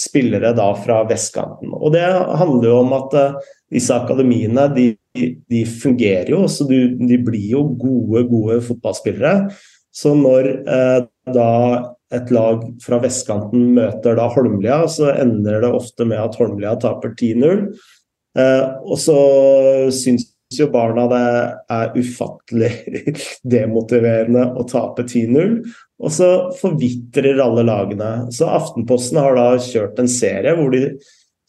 [0.00, 1.74] spillere da fra vestkanten.
[1.76, 2.06] Og Det
[2.40, 3.16] handler jo om at
[3.70, 9.50] disse akademiene de de fungerer jo, så de blir jo gode, gode fotballspillere.
[9.90, 10.98] Så når eh,
[11.34, 11.50] da
[12.14, 17.14] et lag fra vestkanten møter da Holmlia, så ender det ofte med at Holmlia taper
[17.14, 17.64] 10-0.
[18.38, 19.18] Eh, og så
[19.94, 21.22] syns jo barna det
[21.70, 22.70] er ufattelig
[23.54, 25.56] demotiverende å tape 10-0.
[26.00, 26.28] Og så
[26.58, 28.10] forvitrer alle lagene.
[28.34, 30.96] Så Aftenposten har da kjørt en serie hvor de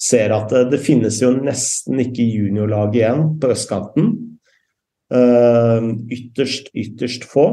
[0.02, 4.12] ser at det, det finnes jo nesten ikke juniorlag igjen på østkanten.
[5.12, 7.46] Uh, ytterst, ytterst få.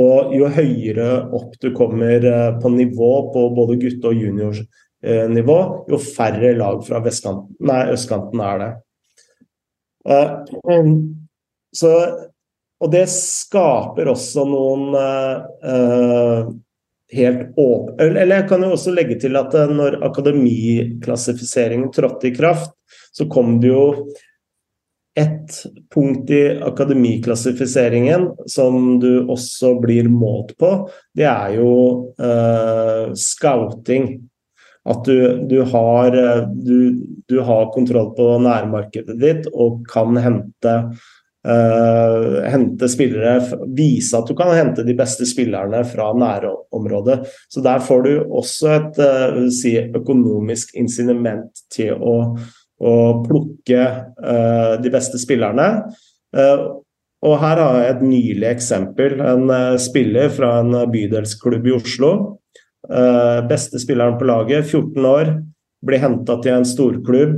[0.00, 5.90] Og jo høyere opp du kommer uh, på nivå på både gutte- og juniornivå, uh,
[5.90, 8.70] jo færre lag fra nei, østkanten er det.
[10.04, 10.94] Um,
[11.76, 11.92] så,
[12.80, 14.96] og det skaper også noen
[17.12, 22.34] helt åpne Eller jeg kan jo også legge til at eh, når akademiklassifiseringen trådte i
[22.34, 22.74] kraft,
[23.12, 23.84] så kom det jo
[25.18, 25.56] et
[25.92, 30.70] punkt i akademiklassifiseringen som du også blir målt på.
[31.18, 31.72] Det er jo
[32.14, 34.06] uh, scouting.
[34.88, 40.76] At du, du, har, eh, du, du, har, kontroll på nærmarkedet ditt og kan hente
[41.40, 43.38] Uh, hente spillere,
[43.72, 47.22] vise at du kan hente de beste spillerne fra nærområdet.
[47.48, 52.14] Så der får du også et uh, si økonomisk insinement til å,
[52.76, 52.92] å
[53.24, 53.86] plukke
[54.20, 55.70] uh, de beste spillerne.
[57.24, 59.16] og her har jeg et nylig eksempel.
[59.24, 59.48] En
[59.80, 62.12] spiller fra en bydelsklubb i Oslo.
[63.50, 65.28] Beste spilleren på laget, 14 år,
[65.86, 67.36] blir henta til en storklubb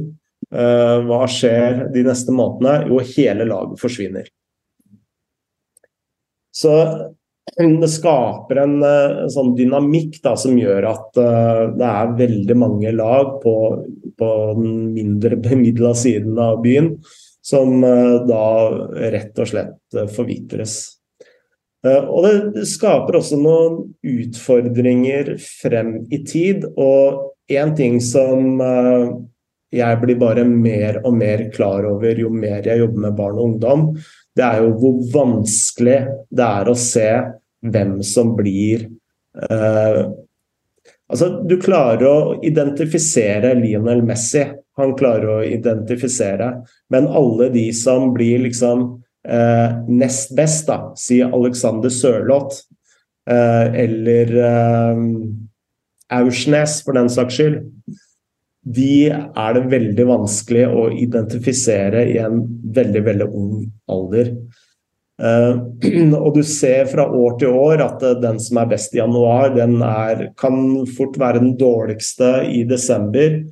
[0.52, 2.90] Eh, hva skjer de neste månedene?
[2.90, 4.28] Jo, hele laget forsvinner.
[6.52, 6.74] Så
[7.82, 11.20] det skaper en, eh, sånn dynamikk da, som gjør at
[11.78, 13.56] det er veldig mange lag på,
[14.18, 14.30] på
[14.60, 16.96] den mindre bemidla siden av byen
[17.42, 18.44] som da
[19.10, 20.76] rett og slett forvitres.
[21.82, 26.68] Og det, skaper også noen utfordringer frem i tid.
[26.78, 28.60] Og én ting som
[29.72, 33.46] jeg blir bare mer og mer klar over jo mer jeg jobber med barn og
[33.48, 33.86] ungdom,
[34.36, 35.98] det er jo hvor vanskelig
[36.30, 37.08] det er å se
[37.72, 38.88] hvem som blir
[39.50, 40.12] uh,
[41.12, 44.46] Altså, du klarer å identifisere Lionel Messi,
[44.80, 46.46] han klarer å identifisere,
[46.88, 52.62] men alle de som blir liksom uh, nest best, da, si Alexander Sørloth
[53.30, 54.34] uh, eller
[56.12, 57.60] Aursnes for den saks skyld,
[58.62, 62.44] de er det veldig vanskelig å identifisere i en
[62.74, 64.34] veldig, veldig ung alder.
[65.22, 65.70] Uh,
[66.22, 69.80] og du ser fra år til år at den som er best i januar, den
[69.86, 73.42] er, kan fort være den dårligste i desember.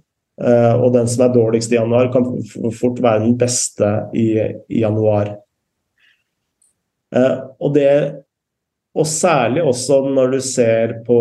[0.41, 2.25] Og den som er dårligst i januar, kan
[2.73, 4.31] fort være den beste i,
[4.73, 5.35] i januar.
[7.11, 7.93] Og det
[8.95, 11.19] og særlig også når du ser på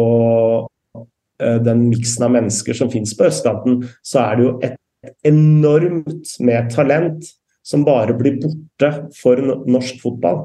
[1.44, 6.34] Eh, den miksen av mennesker som finnes på østkanten, så er det jo et enormt
[6.44, 7.30] med talent
[7.64, 9.40] som bare blir borte for
[9.70, 10.42] norsk fotball.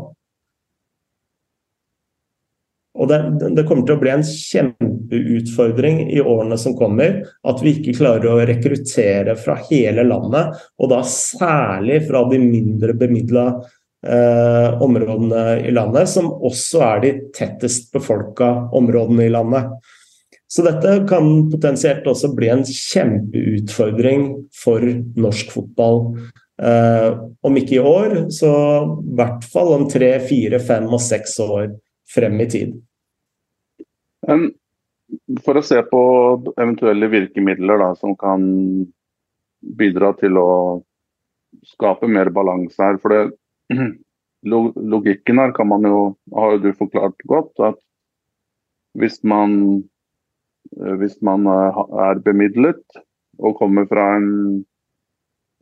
[2.94, 3.18] Og det,
[3.56, 8.28] det, kommer til å bli en kjempeutfordring i årene som kommer, at vi ikke klarer
[8.30, 13.48] å rekruttere fra hele landet, og da særlig fra de mindre bemidla
[14.04, 19.72] eh, områdene i landet, som også er de tettest befolka områdene i landet.
[20.46, 24.84] Så dette kan potensielt også bli en kjempeutfordring for
[25.18, 26.02] norsk fotball.
[26.62, 27.08] Eh,
[27.42, 28.50] om ikke i år, så
[29.00, 31.72] i hvert fall om tre, fire, fem og seks år
[32.14, 32.76] frem i tid.
[35.44, 36.02] For å se på
[36.54, 38.44] eventuelle virkemidler da, som kan
[39.64, 40.50] bidra til å
[41.74, 42.98] skape mer balanse her.
[43.02, 43.22] For det,
[44.94, 47.80] logikken her kan man jo, har du forklart godt, at
[48.98, 49.84] hvis man,
[50.80, 52.84] eh, hvis man eh, er bemidlet
[53.38, 54.28] og kommer fra en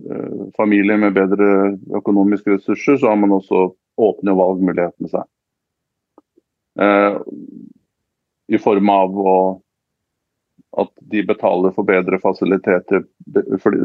[0.05, 1.47] uh, familie med bedre
[1.97, 5.25] økonomiske ressurser, så har man også åpne valgmulighetene seg.
[8.53, 9.35] I form av å,
[10.85, 13.07] at de betaler for bedre fasiliteter,
[13.65, 13.79] for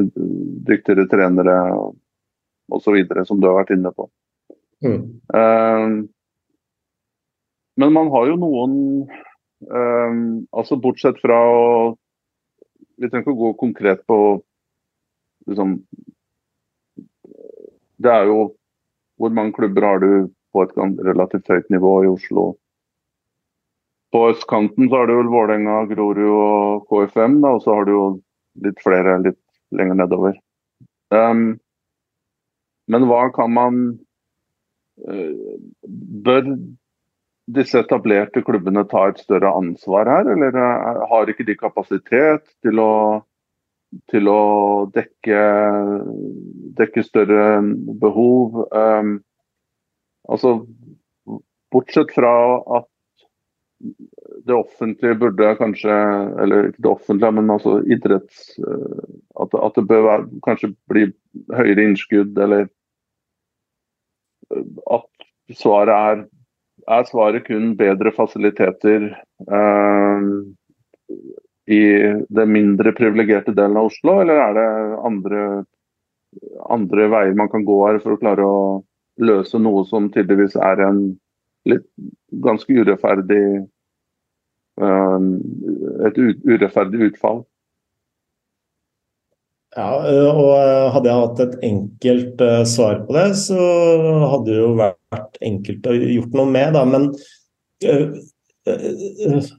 [0.68, 1.56] dyktigere trenere
[2.68, 2.96] osv.,
[3.26, 4.08] som du har vært inne på.
[4.84, 5.02] Mm.
[5.34, 5.96] Um,
[7.78, 8.74] men man har jo noen
[9.66, 10.20] um,
[10.54, 11.64] Altså bortsett fra å
[12.94, 14.18] Vi trenger ikke å gå konkret på
[15.50, 15.80] liksom
[17.98, 18.52] Det er jo
[19.18, 20.78] Hvor mange klubber har du på et
[21.10, 22.52] relativt høyt nivå i Oslo?
[24.14, 27.92] På østkanten så har du vel Vålerenga, Grorud og KFM, da, og så har du
[27.92, 28.04] jo
[28.64, 29.40] litt flere litt
[29.76, 30.38] lenger nedover.
[31.12, 31.58] Um,
[32.88, 33.80] men hva kan man
[35.06, 35.58] Eh,
[36.24, 36.48] bør
[37.48, 42.82] disse etablerte klubbene ta et større ansvar her, eller eh, har ikke de kapasitet til
[42.82, 42.92] å,
[44.10, 44.42] til å
[44.94, 45.42] dekke,
[46.82, 47.46] dekke, større
[48.02, 48.64] behov?
[48.74, 49.18] Um,
[50.28, 50.58] altså,
[51.72, 52.34] bortsett fra
[52.80, 52.90] at
[54.48, 55.94] det offentlige burde kanskje
[56.42, 61.04] Eller ikke det offentlige, men altså idretts At, at det bør være, kanskje bli
[61.54, 62.66] høyere innskudd eller
[64.54, 66.26] at svaret er
[66.88, 70.28] er svaret kun bedre fasiliteter eh,
[71.68, 71.80] i
[72.38, 74.68] den mindre privilegerte delen av Oslo, eller er det
[75.04, 75.42] andre,
[76.72, 78.60] andre, veier man kan gå her for å klare å
[79.20, 81.02] løse noe som tydeligvis er en
[81.68, 81.86] litt
[82.44, 83.44] ganske urettferdig
[84.80, 85.28] eh,
[86.08, 87.44] et urettferdig utfall?
[89.76, 89.88] Ja,
[90.32, 93.58] og eh, hadde jeg hatt et enkelt uh, svar på det, så
[94.32, 96.84] hadde det jo vært enkelt å gjort noe med, da.
[96.88, 97.10] Men
[97.84, 98.06] uh,
[98.72, 99.50] uh,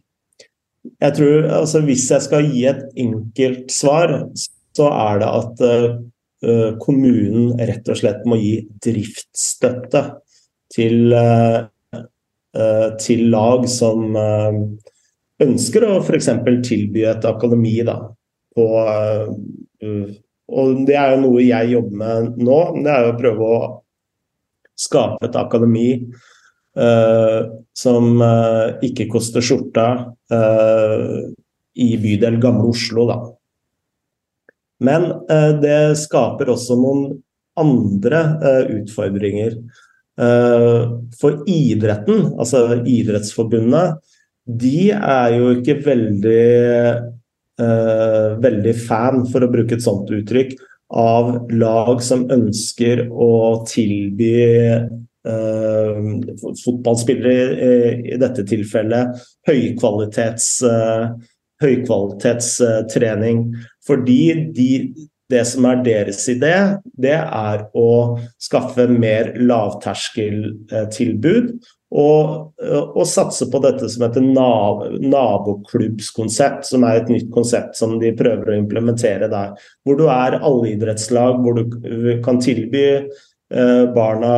[0.90, 4.16] jeg tror altså hvis jeg skal gi et enkelt svar,
[4.78, 5.62] så er det at
[6.80, 10.04] kommunen rett og slett må gi driftsstøtte
[10.72, 11.12] til,
[13.04, 14.16] til lag som
[15.44, 16.30] ønsker å f.eks.
[16.70, 17.98] tilby et akademi da,
[18.56, 18.70] på.
[19.84, 22.60] Og det er jo noe jeg jobber med nå.
[22.84, 23.60] Det er jo å prøve å
[24.80, 25.90] skape et akademi
[26.80, 27.42] uh,
[27.76, 29.90] som uh, ikke koster skjorta
[30.34, 31.20] uh,
[31.80, 33.20] i bydel Gamle Oslo, da.
[34.80, 35.10] Men
[35.60, 37.18] det skaper også noen
[37.60, 38.20] andre
[38.78, 39.58] utfordringer.
[41.20, 44.00] for idretten, altså Idrettsforbundet,
[44.48, 46.48] de er jo ikke veldig
[47.60, 50.56] veldig fan, for å bruke et sånt uttrykk,
[50.90, 54.34] av lag som ønsker å tilby
[55.30, 55.98] eh,
[56.64, 57.74] fotballspillere i,
[58.14, 59.20] i, dette tilfellet
[59.50, 61.06] høykvalitets, eh,
[61.62, 63.44] høykvalitetstrening.
[63.86, 64.22] Fordi
[64.56, 64.70] de,
[65.30, 73.60] det som er deres idé, det er å skaffe mer lavterskeltilbud og, og, satse på
[73.64, 74.22] dette som heter
[75.10, 79.56] naboklubbskonsept, som er et nytt konsept som de prøver å implementere der.
[79.86, 81.64] Hvor du er allidrettslag, hvor du
[82.26, 84.34] kan tilby eh, barna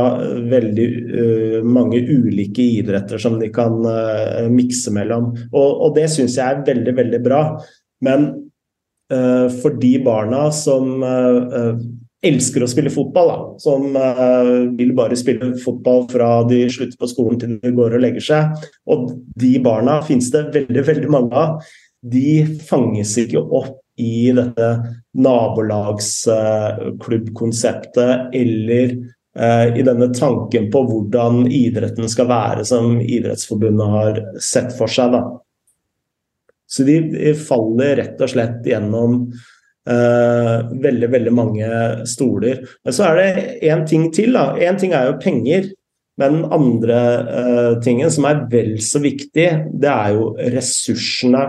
[0.48, 5.34] veldig uh, mange ulike idretter som de kan uh, mikse mellom.
[5.52, 7.44] Og, og det syns jeg er veldig, veldig bra.
[8.08, 8.41] Men
[9.62, 11.04] for de barna som
[12.24, 13.92] elsker å spille fotball, da, som
[14.78, 18.44] vil bare spille fotball fra de slutter på skolen til de går og legger seg.
[18.94, 19.00] Og
[19.42, 21.50] de barna finnes det veldig, veldig mange av.
[22.02, 24.84] De fanges ikke opp i dette
[25.18, 28.96] nabolagsklubbkonseptet uh, eller
[29.32, 35.14] i denne tanken på hvordan idretten skal være, som Idrettsforbundet har sett for seg.
[35.14, 35.22] Da.
[36.72, 39.26] Så de faller rett og slett gjennom
[39.82, 41.68] Uh, veldig, veldig mange
[42.06, 42.60] stoler.
[42.86, 43.30] Men så er det
[43.66, 44.36] én ting til.
[44.38, 44.54] da.
[44.62, 45.72] Én ting er jo penger.
[46.22, 49.48] Men den andre uh, tingen som er vel så viktig,
[49.82, 51.48] det er jo ressursene.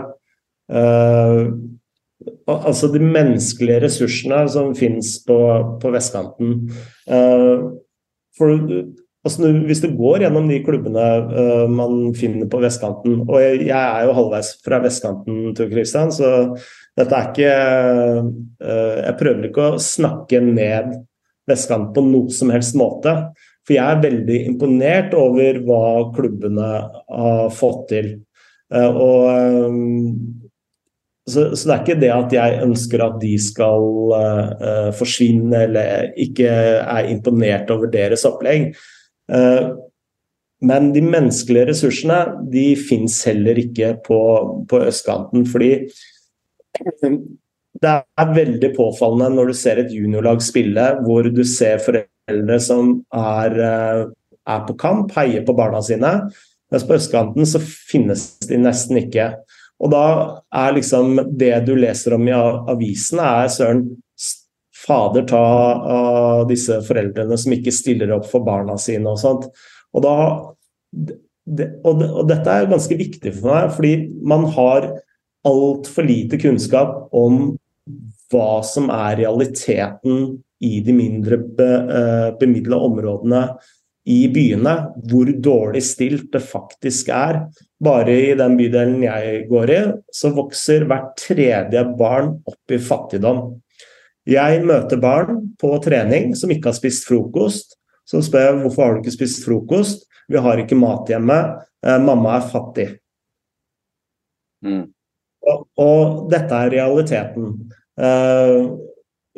[0.72, 1.52] Uh,
[2.48, 5.38] altså de menneskelige ressursene som finnes på,
[5.82, 6.70] på vestkanten.
[8.38, 8.52] for
[9.26, 13.78] altså, Hvis du går gjennom de klubbene uh, man finner på vestkanten Og jeg, jeg,
[13.78, 16.52] er jo halvveis fra vestkanten, til Kristian, så
[16.98, 17.54] dette er ikke
[18.66, 21.00] uh, Jeg prøver ikke å snakke ned
[21.48, 23.10] vestkanten på noe som helst måte.
[23.66, 25.80] For jeg er veldig imponert over hva
[26.14, 26.68] klubbene
[27.10, 28.12] har fått til.
[28.70, 29.26] Uh, og
[31.26, 34.14] så, så, det er ikke det at jeg ønsker at de skal
[34.98, 38.72] forsvinne eller ikke er imponert over deres opplegg.
[39.32, 39.74] Uh,
[40.62, 42.18] men de menneskelige ressursene
[42.52, 44.20] de fins heller ikke på,
[44.70, 45.46] på, østkanten.
[45.48, 45.72] Fordi
[47.82, 52.94] det er veldig påfallende når du ser et juniorlag spille, hvor du ser foreldre som
[53.10, 54.04] er, uh,
[54.46, 56.14] er på kamp, heier på barna sine.
[56.72, 59.32] Mens på østkanten så finnes de nesten ikke.
[59.82, 60.06] Og da
[60.54, 63.82] er liksom det du leser om i avisene, er søren
[64.82, 65.42] Fader ta
[65.94, 69.46] av disse foreldrene som ikke stiller opp for barna sine og sånt.
[69.92, 70.14] Og, da,
[71.46, 73.92] det, og, det, og dette er ganske viktig for meg, fordi
[74.26, 74.88] man har
[75.46, 77.52] altfor lite kunnskap om
[78.32, 83.42] hva som er realiteten i de mindre be, uh, bemidla områdene
[84.10, 84.74] i byene,
[85.10, 87.44] hvor dårlig stilt det faktisk er.
[87.82, 89.82] Bare i den bydelen jeg går i,
[90.14, 93.44] så vokser hvert tredje barn opp i fattigdom.
[94.28, 97.76] Jeg møter barn på trening som ikke har spist frokost.
[98.06, 100.06] Så spør jeg hvorfor har du ikke spist frokost.
[100.30, 101.38] Vi har ikke mat hjemme.
[101.82, 102.88] Eh, mamma er fattig.
[104.62, 104.86] Mm.
[105.42, 107.54] Og, og, dette er realiteten.
[107.98, 108.78] Uh,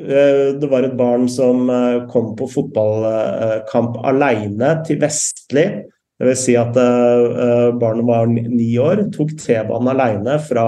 [0.00, 5.66] Eh, det var et barn som eh, kom på fotballkamp alene til Vestli.
[6.14, 10.66] Det vil si at eh, barnet var ni år, tok T-banen alene fra,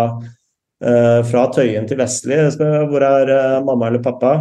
[0.81, 2.37] fra, Tøyen til Vestli.
[2.91, 3.33] Hvor er
[3.65, 4.33] mamma eller pappa?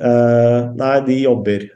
[0.00, 1.68] Nei, de jobber.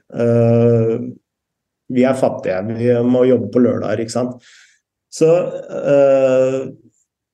[1.89, 4.33] Vi er fattige, vi må jobbe på lørdager, ikke sant.
[5.09, 5.29] Så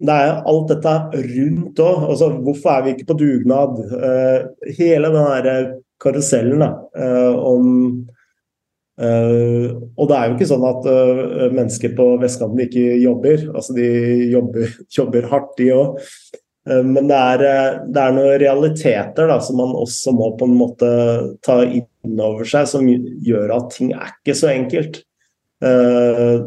[0.05, 2.05] det er alt dette rundt òg.
[2.13, 3.73] Altså, hvorfor er vi ikke på dugnad?
[4.79, 5.73] Hele den der
[6.03, 6.71] karusellen da,
[7.35, 7.65] om
[9.03, 10.89] uh, Og det er jo ikke sånn at
[11.55, 13.47] mennesker på vestkanten ikke jobber.
[13.55, 13.89] Altså, de
[14.33, 16.03] jobber, jobber hardt, de òg.
[16.65, 17.43] Men det er,
[17.93, 20.93] det er, noen realiteter da, som man også må på en måte
[21.45, 25.03] ta inn over seg, som gjør at ting er ikke så enkelt.
[25.61, 26.41] Uh,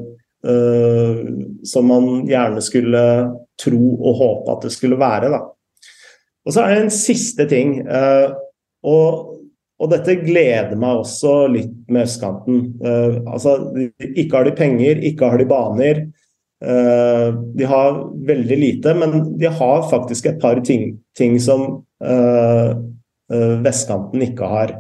[0.48, 1.28] Uh,
[1.66, 3.02] som man gjerne skulle
[3.60, 5.32] tro og håpe at det skulle være.
[5.34, 5.40] Da.
[6.46, 7.80] Og så er det en siste ting.
[7.84, 8.38] Uh,
[8.88, 9.34] og,
[9.78, 12.62] og, dette gleder meg også litt med østkanten.
[12.82, 13.58] Uh, altså,
[14.10, 16.08] ikke har de penger, ikke har de baner.
[16.58, 21.84] de har veldig lite, men de har faktisk et par ting, ting som
[23.62, 24.74] vestkanten ikke har.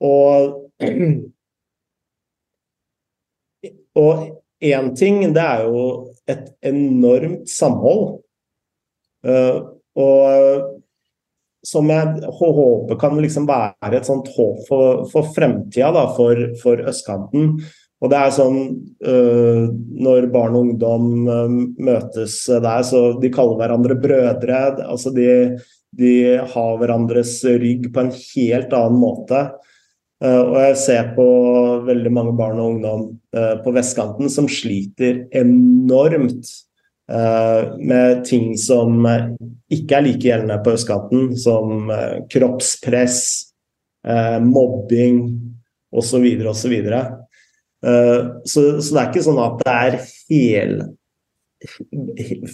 [0.00, 0.62] og
[3.96, 8.20] Og én ting, det er jo et enormt samhold.
[9.26, 10.75] Uh, og
[11.66, 17.56] som jeg håper kan liksom være et sånt håp for, for fremtida for, for, østkanten.
[18.04, 18.58] Og det er sånn
[19.08, 19.62] uh,
[20.06, 21.54] når barn og ungdom uh,
[21.88, 24.60] møtes der, så de kaller hverandre brødre.
[24.84, 25.30] Altså de,
[25.96, 29.46] de har hverandres rygg på en helt annen måte.
[30.22, 31.26] Uh, og jeg ser på
[31.88, 36.52] veldig mange barn og ungdom uh, på vestkanten som sliter enormt
[37.06, 39.04] med ting som
[39.70, 41.86] ikke er like gjeldende på østkanten, som
[42.32, 43.20] kroppspress,
[44.42, 45.20] mobbing
[45.94, 46.26] osv.
[46.26, 46.50] osv.
[46.58, 47.00] Så, videre,
[48.42, 49.98] så, så det er ikke sånn at det er
[50.32, 50.74] hel,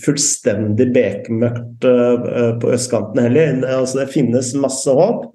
[0.04, 1.88] fullstendig bekmørkt
[2.60, 3.64] på østkanten heller.
[3.72, 5.30] Altså, det finnes masse håp.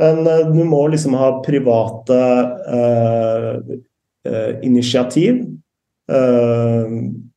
[0.00, 2.20] Men uh, du må liksom ha private
[2.68, 3.58] uh,
[4.28, 5.44] uh, initiativ.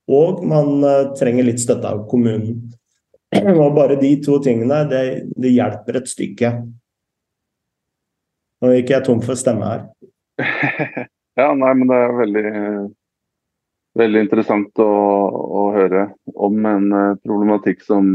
[0.07, 0.84] Og man
[1.19, 2.61] trenger litt støtte av kommunen.
[3.35, 5.01] Og bare de to tingene, det,
[5.35, 6.51] det hjelper et stykke.
[8.63, 9.84] Nå gikk jeg tom for stemme her.
[11.41, 12.51] ja, nei, men det er veldig,
[13.99, 14.91] veldig interessant å,
[15.61, 16.91] å høre om en
[17.25, 18.07] problematikk som,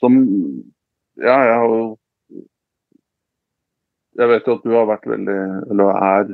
[0.00, 0.18] som
[1.16, 1.86] Ja, jeg har jo
[4.16, 5.40] jeg vet jo at du har vært veldig,
[5.72, 6.28] eller er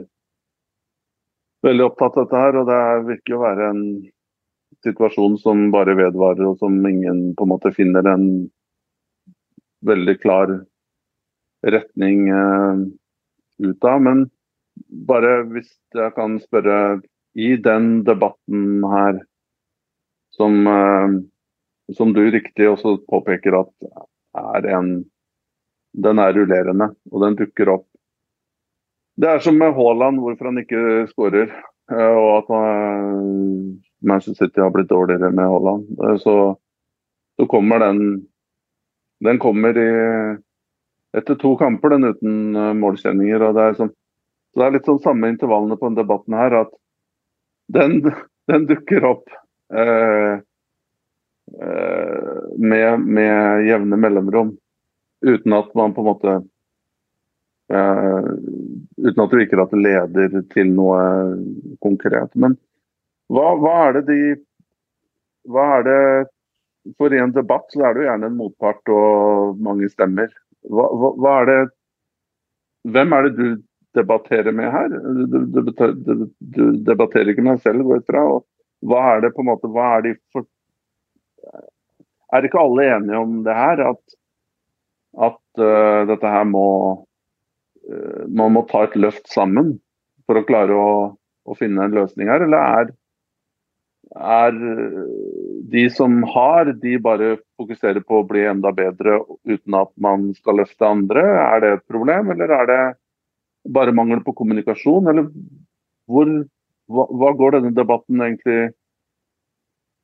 [1.66, 2.58] veldig opptatt av dette her.
[2.60, 3.82] Og det virker å være en
[4.86, 8.26] situasjon som bare vedvarer, og som ingen på en måte finner en
[9.86, 10.52] veldig klar
[11.66, 12.82] retning eh,
[13.68, 14.02] ut av.
[14.02, 14.24] Men
[15.08, 17.00] bare hvis jeg kan spørre
[17.32, 19.22] I den debatten her,
[20.36, 21.14] som, eh,
[21.96, 23.92] som du riktig også påpeker at
[24.36, 24.92] er en
[25.92, 27.86] den er rullerende, og den dukker opp
[29.20, 31.50] Det er som med Haaland, hvorfor han ikke skårer.
[31.92, 32.52] Eh, og at
[34.02, 36.00] Manchester City har blitt dårligere med Haaland.
[36.04, 36.36] Eh, så,
[37.36, 38.26] så, kommer den
[39.22, 39.90] Den kommer i,
[41.16, 43.42] etter to kamper, den uten eh, målkjenninger.
[43.42, 43.92] og det er, sånn,
[44.56, 46.56] det er litt sånn samme intervallene på den debatten her.
[46.64, 46.72] At
[47.72, 48.00] den,
[48.50, 49.30] den dukker opp
[49.70, 50.42] eh,
[52.58, 54.56] med, med jevne mellomrom.
[55.22, 56.34] Uten at man på en måte
[57.70, 58.26] eh,
[58.98, 61.00] uten at du virker at det leder til noe
[61.84, 62.34] konkret.
[62.34, 62.58] Men
[63.32, 64.20] hva, hva, er det de
[65.52, 66.00] Hva er det
[66.98, 70.32] For i en debatt så er det jo gjerne en motpart og mange stemmer.
[70.68, 71.60] Hva, hva, hva er det
[72.92, 73.62] Hvem er det du
[73.94, 74.88] debatterer med her?
[74.90, 78.24] Du, du, du, du debatterer ikke med deg selv, går jeg fra.
[78.88, 80.48] hva er det på en måte Hva er de for
[82.32, 83.84] Er ikke alle enige om det her?
[83.92, 84.18] At,
[85.30, 86.66] at uh, dette her må
[86.98, 89.76] uh, Man må ta et løft sammen
[90.26, 90.90] for å klare å,
[91.46, 92.92] å finne en løsning her, eller er
[94.16, 94.56] er
[95.72, 100.60] de som har, de bare fokuserer på å bli enda bedre uten at man skal
[100.60, 101.22] løfte andre?
[101.22, 102.80] Er det et problem, eller er det
[103.72, 105.08] bare mangel på kommunikasjon?
[105.08, 105.30] Eller
[106.10, 106.28] hvor,
[106.92, 108.72] hva, hva går denne debatten egentlig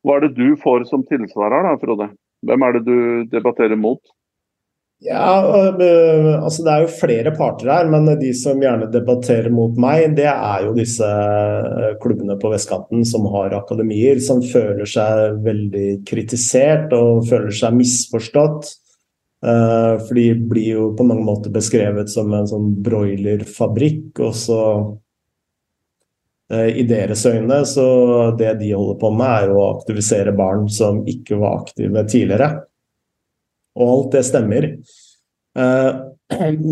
[0.07, 2.05] Hva er det du får som tilsvarer, da, Frode?
[2.47, 3.99] Hvem er det du debatterer mot?
[4.99, 5.47] Ja,
[5.79, 10.17] øh, altså Det er jo flere parter her, men de som gjerne debatterer mot meg,
[10.17, 16.01] det er jo disse øh, klubbene på vestkanten som har akademier, som føler seg veldig
[16.09, 18.73] kritisert og føler seg misforstått.
[19.39, 24.19] Uh, for de blir jo på mange måter beskrevet som en sånn broilerfabrikk.
[24.19, 24.63] Og så
[26.51, 27.85] i deres øyne, så
[28.35, 32.49] det de holder på med, er å aktivisere barn som ikke var aktive tidligere.
[33.79, 34.67] Og alt det stemmer.
[35.57, 35.91] Eh,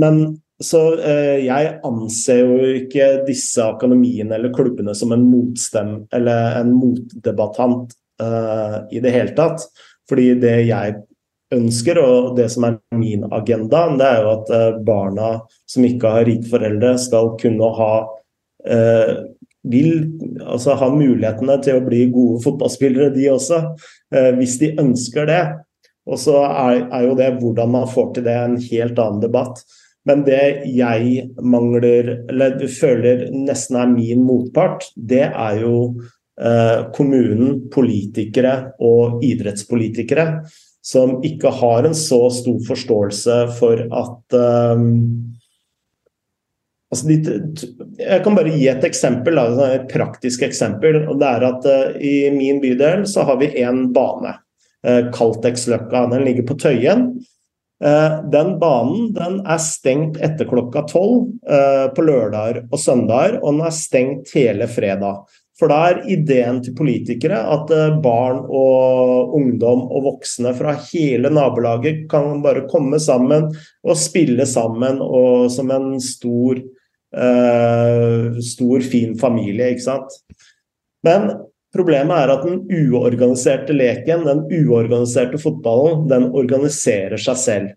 [0.03, 0.21] men
[0.63, 6.71] så eh, jeg anser jo ikke disse akademiene eller klubbene som en motstem eller en
[6.73, 9.67] motdebattant uh, i det hele tatt.
[10.09, 10.95] Fordi det jeg
[11.53, 14.49] ønsker, og det som er min agenda, det er jo at
[14.87, 15.29] barna
[15.69, 17.91] som ikke har rike foreldre, skal kunne ha
[19.67, 19.91] vil
[20.43, 23.61] altså ha mulighetene til å bli gode fotballspillere, de også.
[24.39, 25.39] hvis de ønsker det.
[26.07, 29.61] Og så er, er, jo det hvordan man får til det, en helt annen debatt.
[30.07, 35.75] Men det jeg mangler, eller føler nesten er min motpart, det er jo
[36.39, 40.29] eh, kommunen, politikere og idrettspolitikere
[40.87, 44.85] som ikke har en så stor forståelse for at eh,
[46.93, 47.17] altså de,
[47.99, 51.03] Jeg kan bare gi et eksempel, et praktisk eksempel.
[51.07, 54.37] og det er at uh, I min bydel så har vi én bane.
[54.87, 56.05] Eh, Caltex-løkka.
[56.11, 57.09] Den ligger på Tøyen.
[57.83, 63.57] Eh, den banen den er stengt etter klokka tolv eh, på lørdager og søndager, og
[63.57, 65.27] den er stengt hele fredag.
[65.57, 67.71] For da er ideen til politikere at
[68.03, 73.47] barn og ungdom og voksne fra hele nabolaget kan bare komme sammen
[73.81, 76.61] og spille sammen og som en stor,
[77.17, 80.19] uh, stor fin familie, ikke sant.
[81.01, 81.31] Men
[81.75, 87.75] Problemet er at den uorganiserte leken, den uorganiserte fotballen, den organiserer seg selv.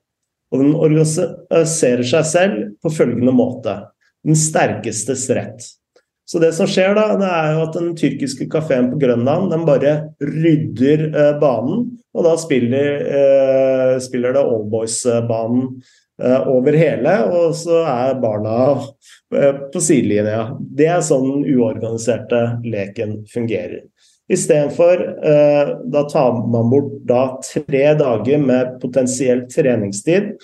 [0.50, 3.76] Og den organiserer seg selv på følgende måte.
[4.26, 5.66] Den sterkestes rett.
[6.30, 9.64] Så det som skjer da, det er jo at den tyrkiske kafeen på Grønland den
[9.66, 11.88] bare rydder eh, banen.
[12.14, 15.80] Og da spiller, eh, spiller det Allboys-banen
[16.20, 18.56] over hele, og så er barna
[19.34, 20.50] eh, på sidelinja.
[20.60, 23.84] Det er sånn den uorganiserte leken fungerer.
[24.30, 30.34] Istedenfor eh, da tar man bort da tre dager med potensiell treningstid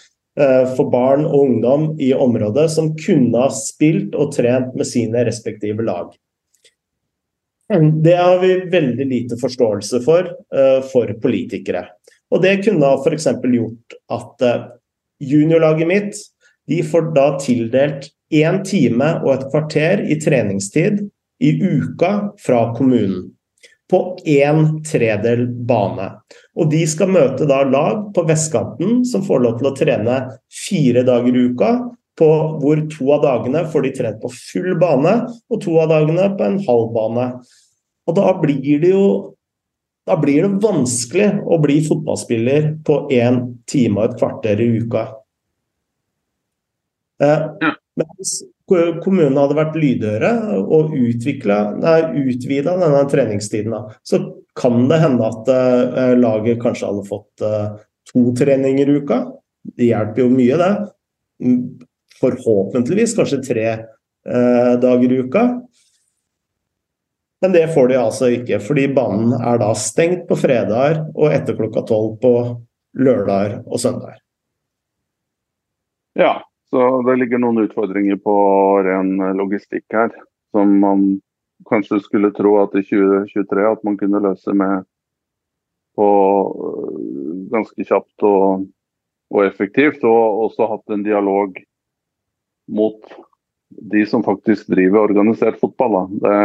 [0.41, 5.23] eh, for barn og ungdom i området som kunne ha spilt og trent med sine
[5.29, 6.11] respektive lag.
[8.03, 11.87] Det har vi veldig lite forståelse for eh, for politikere.
[12.35, 13.27] Og det kunne ha f.eks.
[13.55, 14.67] gjort at eh,
[15.23, 16.23] juniorlaget mitt
[16.67, 21.05] de får da tildelt én time og et kvarter i treningstid
[21.43, 22.13] i uka
[22.43, 23.31] fra kommunen
[23.91, 26.09] på en tredel bane.
[26.59, 30.17] Og de skal møte da lag på vestkanten som får lov til å trene
[30.67, 31.71] fire dager i uka.
[32.17, 32.29] På
[32.63, 35.19] hvor to av dagene får de trent på full bane,
[35.53, 37.27] og to av dagene på en halv bane.
[38.09, 39.03] Og da blir det jo
[40.07, 45.07] da blir det vanskelig å bli fotballspiller på én time og et kvarter i uka.
[47.23, 50.31] Eh, hvis kommunen hadde vært lydhøre
[50.61, 54.21] og utvida denne treningstiden, da, så
[54.57, 57.77] kan det hende at uh, laget kanskje hadde fått uh,
[58.11, 59.21] to treninger i uka.
[59.77, 60.73] Det hjelper jo mye, det.
[62.17, 65.43] Forhåpentligvis kanskje tre eh, dager i uka.
[67.45, 71.57] Men det får de altså ikke, fordi banen er da stengt på fredager og etter
[71.59, 72.33] klokka tolv på
[72.97, 74.23] lørdager og søndager.
[76.17, 76.39] Ja,
[76.73, 78.37] så det ligger noen utfordringer på
[78.87, 80.15] ren logistikk her,
[80.57, 81.05] som man
[81.69, 84.87] kanskje skulle tro at i 2023 at man kunne løse med
[85.97, 86.09] på
[86.69, 88.67] øh, ganske kjapt og,
[89.33, 90.05] og effektivt.
[90.05, 91.57] Og også hatt en dialog
[92.69, 93.17] mot
[93.69, 96.07] de som faktisk driver organisert fotball.
[96.23, 96.37] Det,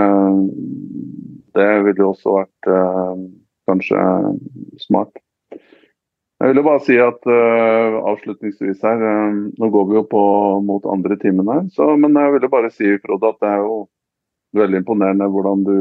[1.58, 3.16] det, ville også vært uh,
[3.70, 4.06] kanskje
[4.82, 5.14] smart.
[6.42, 10.24] Jeg ville bare si at uh, avslutningsvis her, uh, nå går vi jo på
[10.66, 13.84] mot andre timen her, så, men jeg ville bare si Frode, at det er jo
[14.58, 15.76] veldig imponerende hvordan du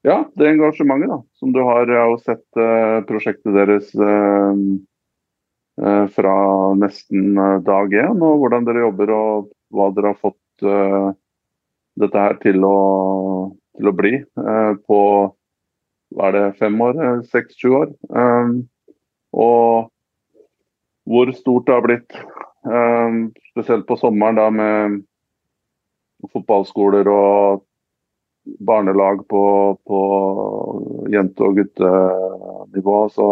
[0.00, 1.84] Ja, det engasjementet da, som du har.
[1.84, 2.60] Jeg har jo sett
[3.04, 3.90] prosjektet deres
[6.14, 6.36] fra
[6.80, 7.36] nesten
[7.66, 11.12] dag én, og hvordan dere jobber og hva dere har fått uh,
[12.00, 12.76] dette her til å,
[13.78, 15.00] til å bli uh, på
[16.10, 16.98] hva er det, fem år?
[17.30, 17.90] Seks-sju år.
[18.10, 18.64] Um,
[19.30, 19.90] og
[21.06, 22.16] hvor stort det har blitt.
[22.66, 24.98] Um, spesielt på sommeren da med
[26.34, 27.62] fotballskoler og
[28.66, 29.44] barnelag på,
[29.86, 30.00] på
[31.14, 32.98] jente- og guttenivå.
[33.14, 33.28] Så,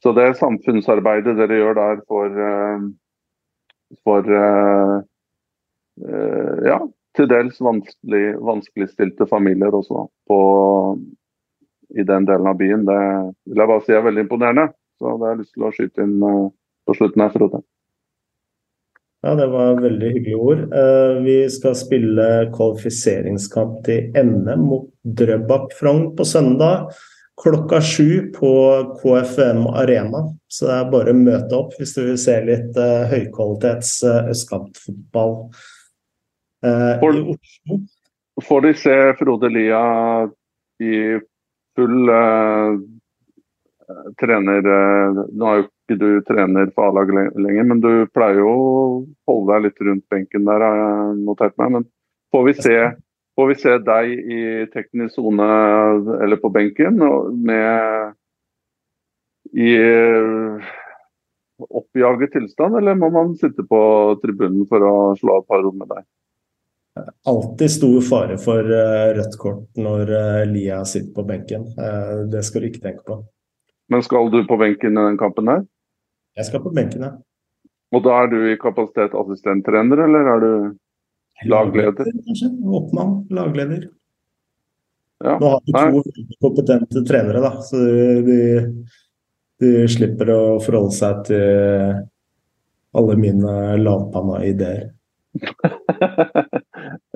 [0.00, 2.40] så, det samfunnsarbeidet dere gjør der for,
[4.08, 5.02] for Eh,
[5.98, 6.78] ja,
[7.18, 10.38] til dels vanskelig, vanskeligstilte familier også på,
[11.98, 12.84] i den delen av byen.
[12.86, 13.00] Det
[13.48, 14.68] vil jeg bare si er veldig imponerende.
[14.98, 16.46] Så det har jeg lyst til å skyte inn uh,
[16.86, 17.62] på slutten her, Frode.
[19.26, 20.64] Ja, det var veldig hyggelige ord.
[20.70, 26.92] Uh, vi skal spille kvalifiseringskamp til NM mot Drøbak Frogn på søndag
[27.38, 28.52] klokka sju på
[28.98, 30.24] KFM Arena.
[30.50, 32.78] Så det er bare å møte opp hvis du vil se litt
[33.12, 33.92] høykvalitets
[34.34, 35.77] østkantfotball Eh,
[36.62, 37.80] får, i Oslo.
[38.48, 39.82] Får de se Frode Lia
[40.82, 40.94] i
[41.76, 42.78] full uh,
[44.20, 48.48] trener uh, Nå er jo ikke du trener for A-laget lenger, men du pleier jo
[48.52, 48.72] å
[49.30, 51.78] holde deg litt rundt benken der, har jeg notert meg.
[51.78, 51.86] Men
[52.34, 52.76] får vi se,
[53.38, 54.42] får vi se deg i
[54.74, 55.48] teknisk sone
[56.18, 57.00] eller på benken
[57.48, 58.12] med
[59.56, 59.72] i
[61.58, 63.80] oppjaget tilstand, eller må man sitte på
[64.22, 66.04] tribunen for å slå av et par rom med deg?
[67.28, 71.66] Alltid stor fare for uh, rødt kort når uh, Lia sitter på benken.
[71.78, 73.20] Uh, det skal du ikke tenke på.
[73.88, 75.64] Men skal du på benken i den kampen her?
[76.38, 77.14] Jeg skal på benken, ja.
[77.94, 80.50] Og da er du i kapasitet assistenttrener, eller er du
[81.48, 82.10] lagleder?
[82.26, 82.50] Kanskje.
[82.78, 83.88] Oppmann, lagleder.
[85.24, 85.38] Ja.
[85.40, 87.80] Nå har vi to kompetente trenere, da, så
[88.28, 88.38] de,
[89.62, 92.04] de slipper å forholde seg til
[92.98, 94.90] alle mine lavpanna ideer.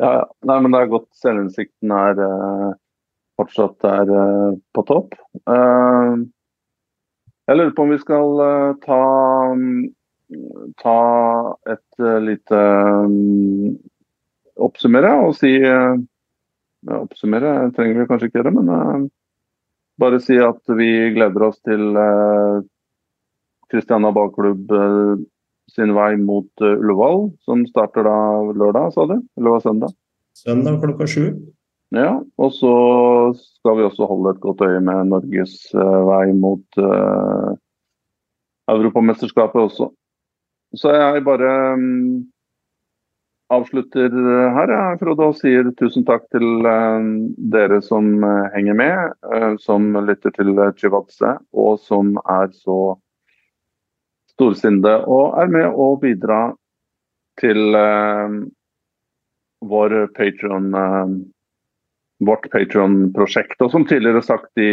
[0.03, 0.12] ja.
[0.49, 2.70] Nei, men det er godt selvinnsikten er uh,
[3.41, 5.16] fortsatt er uh, på topp.
[5.47, 6.23] Uh,
[7.49, 8.43] jeg lurer på om vi skal
[8.85, 8.99] ta,
[10.83, 10.99] ta
[11.74, 12.61] et lite
[13.03, 13.73] um,
[14.62, 15.51] Oppsummere og si
[16.93, 19.09] Oppsummere trenger vi kanskje ikke gjøre, men
[20.01, 21.99] bare si at vi gleder oss til
[23.73, 24.70] Kristiania ballklubb
[25.71, 28.19] sin vei mot uh, Ullevål, som starter da
[28.53, 29.19] lørdag, sa du?
[29.39, 29.95] Eller var søndag?
[30.37, 31.27] Søndag klokka sju.
[31.93, 32.73] Ja, og så
[33.37, 37.53] skal vi også holde et godt øye med Norges uh, vei mot uh,
[38.73, 39.91] Europamesterskapet også.
[40.81, 42.23] Så jeg bare um,
[43.53, 44.09] avslutter
[44.57, 47.05] her, jeg, Frode, og sier tusen takk til uh,
[47.53, 48.25] dere som
[48.55, 52.97] henger med, uh, som lytter til Chivadze, og som er så
[54.37, 56.43] storsinde og er med å bidra
[57.41, 58.37] til eh,
[59.65, 61.15] vår Patreon, eh,
[62.27, 63.61] vårt Patron-prosjekt.
[63.63, 64.73] Og som tidligere sagt i,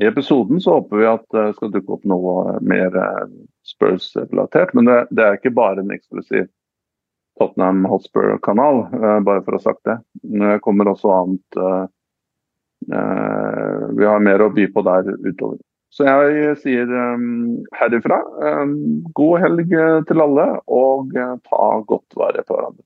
[0.00, 3.24] i, episoden, så håper vi at det skal dukke opp noe mer eh,
[3.66, 4.74] Spurs-relatert.
[4.76, 6.48] Men det, det, er ikke bare en eksklusiv
[7.40, 8.84] Tottenham Hotspur-kanal,
[9.26, 9.96] bare for å ha sagt det.
[10.22, 11.56] Det kommer også annet
[13.98, 15.58] Vi har mer å by på der utover.
[15.94, 18.18] Så jeg sier um, herifra
[18.62, 18.74] um,
[19.14, 19.76] god helg
[20.08, 22.82] til alle, og uh, ta godt vare på hverandre.